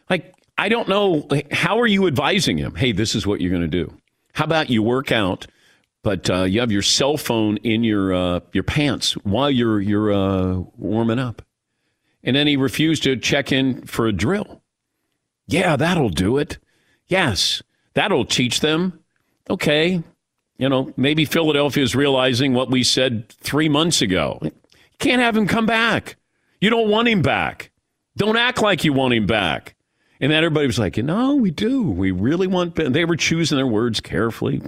Like, 0.10 0.34
I 0.58 0.70
don't 0.70 0.88
know, 0.88 1.28
how 1.52 1.80
are 1.80 1.88
you 1.88 2.08
advising 2.08 2.58
him? 2.58 2.76
Hey, 2.76 2.92
this 2.92 3.16
is 3.16 3.26
what 3.26 3.42
you're 3.42 3.50
going 3.50 3.62
to 3.62 3.68
do. 3.68 3.92
How 4.34 4.46
about 4.46 4.70
you 4.70 4.84
work 4.84 5.12
out? 5.12 5.48
But 6.06 6.30
uh, 6.30 6.44
you 6.44 6.60
have 6.60 6.72
your 6.72 6.84
cell 6.84 7.18
phone 7.18 7.58
in 7.58 7.84
your 7.84 8.14
uh, 8.14 8.40
your 8.54 8.64
pants 8.64 9.14
while 9.24 9.50
you're 9.50 9.82
you're 9.82 10.14
uh, 10.14 10.62
warming 10.78 11.18
up. 11.18 11.42
And 12.24 12.36
then 12.36 12.46
he 12.46 12.58
refused 12.58 13.02
to 13.04 13.18
check 13.18 13.52
in 13.52 13.88
for 13.88 14.06
a 14.06 14.12
drill. 14.14 14.62
Yeah, 15.48 15.76
that'll 15.76 16.10
do 16.10 16.38
it. 16.38 16.60
Yes, 17.08 17.64
that'll 17.96 18.24
teach 18.24 18.60
them. 18.60 19.00
Okay, 19.50 20.04
you 20.60 20.70
know 20.70 20.94
maybe 20.96 21.26
Philadelphia 21.26 21.84
is 21.84 21.96
realizing 21.96 22.54
what 22.54 22.70
we 22.70 22.84
said 22.84 23.28
three 23.30 23.68
months 23.68 24.04
ago. 24.04 24.38
You 24.44 24.52
can't 25.00 25.24
have 25.24 25.36
him 25.36 25.48
come 25.48 25.66
back. 25.66 26.18
You 26.62 26.70
don't 26.70 26.90
want 26.90 27.08
him 27.08 27.24
back. 27.24 27.72
Don't 28.16 28.38
act 28.38 28.62
like 28.62 28.84
you 28.84 28.94
want 28.94 29.16
him 29.16 29.26
back. 29.26 29.74
And 30.22 30.32
then 30.32 30.44
everybody 30.44 30.68
was 30.68 30.80
like, 30.80 30.98
no, 30.98 31.36
we 31.36 31.50
do. 31.50 31.82
We 31.82 32.12
really 32.12 32.48
want 32.48 32.76
Ben. 32.76 32.92
They 32.92 33.06
were 33.06 33.18
choosing 33.18 33.58
their 33.58 33.68
words 33.68 34.00
carefully. 34.00 34.62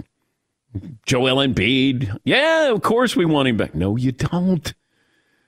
Joel 1.06 1.36
Embiid. 1.36 2.18
Yeah, 2.24 2.70
of 2.70 2.82
course 2.82 3.16
we 3.16 3.24
want 3.24 3.48
him 3.48 3.56
back. 3.56 3.74
No, 3.74 3.96
you 3.96 4.12
don't. 4.12 4.74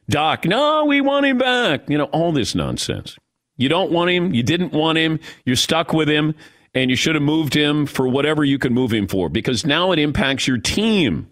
Doc, 0.09 0.45
no, 0.45 0.85
we 0.85 1.01
want 1.01 1.27
him 1.27 1.39
back. 1.39 1.89
You 1.89 1.99
know, 1.99 2.05
all 2.07 2.33
this 2.33 2.55
nonsense. 2.55 3.17
You 3.57 3.69
don't 3.69 3.93
want 3.93 4.11
him. 4.11 4.35
You 4.35 4.43
didn't 4.43 4.73
want 4.73 4.99
him. 4.99 5.21
You're 5.45 5.57
stuck 5.57 5.93
with 5.93 6.09
him. 6.09 6.35
And 6.75 6.89
you 6.89 6.97
should 6.97 7.15
have 7.15 7.23
moved 7.23 7.55
him 7.55 7.85
for 7.87 8.09
whatever 8.09 8.45
you 8.45 8.59
could 8.59 8.73
move 8.73 8.93
him 8.93 9.07
for 9.09 9.29
because 9.29 9.67
now 9.67 9.93
it 9.93 9.99
impacts 9.99 10.47
your 10.47 10.59
team. 10.59 11.29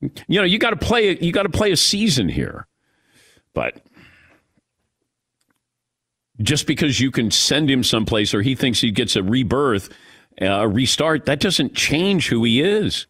You 0.00 0.40
know, 0.40 0.44
you 0.44 0.58
got 0.58 0.70
to 0.70 0.76
play 0.76 1.18
you 1.18 1.32
got 1.32 1.44
to 1.44 1.48
play 1.48 1.72
a 1.72 1.76
season 1.76 2.28
here. 2.28 2.66
But 3.54 3.80
just 6.42 6.66
because 6.66 7.00
you 7.00 7.10
can 7.10 7.30
send 7.30 7.70
him 7.70 7.82
someplace 7.82 8.34
or 8.34 8.42
he 8.42 8.54
thinks 8.54 8.80
he 8.80 8.90
gets 8.90 9.16
a 9.16 9.22
rebirth, 9.22 9.88
uh, 10.42 10.46
a 10.46 10.68
restart, 10.68 11.26
that 11.26 11.40
doesn't 11.40 11.74
change 11.74 12.28
who 12.28 12.44
he 12.44 12.60
is 12.60 13.06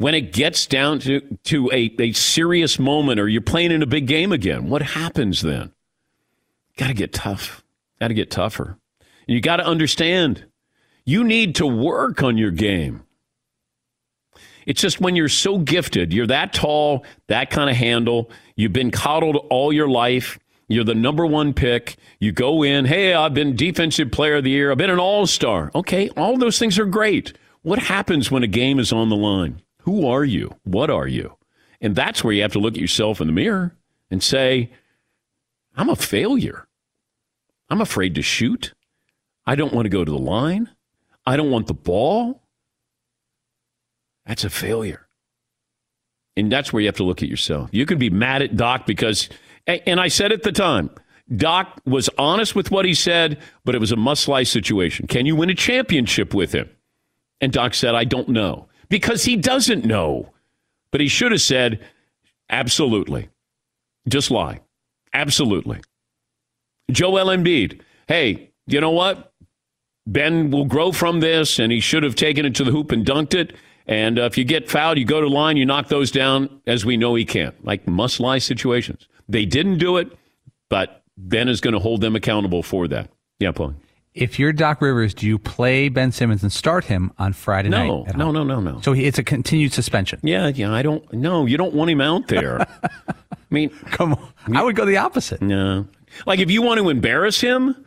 when 0.00 0.14
it 0.14 0.32
gets 0.32 0.64
down 0.64 0.98
to, 0.98 1.20
to 1.44 1.70
a, 1.74 1.94
a 1.98 2.12
serious 2.12 2.78
moment 2.78 3.20
or 3.20 3.28
you're 3.28 3.42
playing 3.42 3.70
in 3.70 3.82
a 3.82 3.86
big 3.86 4.06
game 4.06 4.32
again, 4.32 4.70
what 4.70 4.80
happens 4.80 5.42
then? 5.42 5.72
Got 6.78 6.86
to 6.86 6.94
get 6.94 7.12
tough. 7.12 7.62
Got 8.00 8.08
to 8.08 8.14
get 8.14 8.30
tougher. 8.30 8.78
And 9.28 9.34
you 9.34 9.42
got 9.42 9.56
to 9.56 9.66
understand 9.66 10.46
you 11.04 11.22
need 11.22 11.56
to 11.56 11.66
work 11.66 12.22
on 12.22 12.38
your 12.38 12.50
game. 12.50 13.02
It's 14.64 14.80
just 14.80 15.02
when 15.02 15.16
you're 15.16 15.28
so 15.28 15.58
gifted, 15.58 16.14
you're 16.14 16.28
that 16.28 16.54
tall, 16.54 17.04
that 17.26 17.50
kind 17.50 17.68
of 17.68 17.76
handle, 17.76 18.30
you've 18.56 18.72
been 18.72 18.90
coddled 18.90 19.36
all 19.50 19.70
your 19.70 19.88
life, 19.88 20.38
you're 20.68 20.82
the 20.82 20.94
number 20.94 21.26
one 21.26 21.52
pick, 21.52 21.96
you 22.20 22.32
go 22.32 22.62
in, 22.62 22.86
hey, 22.86 23.12
I've 23.12 23.34
been 23.34 23.54
defensive 23.54 24.10
player 24.10 24.36
of 24.36 24.44
the 24.44 24.50
year, 24.50 24.70
I've 24.70 24.78
been 24.78 24.88
an 24.88 24.98
all 24.98 25.26
star. 25.26 25.70
Okay, 25.74 26.08
all 26.16 26.38
those 26.38 26.58
things 26.58 26.78
are 26.78 26.86
great. 26.86 27.36
What 27.60 27.78
happens 27.80 28.30
when 28.30 28.42
a 28.42 28.46
game 28.46 28.78
is 28.78 28.94
on 28.94 29.10
the 29.10 29.16
line? 29.16 29.60
Who 29.82 30.06
are 30.06 30.24
you? 30.24 30.54
What 30.64 30.90
are 30.90 31.08
you? 31.08 31.36
And 31.80 31.96
that's 31.96 32.22
where 32.22 32.32
you 32.32 32.42
have 32.42 32.52
to 32.52 32.58
look 32.58 32.74
at 32.74 32.80
yourself 32.80 33.20
in 33.20 33.26
the 33.26 33.32
mirror 33.32 33.74
and 34.10 34.22
say, 34.22 34.70
I'm 35.76 35.88
a 35.88 35.96
failure. 35.96 36.66
I'm 37.68 37.80
afraid 37.80 38.14
to 38.16 38.22
shoot. 38.22 38.74
I 39.46 39.54
don't 39.54 39.72
want 39.72 39.86
to 39.86 39.90
go 39.90 40.04
to 40.04 40.10
the 40.10 40.18
line. 40.18 40.68
I 41.26 41.36
don't 41.36 41.50
want 41.50 41.66
the 41.66 41.74
ball. 41.74 42.42
That's 44.26 44.44
a 44.44 44.50
failure. 44.50 45.06
And 46.36 46.52
that's 46.52 46.72
where 46.72 46.80
you 46.80 46.88
have 46.88 46.96
to 46.96 47.04
look 47.04 47.22
at 47.22 47.28
yourself. 47.28 47.70
You 47.72 47.86
can 47.86 47.98
be 47.98 48.10
mad 48.10 48.42
at 48.42 48.56
Doc 48.56 48.86
because, 48.86 49.28
and 49.66 50.00
I 50.00 50.08
said 50.08 50.32
at 50.32 50.42
the 50.42 50.52
time, 50.52 50.90
Doc 51.34 51.80
was 51.86 52.10
honest 52.18 52.54
with 52.54 52.70
what 52.70 52.84
he 52.84 52.94
said, 52.94 53.38
but 53.64 53.74
it 53.74 53.80
was 53.80 53.92
a 53.92 53.96
must 53.96 54.26
lie 54.28 54.42
situation. 54.42 55.06
Can 55.06 55.26
you 55.26 55.36
win 55.36 55.50
a 55.50 55.54
championship 55.54 56.34
with 56.34 56.52
him? 56.52 56.68
And 57.40 57.52
Doc 57.52 57.74
said, 57.74 57.94
I 57.94 58.04
don't 58.04 58.28
know 58.28 58.68
because 58.90 59.24
he 59.24 59.36
doesn't 59.36 59.86
know. 59.86 60.28
But 60.92 61.00
he 61.00 61.08
should 61.08 61.32
have 61.32 61.40
said, 61.40 61.80
absolutely. 62.50 63.30
Just 64.08 64.30
lie. 64.30 64.60
Absolutely. 65.14 65.80
Joel 66.90 67.26
Embiid, 67.26 67.80
hey, 68.08 68.50
you 68.66 68.80
know 68.80 68.90
what? 68.90 69.32
Ben 70.06 70.50
will 70.50 70.64
grow 70.64 70.90
from 70.92 71.20
this, 71.20 71.58
and 71.58 71.70
he 71.70 71.78
should 71.80 72.02
have 72.02 72.16
taken 72.16 72.44
it 72.44 72.54
to 72.56 72.64
the 72.64 72.72
hoop 72.72 72.90
and 72.90 73.06
dunked 73.06 73.34
it. 73.34 73.54
And 73.86 74.18
uh, 74.18 74.22
if 74.22 74.36
you 74.36 74.44
get 74.44 74.68
fouled, 74.68 74.98
you 74.98 75.04
go 75.04 75.20
to 75.20 75.28
line, 75.28 75.56
you 75.56 75.64
knock 75.64 75.88
those 75.88 76.10
down, 76.10 76.60
as 76.66 76.84
we 76.84 76.96
know 76.96 77.14
he 77.14 77.24
can't. 77.24 77.64
like 77.64 77.86
must 77.86 78.18
lie 78.18 78.38
situations. 78.38 79.08
They 79.28 79.44
didn't 79.46 79.78
do 79.78 79.96
it, 79.96 80.10
but 80.68 81.04
Ben 81.16 81.48
is 81.48 81.60
going 81.60 81.74
to 81.74 81.80
hold 81.80 82.00
them 82.00 82.16
accountable 82.16 82.62
for 82.62 82.88
that. 82.88 83.10
Yeah, 83.38 83.52
Paul 83.52 83.74
if 84.14 84.38
you're 84.38 84.52
Doc 84.52 84.80
Rivers, 84.82 85.14
do 85.14 85.26
you 85.26 85.38
play 85.38 85.88
Ben 85.88 86.12
Simmons 86.12 86.42
and 86.42 86.52
start 86.52 86.84
him 86.84 87.12
on 87.18 87.32
Friday 87.32 87.68
no, 87.68 88.02
night? 88.04 88.16
No, 88.16 88.30
no, 88.30 88.44
no, 88.44 88.60
no, 88.60 88.72
no. 88.72 88.80
So 88.80 88.92
he, 88.92 89.06
it's 89.06 89.18
a 89.18 89.22
continued 89.22 89.72
suspension. 89.72 90.20
Yeah, 90.22 90.48
yeah. 90.48 90.72
I 90.72 90.82
don't. 90.82 91.10
No, 91.12 91.46
you 91.46 91.56
don't 91.56 91.74
want 91.74 91.90
him 91.90 92.00
out 92.00 92.26
there. 92.28 92.60
I 93.08 93.24
mean, 93.50 93.70
come 93.86 94.14
on. 94.14 94.56
I 94.56 94.62
would 94.62 94.76
go 94.76 94.84
the 94.84 94.96
opposite. 94.96 95.40
No, 95.40 95.86
like 96.26 96.40
if 96.40 96.50
you 96.50 96.62
want 96.62 96.78
to 96.80 96.88
embarrass 96.88 97.40
him, 97.40 97.86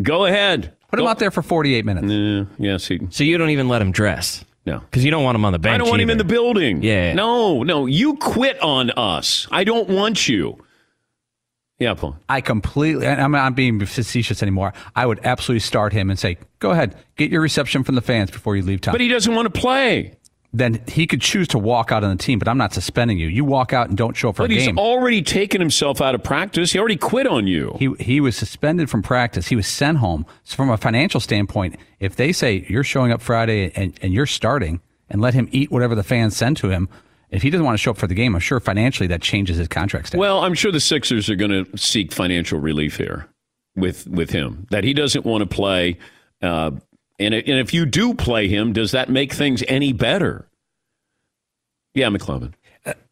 go 0.00 0.24
ahead. 0.24 0.76
Put 0.88 0.98
go. 0.98 1.04
him 1.04 1.08
out 1.08 1.18
there 1.18 1.30
for 1.30 1.42
48 1.42 1.84
minutes. 1.84 2.08
Yeah, 2.08 2.44
yeah. 2.58 2.76
See, 2.76 3.00
so 3.10 3.24
you 3.24 3.38
don't 3.38 3.50
even 3.50 3.68
let 3.68 3.82
him 3.82 3.92
dress. 3.92 4.44
No, 4.66 4.78
because 4.78 5.04
you 5.04 5.10
don't 5.10 5.24
want 5.24 5.36
him 5.36 5.44
on 5.44 5.52
the 5.52 5.58
bench. 5.58 5.74
I 5.74 5.78
don't 5.78 5.88
want 5.88 6.00
either. 6.00 6.04
him 6.04 6.10
in 6.10 6.18
the 6.18 6.24
building. 6.24 6.82
Yeah. 6.82 7.14
No, 7.14 7.62
no. 7.62 7.86
You 7.86 8.16
quit 8.16 8.60
on 8.60 8.90
us. 8.90 9.48
I 9.50 9.64
don't 9.64 9.88
want 9.88 10.28
you. 10.28 10.58
Yeah, 11.80 11.94
Paul. 11.94 12.14
I 12.28 12.42
completely, 12.42 13.08
I'm 13.08 13.32
not 13.32 13.56
being 13.56 13.84
facetious 13.86 14.42
anymore. 14.42 14.74
I 14.94 15.06
would 15.06 15.18
absolutely 15.24 15.60
start 15.60 15.94
him 15.94 16.10
and 16.10 16.18
say, 16.18 16.36
go 16.58 16.72
ahead, 16.72 16.94
get 17.16 17.30
your 17.30 17.40
reception 17.40 17.84
from 17.84 17.94
the 17.94 18.02
fans 18.02 18.30
before 18.30 18.54
you 18.54 18.62
leave 18.62 18.82
town. 18.82 18.92
But 18.92 19.00
he 19.00 19.08
doesn't 19.08 19.34
want 19.34 19.52
to 19.52 19.60
play. 19.60 20.14
Then 20.52 20.82
he 20.88 21.06
could 21.06 21.22
choose 21.22 21.48
to 21.48 21.58
walk 21.58 21.90
out 21.90 22.04
on 22.04 22.10
the 22.10 22.22
team, 22.22 22.38
but 22.38 22.48
I'm 22.48 22.58
not 22.58 22.74
suspending 22.74 23.18
you. 23.18 23.28
You 23.28 23.44
walk 23.44 23.72
out 23.72 23.88
and 23.88 23.96
don't 23.96 24.14
show 24.16 24.30
up 24.30 24.36
for 24.36 24.42
but 24.42 24.50
a 24.50 24.54
game. 24.54 24.74
But 24.74 24.82
he's 24.82 24.90
already 24.90 25.22
taken 25.22 25.60
himself 25.60 26.00
out 26.02 26.14
of 26.14 26.22
practice. 26.22 26.72
He 26.72 26.78
already 26.78 26.96
quit 26.96 27.26
on 27.26 27.46
you. 27.46 27.76
He 27.78 27.94
he 28.00 28.20
was 28.20 28.36
suspended 28.36 28.90
from 28.90 29.00
practice. 29.00 29.46
He 29.46 29.54
was 29.54 29.68
sent 29.68 29.98
home. 29.98 30.26
So 30.42 30.56
from 30.56 30.68
a 30.68 30.76
financial 30.76 31.20
standpoint, 31.20 31.76
if 32.00 32.16
they 32.16 32.32
say 32.32 32.66
you're 32.68 32.84
showing 32.84 33.12
up 33.12 33.22
Friday 33.22 33.70
and, 33.76 33.96
and 34.02 34.12
you're 34.12 34.26
starting 34.26 34.80
and 35.08 35.20
let 35.20 35.34
him 35.34 35.48
eat 35.52 35.70
whatever 35.70 35.94
the 35.94 36.02
fans 36.02 36.36
send 36.36 36.56
to 36.58 36.68
him, 36.68 36.88
if 37.30 37.42
he 37.42 37.50
doesn't 37.50 37.64
want 37.64 37.74
to 37.74 37.78
show 37.78 37.92
up 37.92 37.96
for 37.96 38.06
the 38.06 38.14
game, 38.14 38.34
I'm 38.34 38.40
sure 38.40 38.60
financially 38.60 39.06
that 39.08 39.22
changes 39.22 39.56
his 39.56 39.68
contract 39.68 40.08
status. 40.08 40.20
Well, 40.20 40.40
I'm 40.40 40.54
sure 40.54 40.72
the 40.72 40.80
Sixers 40.80 41.30
are 41.30 41.36
going 41.36 41.64
to 41.64 41.76
seek 41.76 42.12
financial 42.12 42.60
relief 42.60 42.96
here 42.96 43.26
with 43.76 44.06
with 44.08 44.30
him 44.30 44.66
that 44.70 44.84
he 44.84 44.92
doesn't 44.92 45.24
want 45.24 45.42
to 45.42 45.46
play, 45.46 45.96
uh, 46.42 46.72
And, 47.20 47.34
and 47.34 47.58
if 47.58 47.74
you 47.74 47.84
do 47.84 48.14
play 48.14 48.48
him, 48.48 48.72
does 48.72 48.92
that 48.92 49.10
make 49.10 49.32
things 49.32 49.62
any 49.68 49.92
better? 49.92 50.48
Yeah, 51.94 52.08
McLovin. 52.08 52.54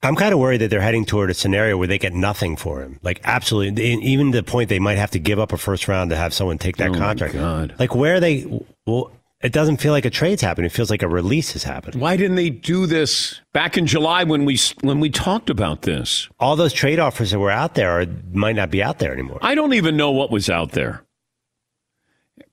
I'm 0.03 0.17
kind 0.17 0.33
of 0.33 0.39
worried 0.41 0.63
that 0.63 0.71
they're 0.71 0.81
heading 0.81 1.05
toward 1.05 1.29
a 1.31 1.35
scenario 1.35 1.77
where 1.77 1.87
they 1.87 1.99
get 1.99 2.15
nothing 2.15 2.57
for 2.57 2.81
him. 2.81 2.99
Like 3.03 3.21
absolutely, 3.25 3.85
even 3.85 4.31
the 4.31 4.43
point 4.43 4.71
they 4.71 4.79
might 4.79 4.97
have 4.97 5.11
to 5.11 5.19
give 5.19 5.39
up 5.39 5.53
a 5.53 5.59
first 5.59 5.89
round 5.89 6.09
to 6.09 6.17
have 6.17 6.33
someone 6.33 6.57
take 6.57 6.79
that 6.79 6.91
oh 6.91 6.95
contract. 6.95 7.35
God. 7.35 7.75
Like 7.79 7.95
where 7.95 8.15
are 8.15 8.21
they? 8.21 8.47
Well, 8.87 9.13
it 9.41 9.53
doesn't 9.53 9.77
feel 9.77 9.93
like 9.93 10.05
a 10.05 10.11
trade's 10.11 10.43
happening. 10.43 10.67
It 10.67 10.73
feels 10.73 10.91
like 10.91 11.03
a 11.03 11.09
release 11.09 11.53
has 11.53 11.63
happened. 11.63 12.01
Why 12.01 12.17
didn't 12.17 12.37
they 12.37 12.51
do 12.51 12.87
this 12.87 13.41
back 13.53 13.79
in 13.79 13.87
July 13.87 14.25
when 14.25 14.45
we 14.45 14.59
when 14.81 14.99
we 14.99 15.11
talked 15.11 15.49
about 15.49 15.83
this? 15.83 16.29
All 16.41 16.57
those 16.57 16.73
trade 16.73 16.99
offers 16.99 17.31
that 17.31 17.39
were 17.39 17.51
out 17.51 17.75
there 17.75 18.01
are, 18.01 18.07
might 18.33 18.57
not 18.57 18.71
be 18.71 18.83
out 18.83 18.99
there 18.99 19.13
anymore. 19.13 19.39
I 19.43 19.55
don't 19.55 19.75
even 19.75 19.97
know 19.97 20.11
what 20.11 20.31
was 20.31 20.51
out 20.51 20.73
there 20.73 21.05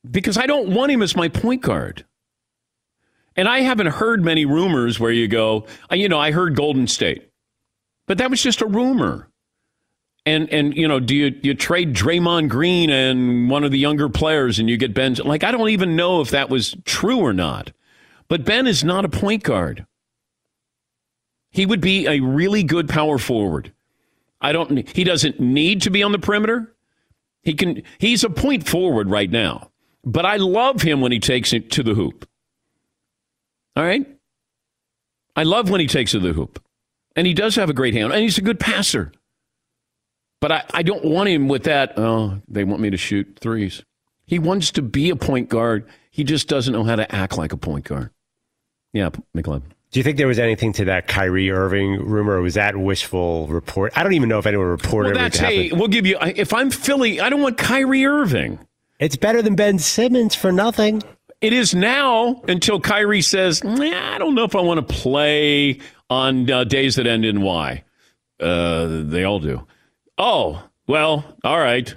because 0.09 0.37
I 0.37 0.45
don't 0.45 0.69
want 0.69 0.91
him 0.91 1.01
as 1.01 1.15
my 1.15 1.27
point 1.27 1.61
guard. 1.61 2.05
And 3.35 3.49
I 3.49 3.61
haven't 3.61 3.87
heard 3.87 4.23
many 4.23 4.45
rumors 4.45 4.99
where 4.99 5.11
you 5.11 5.27
go, 5.27 5.65
you 5.91 6.07
know, 6.07 6.19
I 6.19 6.31
heard 6.31 6.55
Golden 6.55 6.87
State, 6.87 7.29
but 8.07 8.17
that 8.19 8.29
was 8.29 8.41
just 8.41 8.61
a 8.61 8.65
rumor. 8.65 9.27
And 10.25 10.51
and 10.51 10.75
you 10.75 10.87
know, 10.87 10.99
do 10.99 11.15
you 11.15 11.35
you 11.43 11.53
trade 11.53 11.93
Draymond 11.93 12.49
Green 12.49 12.89
and 12.89 13.49
one 13.49 13.63
of 13.63 13.71
the 13.71 13.77
younger 13.77 14.09
players, 14.09 14.57
and 14.57 14.69
you 14.69 14.77
get 14.77 14.93
Ben? 14.93 15.13
Like 15.15 15.43
I 15.43 15.51
don't 15.51 15.69
even 15.69 15.95
know 15.95 16.21
if 16.21 16.31
that 16.31 16.49
was 16.49 16.75
true 16.85 17.19
or 17.19 17.33
not. 17.33 17.71
But 18.27 18.43
Ben 18.43 18.65
is 18.65 18.83
not 18.83 19.05
a 19.05 19.09
point 19.09 19.43
guard. 19.43 19.85
He 21.51 21.65
would 21.65 21.79
be 21.79 22.07
a 22.07 22.19
really 22.19 22.63
good 22.63 22.89
power 22.89 23.17
forward. 23.17 23.71
I 24.41 24.51
don't. 24.51 24.87
He 24.89 25.03
doesn't 25.03 25.39
need 25.39 25.83
to 25.83 25.89
be 25.89 26.03
on 26.03 26.11
the 26.11 26.19
perimeter. 26.19 26.73
He 27.43 27.53
can. 27.53 27.83
He's 27.99 28.23
a 28.23 28.29
point 28.29 28.67
forward 28.67 29.09
right 29.09 29.29
now. 29.29 29.69
But 30.03 30.25
I 30.25 30.37
love 30.37 30.81
him 30.81 31.01
when 31.01 31.11
he 31.11 31.19
takes 31.19 31.53
it 31.53 31.71
to 31.71 31.83
the 31.83 31.93
hoop. 31.93 32.27
All 33.75 33.83
right. 33.83 34.07
I 35.35 35.43
love 35.43 35.69
when 35.69 35.81
he 35.81 35.87
takes 35.87 36.13
it 36.13 36.19
to 36.19 36.27
the 36.27 36.33
hoop, 36.33 36.63
and 37.15 37.27
he 37.27 37.33
does 37.33 37.55
have 37.55 37.69
a 37.69 37.73
great 37.73 37.93
hand, 37.93 38.11
and 38.11 38.21
he's 38.21 38.37
a 38.37 38.41
good 38.41 38.59
passer. 38.59 39.11
But 40.41 40.51
I, 40.51 40.63
I 40.73 40.83
don't 40.83 41.05
want 41.05 41.29
him 41.29 41.47
with 41.47 41.63
that. 41.63 41.97
Oh, 41.97 42.41
they 42.47 42.63
want 42.63 42.81
me 42.81 42.89
to 42.89 42.97
shoot 42.97 43.37
threes. 43.39 43.83
He 44.25 44.39
wants 44.39 44.71
to 44.71 44.81
be 44.81 45.09
a 45.09 45.15
point 45.15 45.49
guard. 45.49 45.87
He 46.11 46.23
just 46.23 46.47
doesn't 46.47 46.73
know 46.73 46.83
how 46.83 46.95
to 46.95 47.13
act 47.13 47.37
like 47.37 47.53
a 47.53 47.57
point 47.57 47.85
guard. 47.85 48.09
Yeah, 48.93 49.09
McLovin. 49.35 49.63
Do 49.91 49.99
you 49.99 50.03
think 50.03 50.17
there 50.17 50.27
was 50.27 50.39
anything 50.39 50.73
to 50.73 50.85
that 50.85 51.07
Kyrie 51.07 51.51
Irving 51.51 52.05
rumor, 52.05 52.33
or 52.33 52.41
was 52.41 52.55
that 52.55 52.75
wishful 52.75 53.47
report? 53.47 53.93
I 53.95 54.03
don't 54.03 54.13
even 54.13 54.27
know 54.27 54.39
if 54.39 54.45
anyone 54.45 54.67
reported 54.67 55.15
well, 55.15 55.25
it. 55.25 55.31
That's 55.33 55.37
hey, 55.37 55.71
we'll 55.71 55.87
give 55.87 56.05
you. 56.05 56.17
If 56.21 56.53
I'm 56.53 56.69
Philly, 56.69 57.21
I 57.21 57.29
don't 57.29 57.41
want 57.41 57.57
Kyrie 57.57 58.05
Irving. 58.05 58.59
It's 58.99 59.15
better 59.15 59.41
than 59.41 59.55
Ben 59.55 59.79
Simmons 59.79 60.35
for 60.35 60.51
nothing. 60.51 61.01
It 61.41 61.53
is 61.53 61.75
now 61.75 62.41
until 62.47 62.79
Kyrie 62.79 63.21
says, 63.21 63.63
nah, 63.63 64.15
I 64.15 64.17
don't 64.17 64.35
know 64.35 64.45
if 64.45 64.55
I 64.55 64.61
want 64.61 64.85
to 64.85 64.93
play 64.93 65.79
on 66.09 66.49
uh, 66.49 66.63
days 66.63 66.95
that 66.95 67.07
end 67.07 67.25
in 67.25 67.41
Y. 67.41 67.83
Uh, 68.39 69.03
they 69.03 69.23
all 69.23 69.39
do. 69.39 69.65
Oh, 70.17 70.63
well, 70.87 71.37
all 71.43 71.59
right. 71.59 71.93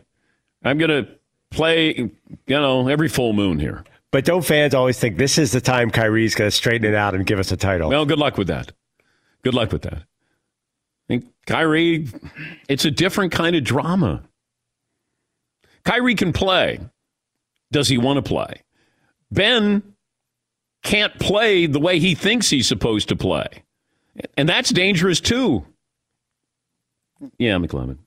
I'm 0.65 0.79
going 0.79 0.91
to 0.91 1.09
play, 1.51 1.95
you 1.95 2.11
know, 2.49 2.89
every 2.89 3.09
full 3.09 3.33
moon 3.33 3.59
here. 3.59 3.85
But 4.11 4.25
don't 4.25 4.45
fans 4.45 4.75
always 4.75 4.99
think 4.99 5.19
this 5.19 5.39
is 5.39 5.53
the 5.53 5.61
time 5.61 5.91
Kyrie's 5.91 6.35
going 6.35 6.49
to 6.49 6.57
straighten 6.57 6.89
it 6.89 6.95
out 6.95 7.15
and 7.15 7.27
give 7.27 7.39
us 7.39 7.53
a 7.53 7.57
title? 7.57 7.91
Well, 7.91 8.07
good 8.07 8.19
luck 8.19 8.39
with 8.39 8.49
that. 8.49 8.73
Good 9.43 9.55
luck 9.55 9.71
with 9.71 9.83
that. 9.83 9.99
I 9.99 10.03
think 11.09 11.27
Kyrie, 11.47 12.09
it's 12.69 12.85
a 12.85 12.91
different 12.91 13.33
kind 13.33 13.55
of 13.55 13.65
drama. 13.65 14.23
Kyrie 15.85 16.15
can 16.15 16.33
play. 16.33 16.81
Does 17.71 17.89
he 17.89 17.99
want 17.99 18.17
to 18.17 18.23
play? 18.23 18.63
Ben 19.31 19.83
can't 20.83 21.19
play 21.19 21.67
the 21.67 21.81
way 21.81 21.99
he 21.99 22.15
thinks 22.15 22.51
he's 22.51 22.67
supposed 22.67 23.09
to 23.09 23.17
play. 23.17 23.47
And 24.37 24.49
that's 24.49 24.71
dangerous 24.71 25.21
too. 25.21 25.65
Yeah, 27.39 27.57
McLovin. 27.57 27.99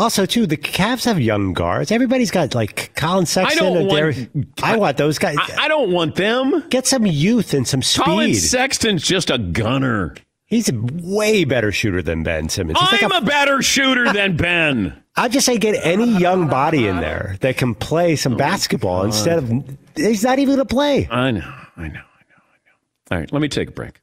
Also, 0.00 0.24
too, 0.24 0.46
the 0.46 0.56
Cavs 0.56 1.04
have 1.04 1.20
young 1.20 1.52
guards. 1.52 1.92
Everybody's 1.92 2.30
got 2.30 2.54
like 2.54 2.94
Collin 2.94 3.26
Sexton. 3.26 3.58
I 3.58 3.60
don't 3.60 3.86
want. 3.86 4.56
I 4.62 4.76
want 4.78 4.96
those 4.96 5.18
guys. 5.18 5.36
I, 5.38 5.64
I, 5.64 5.68
don't 5.68 5.92
want 5.92 6.14
them. 6.14 6.66
Get 6.70 6.86
some 6.86 7.04
youth 7.04 7.52
and 7.52 7.68
some 7.68 7.82
speed. 7.82 8.04
Collin 8.04 8.34
Sexton's 8.34 9.02
just 9.02 9.28
a 9.28 9.36
gunner. 9.36 10.16
He's 10.46 10.70
a 10.70 10.72
way 10.74 11.44
better 11.44 11.70
shooter 11.70 12.00
than 12.00 12.22
Ben 12.22 12.48
Simmons. 12.48 12.80
He's 12.80 12.88
I'm 13.02 13.10
like 13.10 13.20
a, 13.20 13.24
a, 13.24 13.26
better 13.28 13.60
shooter 13.60 14.10
than 14.10 14.38
Ben. 14.38 15.04
I 15.16 15.28
just 15.28 15.44
say 15.44 15.58
get 15.58 15.78
any 15.84 16.16
young 16.18 16.48
body 16.48 16.86
in 16.86 16.96
there 16.96 17.36
that 17.40 17.58
can 17.58 17.74
play 17.74 18.16
some 18.16 18.34
oh 18.34 18.38
basketball 18.38 19.04
instead 19.04 19.36
of 19.36 19.78
he's 19.96 20.24
not 20.24 20.38
even 20.38 20.56
going 20.56 20.66
to 20.66 20.74
play. 20.74 21.08
I 21.10 21.30
know, 21.30 21.40
I 21.40 21.42
know, 21.42 21.60
I 21.76 21.88
know, 21.88 21.92
I 21.92 21.92
know. 21.92 23.10
All 23.10 23.18
right, 23.18 23.30
let 23.30 23.42
me 23.42 23.48
take 23.48 23.68
a 23.68 23.72
break. 23.72 24.00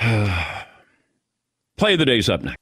Play 1.76 1.92
of 1.94 2.00
the 2.00 2.04
day's 2.04 2.28
up 2.28 2.42
next. 2.42 2.61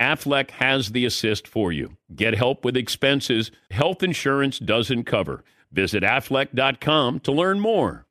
Aflac 0.00 0.50
has 0.52 0.92
the 0.92 1.04
assist 1.04 1.46
for 1.46 1.70
you. 1.70 1.96
Get 2.14 2.34
help 2.34 2.64
with 2.64 2.76
expenses 2.76 3.50
health 3.70 4.02
insurance 4.02 4.58
doesn't 4.58 5.04
cover. 5.04 5.44
Visit 5.70 6.02
aflac.com 6.02 7.20
to 7.20 7.32
learn 7.32 7.60
more. 7.60 8.06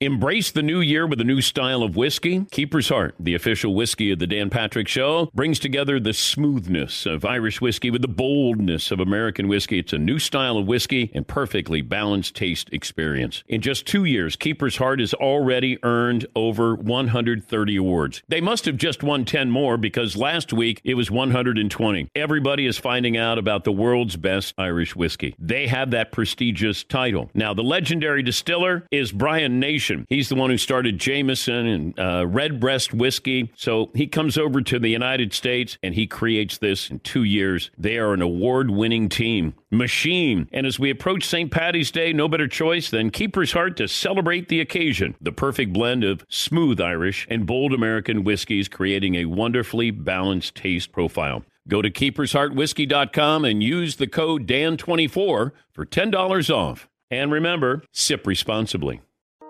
Embrace 0.00 0.52
the 0.52 0.62
new 0.62 0.78
year 0.78 1.08
with 1.08 1.20
a 1.20 1.24
new 1.24 1.40
style 1.40 1.82
of 1.82 1.96
whiskey. 1.96 2.46
Keeper's 2.52 2.88
Heart, 2.88 3.16
the 3.18 3.34
official 3.34 3.74
whiskey 3.74 4.12
of 4.12 4.20
the 4.20 4.28
Dan 4.28 4.48
Patrick 4.48 4.86
Show, 4.86 5.28
brings 5.34 5.58
together 5.58 5.98
the 5.98 6.12
smoothness 6.12 7.04
of 7.04 7.24
Irish 7.24 7.60
whiskey 7.60 7.90
with 7.90 8.02
the 8.02 8.06
boldness 8.06 8.92
of 8.92 9.00
American 9.00 9.48
whiskey. 9.48 9.80
It's 9.80 9.92
a 9.92 9.98
new 9.98 10.20
style 10.20 10.56
of 10.56 10.68
whiskey 10.68 11.10
and 11.14 11.26
perfectly 11.26 11.80
balanced 11.82 12.36
taste 12.36 12.72
experience. 12.72 13.42
In 13.48 13.60
just 13.60 13.88
two 13.88 14.04
years, 14.04 14.36
Keeper's 14.36 14.76
Heart 14.76 15.00
has 15.00 15.14
already 15.14 15.82
earned 15.82 16.28
over 16.36 16.76
130 16.76 17.76
awards. 17.76 18.22
They 18.28 18.40
must 18.40 18.66
have 18.66 18.76
just 18.76 19.02
won 19.02 19.24
10 19.24 19.50
more 19.50 19.76
because 19.76 20.16
last 20.16 20.52
week 20.52 20.80
it 20.84 20.94
was 20.94 21.10
120. 21.10 22.08
Everybody 22.14 22.66
is 22.66 22.78
finding 22.78 23.16
out 23.16 23.36
about 23.36 23.64
the 23.64 23.72
world's 23.72 24.14
best 24.14 24.54
Irish 24.58 24.94
whiskey. 24.94 25.34
They 25.40 25.66
have 25.66 25.90
that 25.90 26.12
prestigious 26.12 26.84
title. 26.84 27.32
Now, 27.34 27.52
the 27.52 27.64
legendary 27.64 28.22
distiller 28.22 28.86
is 28.92 29.10
Brian 29.10 29.58
Nation 29.58 29.87
He's 30.08 30.28
the 30.28 30.34
one 30.34 30.50
who 30.50 30.58
started 30.58 30.98
Jameson 30.98 31.66
and 31.66 31.98
uh, 31.98 32.26
Redbreast 32.26 32.94
whiskey. 32.94 33.52
So 33.56 33.90
he 33.94 34.06
comes 34.06 34.36
over 34.36 34.60
to 34.62 34.78
the 34.78 34.88
United 34.88 35.32
States 35.32 35.78
and 35.82 35.94
he 35.94 36.06
creates 36.06 36.58
this 36.58 36.90
in 36.90 37.00
two 37.00 37.24
years. 37.24 37.70
They 37.78 37.98
are 37.98 38.12
an 38.12 38.22
award 38.22 38.70
winning 38.70 39.08
team. 39.08 39.54
Machine. 39.70 40.48
And 40.52 40.66
as 40.66 40.78
we 40.78 40.90
approach 40.90 41.24
St. 41.24 41.50
Patty's 41.50 41.90
Day, 41.90 42.12
no 42.12 42.28
better 42.28 42.48
choice 42.48 42.90
than 42.90 43.10
Keeper's 43.10 43.52
Heart 43.52 43.76
to 43.78 43.88
celebrate 43.88 44.48
the 44.48 44.60
occasion. 44.60 45.14
The 45.20 45.32
perfect 45.32 45.72
blend 45.72 46.04
of 46.04 46.24
smooth 46.28 46.80
Irish 46.80 47.26
and 47.30 47.46
bold 47.46 47.74
American 47.74 48.24
whiskeys, 48.24 48.68
creating 48.68 49.16
a 49.16 49.26
wonderfully 49.26 49.90
balanced 49.90 50.54
taste 50.54 50.92
profile. 50.92 51.44
Go 51.68 51.82
to 51.82 51.90
keepersheartwhiskey.com 51.90 53.44
and 53.44 53.62
use 53.62 53.96
the 53.96 54.06
code 54.06 54.46
DAN24 54.46 55.52
for 55.72 55.86
$10 55.86 56.54
off. 56.54 56.88
And 57.10 57.30
remember, 57.30 57.82
sip 57.92 58.26
responsibly. 58.26 59.00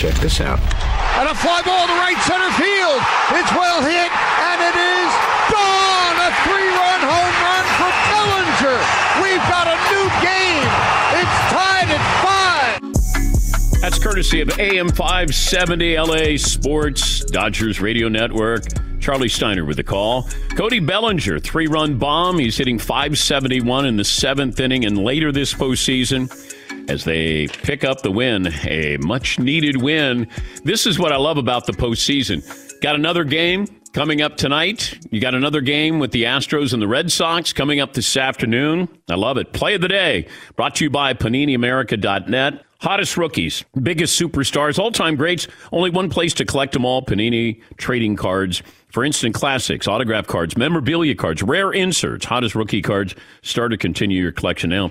Check 0.00 0.14
this 0.14 0.40
out. 0.40 0.58
And 1.20 1.28
a 1.28 1.34
fly 1.34 1.60
ball 1.60 1.86
to 1.86 1.92
right 1.92 2.16
center 2.24 2.48
field. 2.56 3.04
It's 3.36 3.52
well 3.52 3.82
hit, 3.82 4.08
and 4.08 4.58
it 4.64 4.72
is 4.72 5.12
gone. 5.52 6.16
A 6.24 6.32
three-run 6.40 7.00
home 7.04 7.36
run 7.44 7.64
for 7.76 7.92
Bellinger. 8.08 8.80
We've 9.20 9.44
got 9.52 9.68
a 9.68 9.76
new 9.92 10.08
game. 10.24 10.64
It's 11.20 11.36
tied 11.52 11.90
at 11.92 12.00
five. 12.24 13.82
That's 13.82 13.98
courtesy 13.98 14.40
of 14.40 14.58
AM 14.58 14.88
570 14.88 15.98
LA 15.98 16.38
Sports, 16.38 17.22
Dodgers 17.26 17.82
Radio 17.82 18.08
Network. 18.08 18.62
Charlie 19.00 19.28
Steiner 19.28 19.66
with 19.66 19.76
the 19.76 19.84
call. 19.84 20.30
Cody 20.56 20.80
Bellinger, 20.80 21.38
three 21.40 21.66
run 21.66 21.98
bomb. 21.98 22.38
He's 22.38 22.56
hitting 22.56 22.78
571 22.78 23.84
in 23.84 23.98
the 23.98 24.04
seventh 24.04 24.60
inning 24.60 24.86
and 24.86 24.96
later 24.96 25.30
this 25.30 25.52
postseason 25.52 26.30
as 26.90 27.04
they 27.04 27.46
pick 27.46 27.84
up 27.84 28.02
the 28.02 28.10
win, 28.10 28.48
a 28.66 28.96
much 28.98 29.38
needed 29.38 29.80
win. 29.80 30.26
This 30.64 30.86
is 30.86 30.98
what 30.98 31.12
I 31.12 31.16
love 31.16 31.38
about 31.38 31.66
the 31.66 31.72
postseason. 31.72 32.42
Got 32.80 32.96
another 32.96 33.22
game 33.22 33.68
coming 33.92 34.22
up 34.22 34.36
tonight. 34.36 34.98
You 35.10 35.20
got 35.20 35.36
another 35.36 35.60
game 35.60 36.00
with 36.00 36.10
the 36.10 36.24
Astros 36.24 36.72
and 36.72 36.82
the 36.82 36.88
Red 36.88 37.12
Sox 37.12 37.52
coming 37.52 37.78
up 37.78 37.92
this 37.92 38.16
afternoon. 38.16 38.88
I 39.08 39.14
love 39.14 39.36
it. 39.36 39.52
Play 39.52 39.76
of 39.76 39.82
the 39.82 39.88
day 39.88 40.26
brought 40.56 40.74
to 40.76 40.84
you 40.84 40.90
by 40.90 41.14
PaniniAmerica.net. 41.14 42.64
Hottest 42.80 43.16
rookies, 43.16 43.62
biggest 43.80 44.20
superstars, 44.20 44.78
all 44.78 44.90
time 44.90 45.14
greats. 45.14 45.46
Only 45.70 45.90
one 45.90 46.08
place 46.08 46.34
to 46.34 46.44
collect 46.44 46.72
them 46.72 46.84
all 46.84 47.04
Panini 47.04 47.60
trading 47.76 48.16
cards 48.16 48.62
for 48.90 49.04
instant 49.04 49.34
classics, 49.34 49.86
autograph 49.86 50.26
cards, 50.26 50.56
memorabilia 50.56 51.14
cards, 51.14 51.42
rare 51.42 51.70
inserts, 51.70 52.24
hottest 52.24 52.54
rookie 52.54 52.82
cards. 52.82 53.14
Start 53.42 53.70
to 53.72 53.76
continue 53.76 54.22
your 54.22 54.32
collection 54.32 54.70
now. 54.70 54.88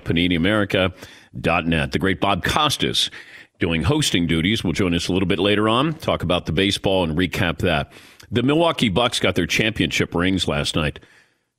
PaniniAmerica.net. 1.36 1.92
The 1.92 1.98
great 1.98 2.20
Bob 2.20 2.44
Costas 2.44 3.10
doing 3.58 3.82
hosting 3.82 4.26
duties 4.26 4.64
will 4.64 4.72
join 4.72 4.94
us 4.94 5.08
a 5.08 5.12
little 5.12 5.28
bit 5.28 5.38
later 5.38 5.68
on, 5.68 5.94
talk 5.94 6.22
about 6.22 6.46
the 6.46 6.52
baseball 6.52 7.04
and 7.04 7.16
recap 7.16 7.58
that. 7.58 7.92
The 8.30 8.42
Milwaukee 8.42 8.88
Bucks 8.88 9.20
got 9.20 9.34
their 9.34 9.46
championship 9.46 10.14
rings 10.14 10.48
last 10.48 10.76
night. 10.76 11.00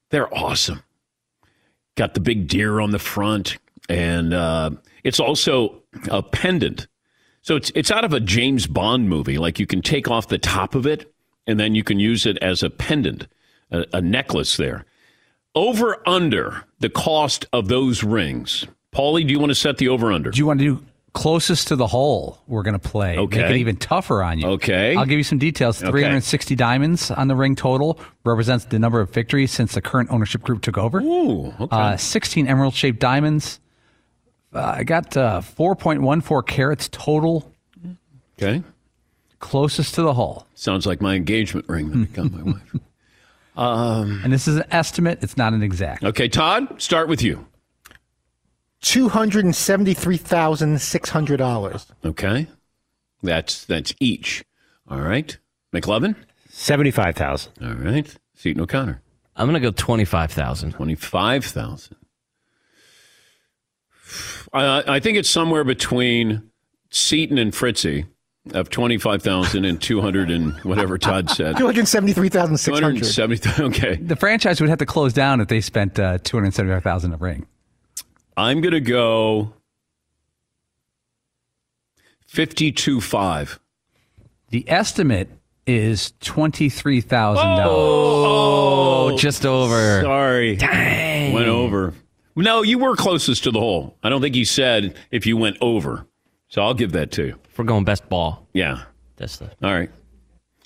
They're 0.10 0.34
awesome. 0.34 0.84
Got 1.96 2.14
the 2.14 2.20
big 2.20 2.48
deer 2.48 2.80
on 2.80 2.92
the 2.92 3.00
front, 3.00 3.58
and 3.90 4.34
uh, 4.34 4.72
it's 5.04 5.20
also 5.20 5.84
a 6.10 6.24
pendant. 6.24 6.88
So 7.42 7.56
it's 7.56 7.72
it's 7.76 7.92
out 7.92 8.06
of 8.06 8.14
a 8.14 8.20
James 8.20 8.68
Bond 8.68 9.10
movie. 9.10 9.38
Like 9.38 9.60
you 9.60 9.68
can 9.68 9.82
take 9.82 10.10
off 10.10 10.28
the 10.28 10.38
top 10.38 10.74
of 10.74 10.86
it, 10.86 11.14
and 11.46 11.60
then 11.60 11.76
you 11.76 11.84
can 11.84 12.00
use 12.00 12.26
it 12.26 12.38
as 12.38 12.64
a 12.64 12.70
pendant, 12.70 13.28
a, 13.72 13.86
a 13.94 14.02
necklace 14.02 14.58
there. 14.58 14.86
Over 15.54 15.98
under 16.08 16.64
the 16.80 16.90
cost 16.90 17.46
of 17.52 17.68
those 17.68 18.04
rings. 18.04 18.66
Paulie, 18.94 19.26
do 19.26 19.32
you 19.32 19.40
want 19.40 19.52
to 19.52 19.56
set 19.56 19.78
the 19.78 19.88
over 19.88 20.12
under? 20.12 20.32
Do 20.32 20.38
you 20.38 20.46
want 20.46 20.60
to 20.60 20.66
do 20.66 20.86
closest 21.14 21.70
to 21.70 21.76
the 21.76 21.88
hole? 21.88 22.40
We're 22.48 22.64
going 22.64 22.78
to 22.78 22.90
play. 22.90 23.18
Okay. 23.18 23.42
Make 23.42 23.52
it 23.52 23.58
even 23.58 23.76
tougher 23.78 24.22
on 24.22 24.40
you. 24.40 24.48
Okay. 24.50 24.96
I'll 24.96 25.06
give 25.06 25.18
you 25.18 25.24
some 25.24 25.38
details. 25.38 25.82
Okay. 25.82 25.92
360 25.92 26.56
diamonds 26.56 27.10
on 27.10 27.28
the 27.28 27.36
ring 27.36 27.56
total 27.56 28.00
represents 28.26 28.66
the 28.66 28.80
number 28.80 29.00
of 29.00 29.10
victories 29.12 29.52
since 29.52 29.74
the 29.74 29.82
current 29.82 30.10
ownership 30.12 30.42
group 30.42 30.62
took 30.62 30.78
over. 30.78 31.00
Ooh, 31.00 31.54
okay. 31.60 31.76
Uh, 31.76 31.98
16 31.98 32.48
emerald 32.48 32.74
shaped 32.74 33.00
diamonds. 33.00 33.60
Uh, 34.54 34.76
I 34.78 34.84
got 34.84 35.16
uh, 35.16 35.40
4.14 35.42 36.46
carats 36.46 36.90
total. 36.92 37.50
Okay. 38.38 38.62
Closest 39.40 39.96
to 39.96 40.02
the 40.02 40.14
hole. 40.14 40.46
Sounds 40.54 40.86
like 40.86 41.00
my 41.02 41.16
engagement 41.16 41.68
ring 41.70 41.92
that 41.92 42.10
I 42.10 42.14
got 42.14 42.32
my 42.32 42.44
wife. 42.44 42.76
Um, 43.54 44.22
and 44.24 44.32
this 44.32 44.48
is 44.48 44.56
an 44.56 44.64
estimate. 44.72 45.20
It's 45.22 45.36
not 45.36 45.52
an 45.52 45.62
exact. 45.62 46.06
Okay, 46.06 46.30
Todd, 46.30 46.82
start 46.82 47.10
with 47.10 47.22
you. 47.22 47.46
Two 48.82 49.10
hundred 49.10 49.46
and 49.46 49.56
seventy-three 49.56 50.18
thousand 50.18 50.82
six 50.82 51.10
hundred 51.10 51.38
dollars. 51.38 51.86
Okay. 52.04 52.48
That's 53.24 53.64
that's 53.66 53.94
each. 54.00 54.44
All 54.90 55.00
right. 55.02 55.38
McLovin? 55.74 56.16
75,000. 56.50 57.54
All 57.64 57.74
right. 57.76 58.14
Seton 58.36 58.62
O'Connor. 58.62 59.02
I'm 59.38 59.48
going 59.48 59.54
to 59.62 59.66
go 59.66 59.72
25,000. 59.72 60.74
25,000. 60.74 61.96
I, 64.52 64.84
I 64.96 65.00
think 65.00 65.18
it's 65.18 65.30
somewhere 65.30 65.64
between 65.64 66.52
Seton 66.90 67.38
and 67.38 67.56
Fritzy 67.56 68.06
of 68.54 68.70
25,000 68.70 69.64
and 69.64 69.82
200 69.82 70.30
and 70.30 70.54
whatever 70.64 70.98
Todd 70.98 71.30
said. 71.30 71.56
Two 71.58 71.66
hundred 71.66 71.88
seventy-three 71.88 72.30
thousand 72.30 72.58
six 72.58 72.78
hundred. 72.80 73.04
270. 73.04 73.64
Okay. 73.64 73.96
The 73.96 74.16
franchise 74.18 74.60
would 74.60 74.70
have 74.70 74.80
to 74.80 74.86
close 74.86 75.14
down 75.14 75.40
if 75.40 75.48
they 75.48 75.62
spent 75.62 75.98
uh, 76.00 76.18
275000 76.24 77.14
a 77.14 77.18
ring. 77.18 77.46
I'm 78.42 78.60
going 78.62 78.74
to 78.74 78.82
go 78.82 79.54
52.5. 82.28 83.60
The 84.50 84.68
estimate 84.68 85.30
is 85.68 86.14
$23,000. 86.22 87.38
Oh, 87.68 89.16
just 89.16 89.46
over. 89.46 90.02
Sorry. 90.02 90.56
Dang. 90.56 91.34
Went 91.34 91.50
over. 91.50 91.94
No, 92.36 92.64
you 92.64 92.80
were 92.80 92.96
closest 92.96 93.44
to 93.44 93.52
the 93.52 93.60
hole. 93.60 93.96
I 94.02 94.10
don't 94.10 94.22
think 94.22 94.36
you 94.36 94.46
said 94.46 94.98
if 95.12 95.28
you 95.28 95.38
went 95.38 95.58
over. 95.62 96.08
So 96.48 96.64
I'll 96.64 96.74
give 96.74 96.94
that 96.94 97.12
to 97.12 97.28
you. 97.28 97.36
If 97.48 97.60
we're 97.60 97.66
going 97.66 97.84
best 97.84 98.10
ball. 98.10 98.48
Yeah. 98.54 98.86
That's 99.18 99.38
the. 99.38 99.52
All 99.62 99.72
right. 99.72 99.92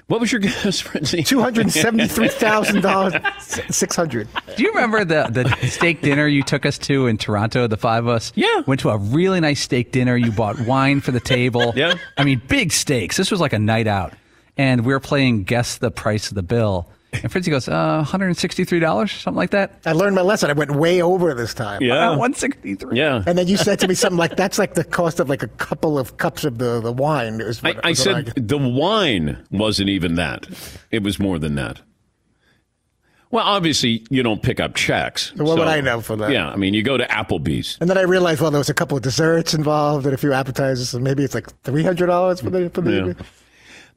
What 0.08 0.20
was 0.22 0.32
your 0.32 0.39
guess, 0.41 0.80
Fritzy? 0.82 1.24
Two 1.26 1.41
hundred 1.41 1.72
seventy-three 1.72 2.28
thousand 2.28 2.82
dollars 2.82 3.14
six 3.39 3.95
hundred. 3.95 4.28
Do 4.56 4.64
you 4.64 4.70
remember 4.70 5.03
the, 5.03 5.28
the 5.32 5.68
steak 5.68 6.01
dinner 6.01 6.28
you 6.28 6.43
took 6.43 6.66
us 6.66 6.78
to 6.80 7.08
in 7.08 7.18
Toronto, 7.18 7.68
the 7.68 7.78
five 7.78 8.06
of 8.06 8.10
us? 8.10 8.32
Yeah. 8.36 8.62
Went 8.68 8.82
to 8.82 8.89
a 8.89 8.97
really 8.97 9.39
nice 9.39 9.62
steak 9.62 9.91
dinner. 9.91 10.16
You 10.16 10.32
bought 10.32 10.60
wine 10.62 11.01
for 11.01 11.12
the 11.12 11.20
table. 11.20 11.74
Yeah. 11.76 11.95
I 12.18 12.24
mean, 12.24 12.41
big 12.47 12.72
steaks. 12.72 13.18
This 13.18 13.32
was 13.32 13.39
like 13.39 13.53
a 13.53 13.60
night 13.60 13.88
out. 13.88 14.14
And 14.58 14.86
we 14.86 14.93
were 14.93 14.99
playing 15.01 15.43
Guess 15.43 15.80
the 15.80 15.91
Price 15.91 16.30
of 16.30 16.36
the 16.36 16.43
Bill. 16.43 16.88
And 17.24 17.32
Fritzy 17.32 17.51
goes, 17.51 17.68
uh, 17.68 18.03
$163, 18.07 19.22
something 19.22 19.38
like 19.38 19.51
that. 19.51 19.80
I 19.86 19.93
learned 19.93 20.16
my 20.16 20.22
lesson. 20.22 20.49
I 20.49 20.53
went 20.53 20.72
way 20.72 21.01
over 21.01 21.34
this 21.34 21.53
time. 21.53 21.82
Yeah. 21.82 22.09
Uh, 22.09 22.18
163 22.18 22.97
Yeah. 22.97 23.24
And 23.26 23.38
then 23.38 23.47
you 23.47 23.57
said 23.57 23.80
to 23.80 23.88
me 23.88 23.95
something 23.95 24.18
like, 24.18 24.36
"That's 24.36 24.57
like 24.57 24.74
the 24.74 24.84
cost 24.84 25.20
of 25.20 25.30
like 25.30 25.43
a 25.43 25.47
couple 25.47 25.97
of 25.97 26.18
cups 26.18 26.43
of 26.43 26.57
the, 26.57 26.82
the 26.82 26.91
wine." 26.91 27.41
Is 27.41 27.61
I, 27.63 27.70
what, 27.70 27.86
I 27.86 27.89
was 27.89 28.05
what 28.05 28.26
said 28.26 28.47
the 28.47 28.57
wine 28.57 29.45
wasn't 29.51 29.89
even 29.89 30.16
that. 30.16 30.47
It 30.91 31.03
was 31.03 31.20
more 31.20 31.39
than 31.39 31.55
that. 31.55 31.82
Well, 33.32 33.43
obviously, 33.43 34.05
you 34.09 34.24
don't 34.24 34.41
pick 34.41 34.59
up 34.59 34.76
checks. 34.76 35.34
So 35.36 35.43
what 35.43 35.57
would 35.57 35.68
I 35.68 35.82
know 35.82 35.99
for 35.99 36.16
that? 36.16 36.32
Yeah, 36.32 36.47
I 36.47 36.55
mean, 36.55 36.74
you 36.74 36.84
go 36.84 36.95
to 36.95 37.05
Applebee's. 37.07 37.78
And 37.82 37.89
then 37.89 37.97
I 37.97 38.03
realized, 38.03 38.39
well, 38.39 38.51
there 38.51 38.59
was 38.59 38.70
a 38.70 38.74
couple 38.74 38.95
of 38.95 39.03
desserts 39.03 39.53
involved 39.53 40.05
and 40.05 40.13
a 40.13 40.18
few 40.18 40.32
appetizers, 40.32 40.93
and 40.93 41.03
maybe 41.03 41.24
it's 41.24 41.36
like 41.36 41.49
three 41.63 41.84
hundred 41.84 42.05
dollars 42.05 42.39
for 42.41 42.49
the 42.49 42.70
for 42.70 42.82
the. 42.82 42.91
Yeah. 43.18 43.26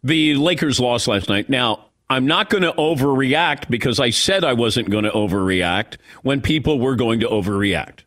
The 0.02 0.34
Lakers 0.36 0.78
lost 0.80 1.08
last 1.08 1.28
night. 1.28 1.48
Now, 1.48 1.86
I'm 2.10 2.26
not 2.26 2.48
going 2.48 2.62
to 2.62 2.72
overreact 2.72 3.68
because 3.68 4.00
I 4.00 4.10
said 4.10 4.44
I 4.44 4.54
wasn't 4.54 4.90
going 4.90 5.04
to 5.04 5.10
overreact 5.10 5.98
when 6.22 6.40
people 6.40 6.78
were 6.78 6.96
going 6.96 7.20
to 7.20 7.28
overreact. 7.28 8.00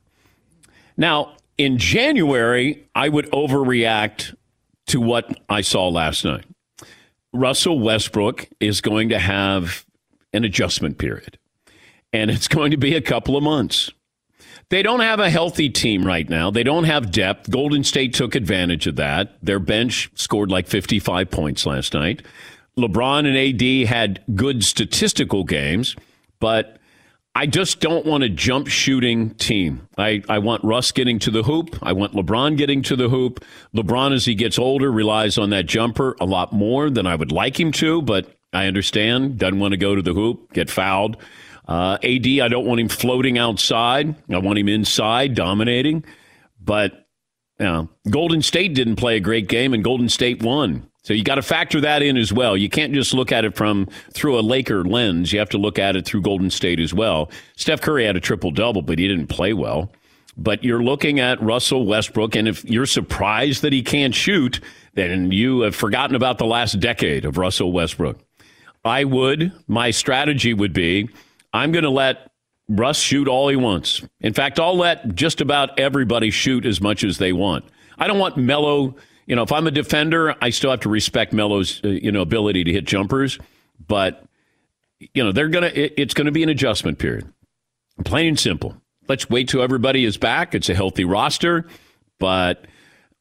Now, 0.97 1.35
in 1.57 1.77
January, 1.77 2.87
I 2.95 3.09
would 3.09 3.29
overreact 3.31 4.35
to 4.87 4.99
what 4.99 5.39
I 5.47 5.61
saw 5.61 5.87
last 5.89 6.25
night. 6.25 6.45
Russell 7.33 7.79
Westbrook 7.79 8.49
is 8.59 8.81
going 8.81 9.09
to 9.09 9.19
have 9.19 9.85
an 10.33 10.43
adjustment 10.43 10.97
period, 10.97 11.37
and 12.11 12.31
it's 12.31 12.47
going 12.49 12.71
to 12.71 12.77
be 12.77 12.95
a 12.95 13.01
couple 13.01 13.37
of 13.37 13.43
months. 13.43 13.91
They 14.69 14.83
don't 14.83 15.01
have 15.01 15.19
a 15.19 15.29
healthy 15.29 15.69
team 15.69 16.05
right 16.05 16.27
now. 16.27 16.49
They 16.49 16.63
don't 16.63 16.85
have 16.85 17.11
depth. 17.11 17.51
Golden 17.51 17.83
State 17.83 18.13
took 18.13 18.35
advantage 18.35 18.87
of 18.87 18.95
that. 18.95 19.35
Their 19.43 19.59
bench 19.59 20.09
scored 20.15 20.49
like 20.49 20.67
55 20.67 21.29
points 21.29 21.65
last 21.65 21.93
night. 21.93 22.23
LeBron 22.77 23.27
and 23.27 23.37
AD 23.37 23.87
had 23.87 24.23
good 24.35 24.63
statistical 24.63 25.43
games, 25.43 25.95
but 26.39 26.77
I 27.33 27.45
just 27.45 27.79
don't 27.79 28.05
want 28.05 28.23
a 28.23 28.29
jump 28.29 28.67
shooting 28.67 29.31
team. 29.31 29.87
I, 29.97 30.21
I 30.27 30.39
want 30.39 30.63
Russ 30.63 30.91
getting 30.91 31.17
to 31.19 31.31
the 31.31 31.43
hoop. 31.43 31.77
I 31.81 31.93
want 31.93 32.13
LeBron 32.13 32.57
getting 32.57 32.81
to 32.83 32.95
the 32.95 33.07
hoop. 33.07 33.43
LeBron, 33.73 34.13
as 34.13 34.25
he 34.25 34.35
gets 34.35 34.59
older, 34.59 34.91
relies 34.91 35.37
on 35.37 35.49
that 35.51 35.65
jumper 35.65 36.15
a 36.19 36.25
lot 36.25 36.51
more 36.51 36.89
than 36.89 37.07
I 37.07 37.15
would 37.15 37.31
like 37.31 37.59
him 37.59 37.71
to, 37.73 38.01
but 38.01 38.37
I 38.51 38.67
understand. 38.67 39.37
Doesn't 39.37 39.59
want 39.59 39.71
to 39.71 39.77
go 39.77 39.95
to 39.95 40.01
the 40.01 40.13
hoop, 40.13 40.51
get 40.51 40.69
fouled. 40.69 41.17
Uh, 41.67 41.97
AD, 42.03 42.27
I 42.27 42.49
don't 42.49 42.65
want 42.65 42.81
him 42.81 42.89
floating 42.89 43.37
outside. 43.37 44.13
I 44.29 44.37
want 44.39 44.59
him 44.59 44.67
inside, 44.67 45.35
dominating. 45.35 46.03
But 46.59 47.07
you 47.59 47.65
know, 47.65 47.89
Golden 48.09 48.41
State 48.41 48.73
didn't 48.73 48.97
play 48.97 49.15
a 49.15 49.21
great 49.21 49.47
game, 49.47 49.73
and 49.73 49.83
Golden 49.83 50.09
State 50.09 50.43
won. 50.43 50.90
So 51.03 51.13
you 51.13 51.23
got 51.23 51.35
to 51.35 51.41
factor 51.41 51.81
that 51.81 52.03
in 52.03 52.15
as 52.15 52.31
well. 52.31 52.55
You 52.55 52.69
can't 52.69 52.93
just 52.93 53.13
look 53.13 53.31
at 53.31 53.43
it 53.43 53.55
from 53.55 53.87
through 54.13 54.39
a 54.39 54.41
Laker 54.41 54.83
lens. 54.83 55.33
You 55.33 55.39
have 55.39 55.49
to 55.49 55.57
look 55.57 55.79
at 55.79 55.95
it 55.95 56.05
through 56.05 56.21
Golden 56.21 56.49
State 56.49 56.79
as 56.79 56.93
well. 56.93 57.31
Steph 57.55 57.81
Curry 57.81 58.05
had 58.05 58.15
a 58.15 58.19
triple 58.19 58.51
double, 58.51 58.83
but 58.83 58.99
he 58.99 59.07
didn't 59.07 59.27
play 59.27 59.53
well. 59.53 59.91
But 60.37 60.63
you're 60.63 60.83
looking 60.83 61.19
at 61.19 61.41
Russell 61.41 61.85
Westbrook, 61.85 62.35
and 62.35 62.47
if 62.47 62.63
you're 62.65 62.85
surprised 62.85 63.63
that 63.63 63.73
he 63.73 63.81
can't 63.81 64.15
shoot, 64.15 64.61
then 64.93 65.31
you 65.31 65.61
have 65.61 65.75
forgotten 65.75 66.15
about 66.15 66.37
the 66.37 66.45
last 66.45 66.79
decade 66.79 67.25
of 67.25 67.37
Russell 67.37 67.71
Westbrook. 67.71 68.19
I 68.85 69.03
would, 69.03 69.51
my 69.67 69.91
strategy 69.91 70.53
would 70.53 70.73
be 70.73 71.09
I'm 71.53 71.71
going 71.71 71.83
to 71.83 71.89
let 71.89 72.31
Russ 72.69 72.99
shoot 72.99 73.27
all 73.27 73.49
he 73.49 73.55
wants. 73.55 74.01
In 74.21 74.33
fact, 74.33 74.59
I'll 74.59 74.77
let 74.77 75.15
just 75.15 75.41
about 75.41 75.77
everybody 75.77 76.31
shoot 76.31 76.65
as 76.65 76.79
much 76.79 77.03
as 77.03 77.17
they 77.17 77.33
want. 77.33 77.65
I 77.97 78.07
don't 78.07 78.19
want 78.19 78.37
Melo. 78.37 78.95
You 79.31 79.37
know, 79.37 79.43
if 79.43 79.51
I'm 79.53 79.65
a 79.65 79.71
defender, 79.71 80.35
I 80.41 80.49
still 80.49 80.71
have 80.71 80.81
to 80.81 80.89
respect 80.89 81.31
Melo's 81.31 81.79
uh, 81.85 81.87
you 81.87 82.11
know 82.11 82.21
ability 82.21 82.65
to 82.65 82.71
hit 82.73 82.83
jumpers, 82.83 83.39
but 83.87 84.25
you 84.99 85.23
know 85.23 85.31
they're 85.31 85.47
gonna. 85.47 85.71
It, 85.73 85.93
it's 85.95 86.13
going 86.13 86.25
to 86.25 86.33
be 86.33 86.43
an 86.43 86.49
adjustment 86.49 86.99
period, 86.99 87.31
plain 88.03 88.27
and 88.27 88.37
simple. 88.37 88.75
Let's 89.07 89.29
wait 89.29 89.47
till 89.47 89.61
everybody 89.61 90.03
is 90.03 90.17
back. 90.17 90.53
It's 90.53 90.67
a 90.67 90.75
healthy 90.75 91.05
roster, 91.05 91.65
but 92.19 92.65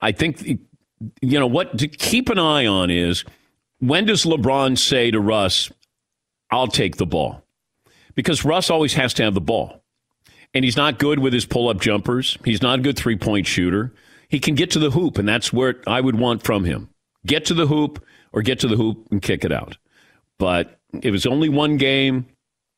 I 0.01 0.11
think 0.11 0.45
you 0.47 1.39
know 1.39 1.47
what 1.47 1.79
to 1.79 1.87
keep 1.87 2.29
an 2.29 2.41
eye 2.41 2.67
on 2.67 2.91
is 2.91 3.25
when 3.79 4.07
does 4.07 4.25
LeBron 4.25 4.77
say 4.79 5.13
to 5.13 5.21
Russ, 5.21 5.71
"I'll 6.51 6.67
take 6.67 6.97
the 6.97 7.07
ball." 7.07 7.45
because 8.17 8.45
Russ 8.45 8.69
always 8.69 8.95
has 8.95 9.15
to 9.15 9.23
have 9.23 9.35
the 9.35 9.41
ball. 9.41 9.83
And 10.53 10.65
he's 10.65 10.77
not 10.77 10.99
good 10.99 11.21
with 11.21 11.33
his 11.33 11.47
pull 11.47 11.69
up 11.69 11.81
jumpers. 11.81 12.37
He's 12.45 12.61
not 12.61 12.81
a 12.81 12.83
good 12.83 12.97
three 12.97 13.17
point 13.17 13.47
shooter. 13.47 13.95
He 14.31 14.39
can 14.39 14.55
get 14.55 14.71
to 14.71 14.79
the 14.79 14.93
hoop, 14.93 15.19
and 15.19 15.29
that's 15.29 15.53
where 15.53 15.83
I 15.89 16.01
would 16.01 16.17
want 16.17 16.45
from 16.45 16.65
him. 16.65 16.89
Get 17.27 17.45
to 17.47 17.55
the 17.55 17.67
hoop 17.67 18.03
or 18.33 18.43
get 18.43 18.61
to 18.61 18.69
the 18.69 18.77
hoop 18.77 19.09
and 19.11 19.21
kick 19.21 19.45
it 19.45 19.51
out. 19.51 19.77
But 20.39 20.79
it 21.03 21.11
was 21.11 21.27
only 21.27 21.49
one 21.49 21.77
game. 21.77 22.27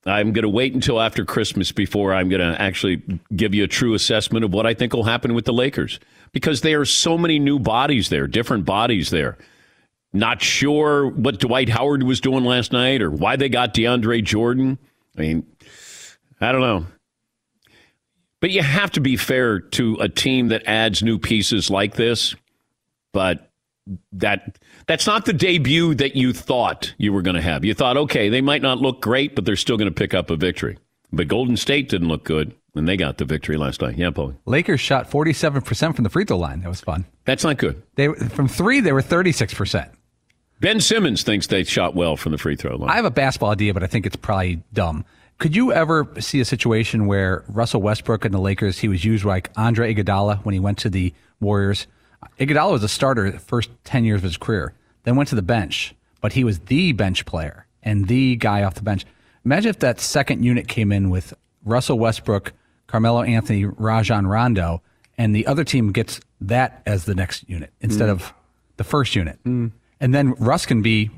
I'm 0.07 0.33
going 0.33 0.43
to 0.43 0.49
wait 0.49 0.75
until 0.75 1.01
after 1.01 1.25
Christmas 1.27 1.71
before 1.71 2.15
I'm 2.15 2.31
going 2.31 2.41
to 2.41 2.61
actually 2.61 3.03
give 3.37 3.55
you 3.55 3.65
a 3.65 3.69
true 3.69 3.95
assessment 3.95 4.45
of 4.47 4.53
what 4.53 4.67
I 4.67 4.73
think 4.73 4.95
will 4.95 5.05
happen 5.05 5.35
with 5.35 5.45
the 5.45 5.53
Lakers 5.53 6.01
because 6.33 6.63
there 6.63 6.81
are 6.81 6.87
so 6.87 7.17
many 7.17 7.39
new 7.39 7.59
bodies 7.59 8.09
there, 8.09 8.27
different 8.27 8.65
bodies 8.65 9.11
there. 9.11 9.37
Not 10.15 10.43
sure 10.43 11.07
what 11.07 11.39
Dwight 11.39 11.69
Howard 11.69 12.03
was 12.03 12.21
doing 12.21 12.45
last 12.45 12.73
night 12.73 13.03
or 13.03 13.11
why 13.11 13.37
they 13.37 13.49
got 13.49 13.75
DeAndre 13.75 14.25
Jordan. 14.25 14.79
I 15.17 15.21
mean, 15.21 15.47
I 16.41 16.51
don't 16.51 16.63
know. 16.63 16.87
But 18.43 18.51
you 18.51 18.61
have 18.61 18.91
to 18.91 19.01
be 19.01 19.17
fair 19.17 19.61
to 19.61 19.95
a 20.01 20.09
team 20.09 20.49
that 20.49 20.65
adds 20.67 21.01
new 21.01 21.17
pieces 21.17 21.71
like 21.71 21.95
this. 21.95 22.35
But 23.13 23.49
that 24.11 24.59
that's 24.89 25.07
not 25.07 25.27
the 25.27 25.33
debut 25.33 25.95
that 25.95 26.17
you 26.17 26.33
thought 26.33 26.93
you 26.99 27.13
were 27.13 27.23
going 27.23 27.37
to 27.37 27.43
have. 27.43 27.65
You 27.65 27.73
thought, 27.73 27.97
okay, 27.97 28.29
they 28.29 28.41
might 28.41 28.61
not 28.61 28.79
look 28.79 29.01
great, 29.01 29.37
but 29.37 29.45
they're 29.45 29.55
still 29.55 29.77
going 29.77 29.89
to 29.89 29.95
pick 29.95 30.13
up 30.13 30.29
a 30.29 30.37
victory. 30.37 30.77
But 31.13 31.29
Golden 31.29 31.57
State 31.57 31.89
didn't 31.89 32.09
look 32.09 32.25
good 32.25 32.53
and 32.75 32.89
they 32.89 32.97
got 32.97 33.19
the 33.19 33.25
victory 33.25 33.57
last 33.57 33.81
night. 33.81 33.97
Yeah, 33.97 34.11
Paul. 34.11 34.35
Lakers 34.45 34.81
shot 34.81 35.09
47% 35.09 35.95
from 35.95 36.03
the 36.03 36.11
free 36.11 36.25
throw 36.25 36.39
line. 36.39 36.63
That 36.63 36.69
was 36.69 36.81
fun. 36.81 37.05
That's 37.25 37.45
not 37.45 37.59
good. 37.59 37.81
They 37.95 38.09
from 38.09 38.49
3 38.49 38.81
they 38.81 38.93
were 38.93 39.03
36%. 39.03 39.89
Ben 40.59 40.81
Simmons 40.81 41.23
thinks 41.23 41.47
they 41.47 41.63
shot 41.63 41.95
well 41.95 42.17
from 42.17 42.33
the 42.33 42.39
free 42.39 42.57
throw 42.57 42.75
line. 42.75 42.91
I 42.91 42.97
have 42.97 43.05
a 43.05 43.11
basketball 43.11 43.51
idea, 43.51 43.73
but 43.73 43.85
I 43.85 43.87
think 43.87 44.05
it's 44.05 44.17
probably 44.17 44.65
dumb. 44.73 45.05
Could 45.43 45.57
you 45.57 45.73
ever 45.73 46.07
see 46.21 46.39
a 46.39 46.45
situation 46.45 47.07
where 47.07 47.43
Russell 47.49 47.83
Westbrook 47.83 48.25
and 48.25 48.33
the 48.33 48.39
Lakers, 48.39 48.79
he 48.79 48.87
was 48.87 49.05
used 49.05 49.25
like 49.25 49.51
Andre 49.57 49.93
Iguodala 49.93 50.39
when 50.45 50.53
he 50.53 50.61
went 50.61 50.79
to 50.79 50.89
the 50.89 51.13
Warriors? 51.41 51.89
Iguodala 52.39 52.71
was 52.71 52.85
a 52.85 52.89
starter 52.89 53.29
the 53.29 53.41
first 53.41 53.69
10 53.83 54.05
years 54.05 54.19
of 54.21 54.23
his 54.23 54.37
career, 54.37 54.73
then 55.03 55.17
went 55.17 55.29
to 55.31 55.35
the 55.35 55.43
bench, 55.43 55.97
but 56.21 56.35
he 56.35 56.45
was 56.45 56.61
the 56.61 56.93
bench 56.93 57.27
player 57.27 57.67
and 57.83 58.07
the 58.07 58.37
guy 58.37 58.63
off 58.63 58.75
the 58.75 58.83
bench. 58.83 59.05
Imagine 59.45 59.71
if 59.71 59.81
that 59.81 59.99
second 59.99 60.45
unit 60.45 60.69
came 60.69 60.93
in 60.93 61.11
with 61.11 61.35
Russell 61.65 61.99
Westbrook, 61.99 62.53
Carmelo 62.87 63.23
Anthony, 63.23 63.65
Rajon 63.65 64.29
Rondo, 64.29 64.81
and 65.19 65.35
the 65.35 65.49
other 65.49 65.65
team 65.65 65.91
gets 65.91 66.21
that 66.41 66.83
as 66.87 67.05
the 67.05 67.17
next 67.17 67.49
unit 67.49 67.73
instead 67.81 68.09
Mm. 68.09 68.13
of 68.13 68.33
the 68.77 68.85
first 68.85 69.17
unit. 69.17 69.41
And 69.45 69.73
then 69.99 70.35
Russ 70.35 70.67
can 70.67 70.83
be 70.83 71.11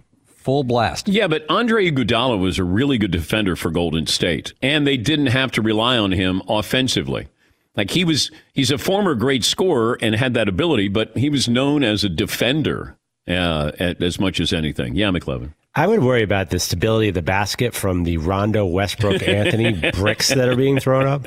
full 0.45 0.63
blast. 0.63 1.09
Yeah, 1.09 1.27
but 1.27 1.45
Andre 1.49 1.91
Iguodala 1.91 2.39
was 2.39 2.59
a 2.59 2.65
really 2.65 2.99
good 2.99 3.11
defender 3.11 3.57
for 3.57 3.71
Golden 3.71 4.07
State, 4.07 4.53
and 4.63 4.87
they 4.87 4.99
didn't 4.99 5.27
have 5.29 5.51
to 5.53 5.63
rely 5.63 5.97
on 5.97 6.13
him 6.13 6.43
offensively. 6.49 7.29
Like 7.75 7.91
he 7.91 8.05
was, 8.05 8.31
he's 8.53 8.71
a 8.71 8.79
former 8.79 9.15
great 9.15 9.43
scorer 9.43 9.99
and 10.01 10.15
had 10.15 10.35
that 10.35 10.49
ability, 10.49 10.89
but 10.89 11.17
he 11.17 11.31
was 11.31 11.49
known 11.49 11.83
as 11.83 12.05
a 12.05 12.09
defender 12.09 12.97
uh, 13.27 13.73
at, 13.81 14.01
as 14.03 14.21
much 14.21 14.39
as 14.39 14.53
anything. 14.53 14.95
Yeah, 14.95 15.09
McLovin. 15.11 15.55
I 15.75 15.89
would 15.89 16.05
worry 16.05 16.23
about 16.23 16.51
the 16.51 16.61
stability 16.61 17.09
of 17.09 17.15
the 17.15 17.23
basket 17.23 17.75
from 17.75 18.05
the 18.05 18.19
Rondo, 18.19 18.65
Westbrook, 18.65 19.23
Anthony 19.27 19.91
bricks 19.93 20.29
that 20.29 20.49
are 20.49 20.55
being 20.55 20.79
thrown 20.79 21.07
up. 21.07 21.27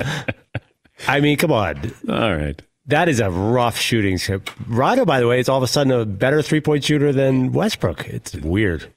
I 1.06 1.20
mean, 1.20 1.36
come 1.36 1.52
on. 1.52 1.92
All 2.08 2.34
right. 2.34 2.60
That 2.86 3.10
is 3.10 3.20
a 3.20 3.30
rough 3.30 3.76
shooting. 3.76 4.18
Rondo, 4.66 5.04
by 5.04 5.20
the 5.20 5.26
way, 5.26 5.40
is 5.40 5.48
all 5.50 5.58
of 5.58 5.62
a 5.62 5.66
sudden 5.66 5.92
a 5.92 6.06
better 6.06 6.40
three 6.40 6.62
point 6.62 6.84
shooter 6.84 7.12
than 7.12 7.52
Westbrook. 7.52 8.08
It's 8.08 8.34
weird. 8.36 8.90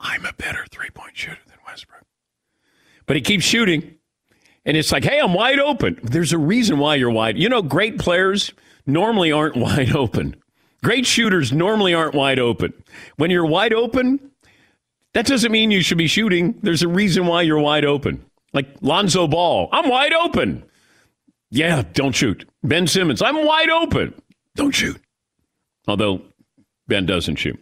I'm 0.00 0.24
a 0.24 0.32
better 0.32 0.64
three 0.70 0.90
point 0.90 1.16
shooter 1.16 1.38
than 1.46 1.58
Westbrook. 1.66 2.04
But 3.06 3.16
he 3.16 3.22
keeps 3.22 3.44
shooting. 3.44 3.94
And 4.64 4.76
it's 4.76 4.92
like, 4.92 5.04
hey, 5.04 5.18
I'm 5.18 5.32
wide 5.32 5.58
open. 5.58 5.98
There's 6.02 6.32
a 6.32 6.38
reason 6.38 6.78
why 6.78 6.96
you're 6.96 7.10
wide. 7.10 7.38
You 7.38 7.48
know, 7.48 7.62
great 7.62 7.98
players 7.98 8.52
normally 8.86 9.32
aren't 9.32 9.56
wide 9.68 9.94
open. 9.94 10.36
Great 10.82 11.06
shooters 11.06 11.52
normally 11.52 11.94
aren't 11.94 12.14
wide 12.14 12.38
open. 12.38 12.72
When 13.16 13.30
you're 13.30 13.46
wide 13.46 13.72
open, 13.72 14.30
that 15.14 15.26
doesn't 15.26 15.50
mean 15.50 15.70
you 15.70 15.82
should 15.82 15.98
be 15.98 16.06
shooting. 16.06 16.54
There's 16.62 16.82
a 16.82 16.88
reason 16.88 17.26
why 17.26 17.42
you're 17.42 17.58
wide 17.58 17.84
open. 17.84 18.24
Like 18.52 18.68
Lonzo 18.80 19.26
Ball, 19.26 19.68
I'm 19.72 19.88
wide 19.88 20.12
open. 20.12 20.64
Yeah, 21.50 21.82
don't 21.94 22.14
shoot. 22.14 22.48
Ben 22.62 22.86
Simmons, 22.86 23.22
I'm 23.22 23.44
wide 23.44 23.70
open. 23.70 24.14
Don't 24.54 24.72
shoot. 24.72 25.00
Although 25.86 26.22
Ben 26.86 27.06
doesn't 27.06 27.36
shoot. 27.36 27.58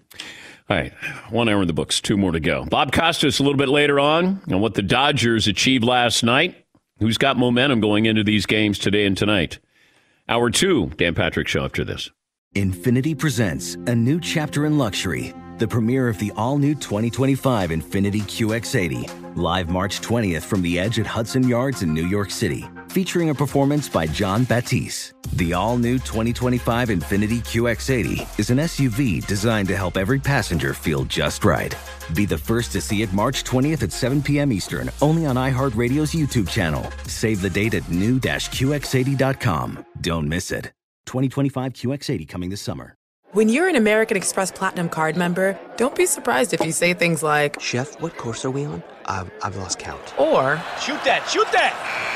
All 0.68 0.76
right, 0.76 0.92
one 1.30 1.48
hour 1.48 1.60
in 1.60 1.68
the 1.68 1.72
books, 1.72 2.00
two 2.00 2.16
more 2.16 2.32
to 2.32 2.40
go. 2.40 2.64
Bob 2.64 2.90
Costas 2.90 3.38
a 3.38 3.42
little 3.44 3.56
bit 3.56 3.68
later 3.68 4.00
on 4.00 4.40
on 4.50 4.60
what 4.60 4.74
the 4.74 4.82
Dodgers 4.82 5.46
achieved 5.46 5.84
last 5.84 6.24
night. 6.24 6.66
Who's 6.98 7.18
got 7.18 7.36
momentum 7.36 7.80
going 7.80 8.06
into 8.06 8.24
these 8.24 8.46
games 8.46 8.78
today 8.78 9.06
and 9.06 9.16
tonight? 9.16 9.60
Hour 10.28 10.50
two, 10.50 10.90
Dan 10.96 11.14
Patrick 11.14 11.46
Show 11.46 11.64
after 11.64 11.84
this. 11.84 12.10
Infiniti 12.56 13.16
presents 13.16 13.74
a 13.74 13.94
new 13.94 14.18
chapter 14.18 14.66
in 14.66 14.76
luxury, 14.76 15.32
the 15.58 15.68
premiere 15.68 16.08
of 16.08 16.18
the 16.18 16.32
all 16.36 16.58
new 16.58 16.74
2025 16.74 17.70
Infiniti 17.70 18.22
QX80, 18.22 19.36
live 19.36 19.68
March 19.68 20.00
20th 20.00 20.42
from 20.42 20.62
the 20.62 20.80
edge 20.80 20.98
at 20.98 21.06
Hudson 21.06 21.46
Yards 21.46 21.82
in 21.82 21.94
New 21.94 22.06
York 22.06 22.30
City, 22.30 22.64
featuring 22.96 23.28
a 23.28 23.34
performance 23.34 23.90
by 23.90 24.06
Jon 24.06 24.44
Batiste. 24.44 25.12
The 25.34 25.52
all 25.52 25.76
new 25.76 25.98
2025 25.98 26.88
Infiniti 26.88 27.40
QX80 27.44 28.40
is 28.40 28.48
an 28.48 28.56
SUV 28.56 29.26
designed 29.26 29.68
to 29.68 29.76
help 29.76 29.98
every 29.98 30.18
passenger 30.18 30.72
feel 30.72 31.04
just 31.04 31.44
right. 31.44 31.76
Be 32.14 32.24
the 32.24 32.38
first 32.38 32.72
to 32.72 32.80
see 32.80 33.02
it 33.02 33.12
March 33.12 33.44
20th 33.44 33.82
at 33.82 33.92
7 33.92 34.22
p.m. 34.22 34.50
Eastern, 34.50 34.90
only 35.02 35.26
on 35.26 35.36
iHeartRadio's 35.36 36.14
YouTube 36.14 36.48
channel. 36.48 36.90
Save 37.06 37.42
the 37.42 37.50
date 37.50 37.74
at 37.74 37.86
new-QX80.com. 37.90 39.84
Don't 40.00 40.26
miss 40.26 40.50
it. 40.50 40.72
2025 41.04 41.74
QX80 41.74 42.26
coming 42.26 42.48
this 42.48 42.62
summer. 42.62 42.94
When 43.32 43.50
you're 43.50 43.68
an 43.68 43.76
American 43.76 44.16
Express 44.16 44.50
Platinum 44.50 44.88
card 44.88 45.18
member, 45.18 45.58
don't 45.76 45.94
be 45.94 46.06
surprised 46.06 46.54
if 46.54 46.64
you 46.64 46.72
say 46.72 46.94
things 46.94 47.22
like, 47.22 47.60
Chef, 47.60 48.00
what 48.00 48.16
course 48.16 48.46
are 48.46 48.50
we 48.50 48.64
on? 48.64 48.82
I've, 49.04 49.30
I've 49.42 49.56
lost 49.56 49.78
count. 49.78 50.18
or, 50.18 50.56
Shoot 50.80 51.04
that, 51.04 51.28
shoot 51.28 51.52
that! 51.52 52.15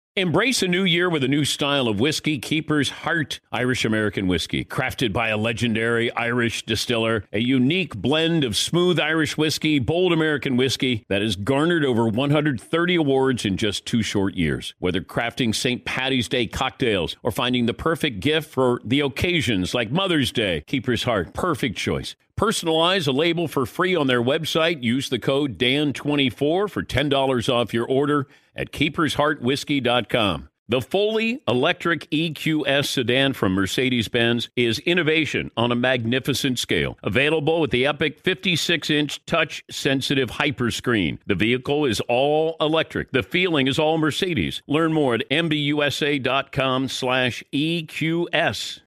Embrace 0.17 0.61
a 0.61 0.67
new 0.67 0.83
year 0.83 1.09
with 1.09 1.23
a 1.23 1.27
new 1.29 1.45
style 1.45 1.87
of 1.87 2.01
whiskey, 2.01 2.37
Keeper's 2.37 2.89
Heart 2.89 3.39
Irish 3.49 3.85
American 3.85 4.27
Whiskey. 4.27 4.65
Crafted 4.65 5.13
by 5.13 5.29
a 5.29 5.37
legendary 5.37 6.11
Irish 6.11 6.65
distiller, 6.65 7.23
a 7.31 7.39
unique 7.39 7.95
blend 7.95 8.43
of 8.43 8.57
smooth 8.57 8.99
Irish 8.99 9.37
whiskey, 9.37 9.79
bold 9.79 10.11
American 10.11 10.57
whiskey 10.57 11.05
that 11.07 11.21
has 11.21 11.37
garnered 11.37 11.85
over 11.85 12.09
130 12.09 12.95
awards 12.95 13.45
in 13.45 13.55
just 13.55 13.85
two 13.85 14.03
short 14.03 14.33
years. 14.33 14.73
Whether 14.79 14.99
crafting 14.99 15.55
St. 15.55 15.85
Patty's 15.85 16.27
Day 16.27 16.45
cocktails 16.45 17.15
or 17.23 17.31
finding 17.31 17.65
the 17.65 17.73
perfect 17.73 18.19
gift 18.19 18.51
for 18.51 18.81
the 18.83 18.99
occasions 18.99 19.73
like 19.73 19.91
Mother's 19.91 20.33
Day, 20.33 20.65
Keeper's 20.67 21.03
Heart, 21.03 21.33
perfect 21.33 21.77
choice. 21.77 22.17
Personalize 22.41 23.07
a 23.07 23.11
label 23.11 23.47
for 23.47 23.67
free 23.67 23.95
on 23.95 24.07
their 24.07 24.19
website. 24.19 24.81
Use 24.81 25.09
the 25.09 25.19
code 25.19 25.59
DAN24 25.59 26.33
for 26.71 26.81
$10 26.81 27.53
off 27.53 27.71
your 27.71 27.85
order 27.85 28.27
at 28.55 28.71
keepersheartwhiskey.com. 28.71 30.49
The 30.67 30.81
fully 30.81 31.43
electric 31.47 32.09
EQS 32.09 32.87
sedan 32.87 33.33
from 33.33 33.53
Mercedes 33.53 34.07
Benz 34.07 34.49
is 34.55 34.79
innovation 34.79 35.51
on 35.55 35.71
a 35.71 35.75
magnificent 35.75 36.57
scale. 36.57 36.97
Available 37.03 37.61
with 37.61 37.69
the 37.69 37.85
epic 37.85 38.19
56 38.21 38.89
inch 38.89 39.23
touch 39.25 39.63
sensitive 39.69 40.31
hyperscreen. 40.31 41.19
The 41.27 41.35
vehicle 41.35 41.85
is 41.85 41.99
all 42.07 42.55
electric. 42.59 43.11
The 43.11 43.21
feeling 43.21 43.67
is 43.67 43.77
all 43.77 43.99
Mercedes. 43.99 44.63
Learn 44.65 44.93
more 44.93 45.13
at 45.13 45.29
mbusa.com 45.29 46.87
slash 46.87 47.43
EQS. 47.53 48.79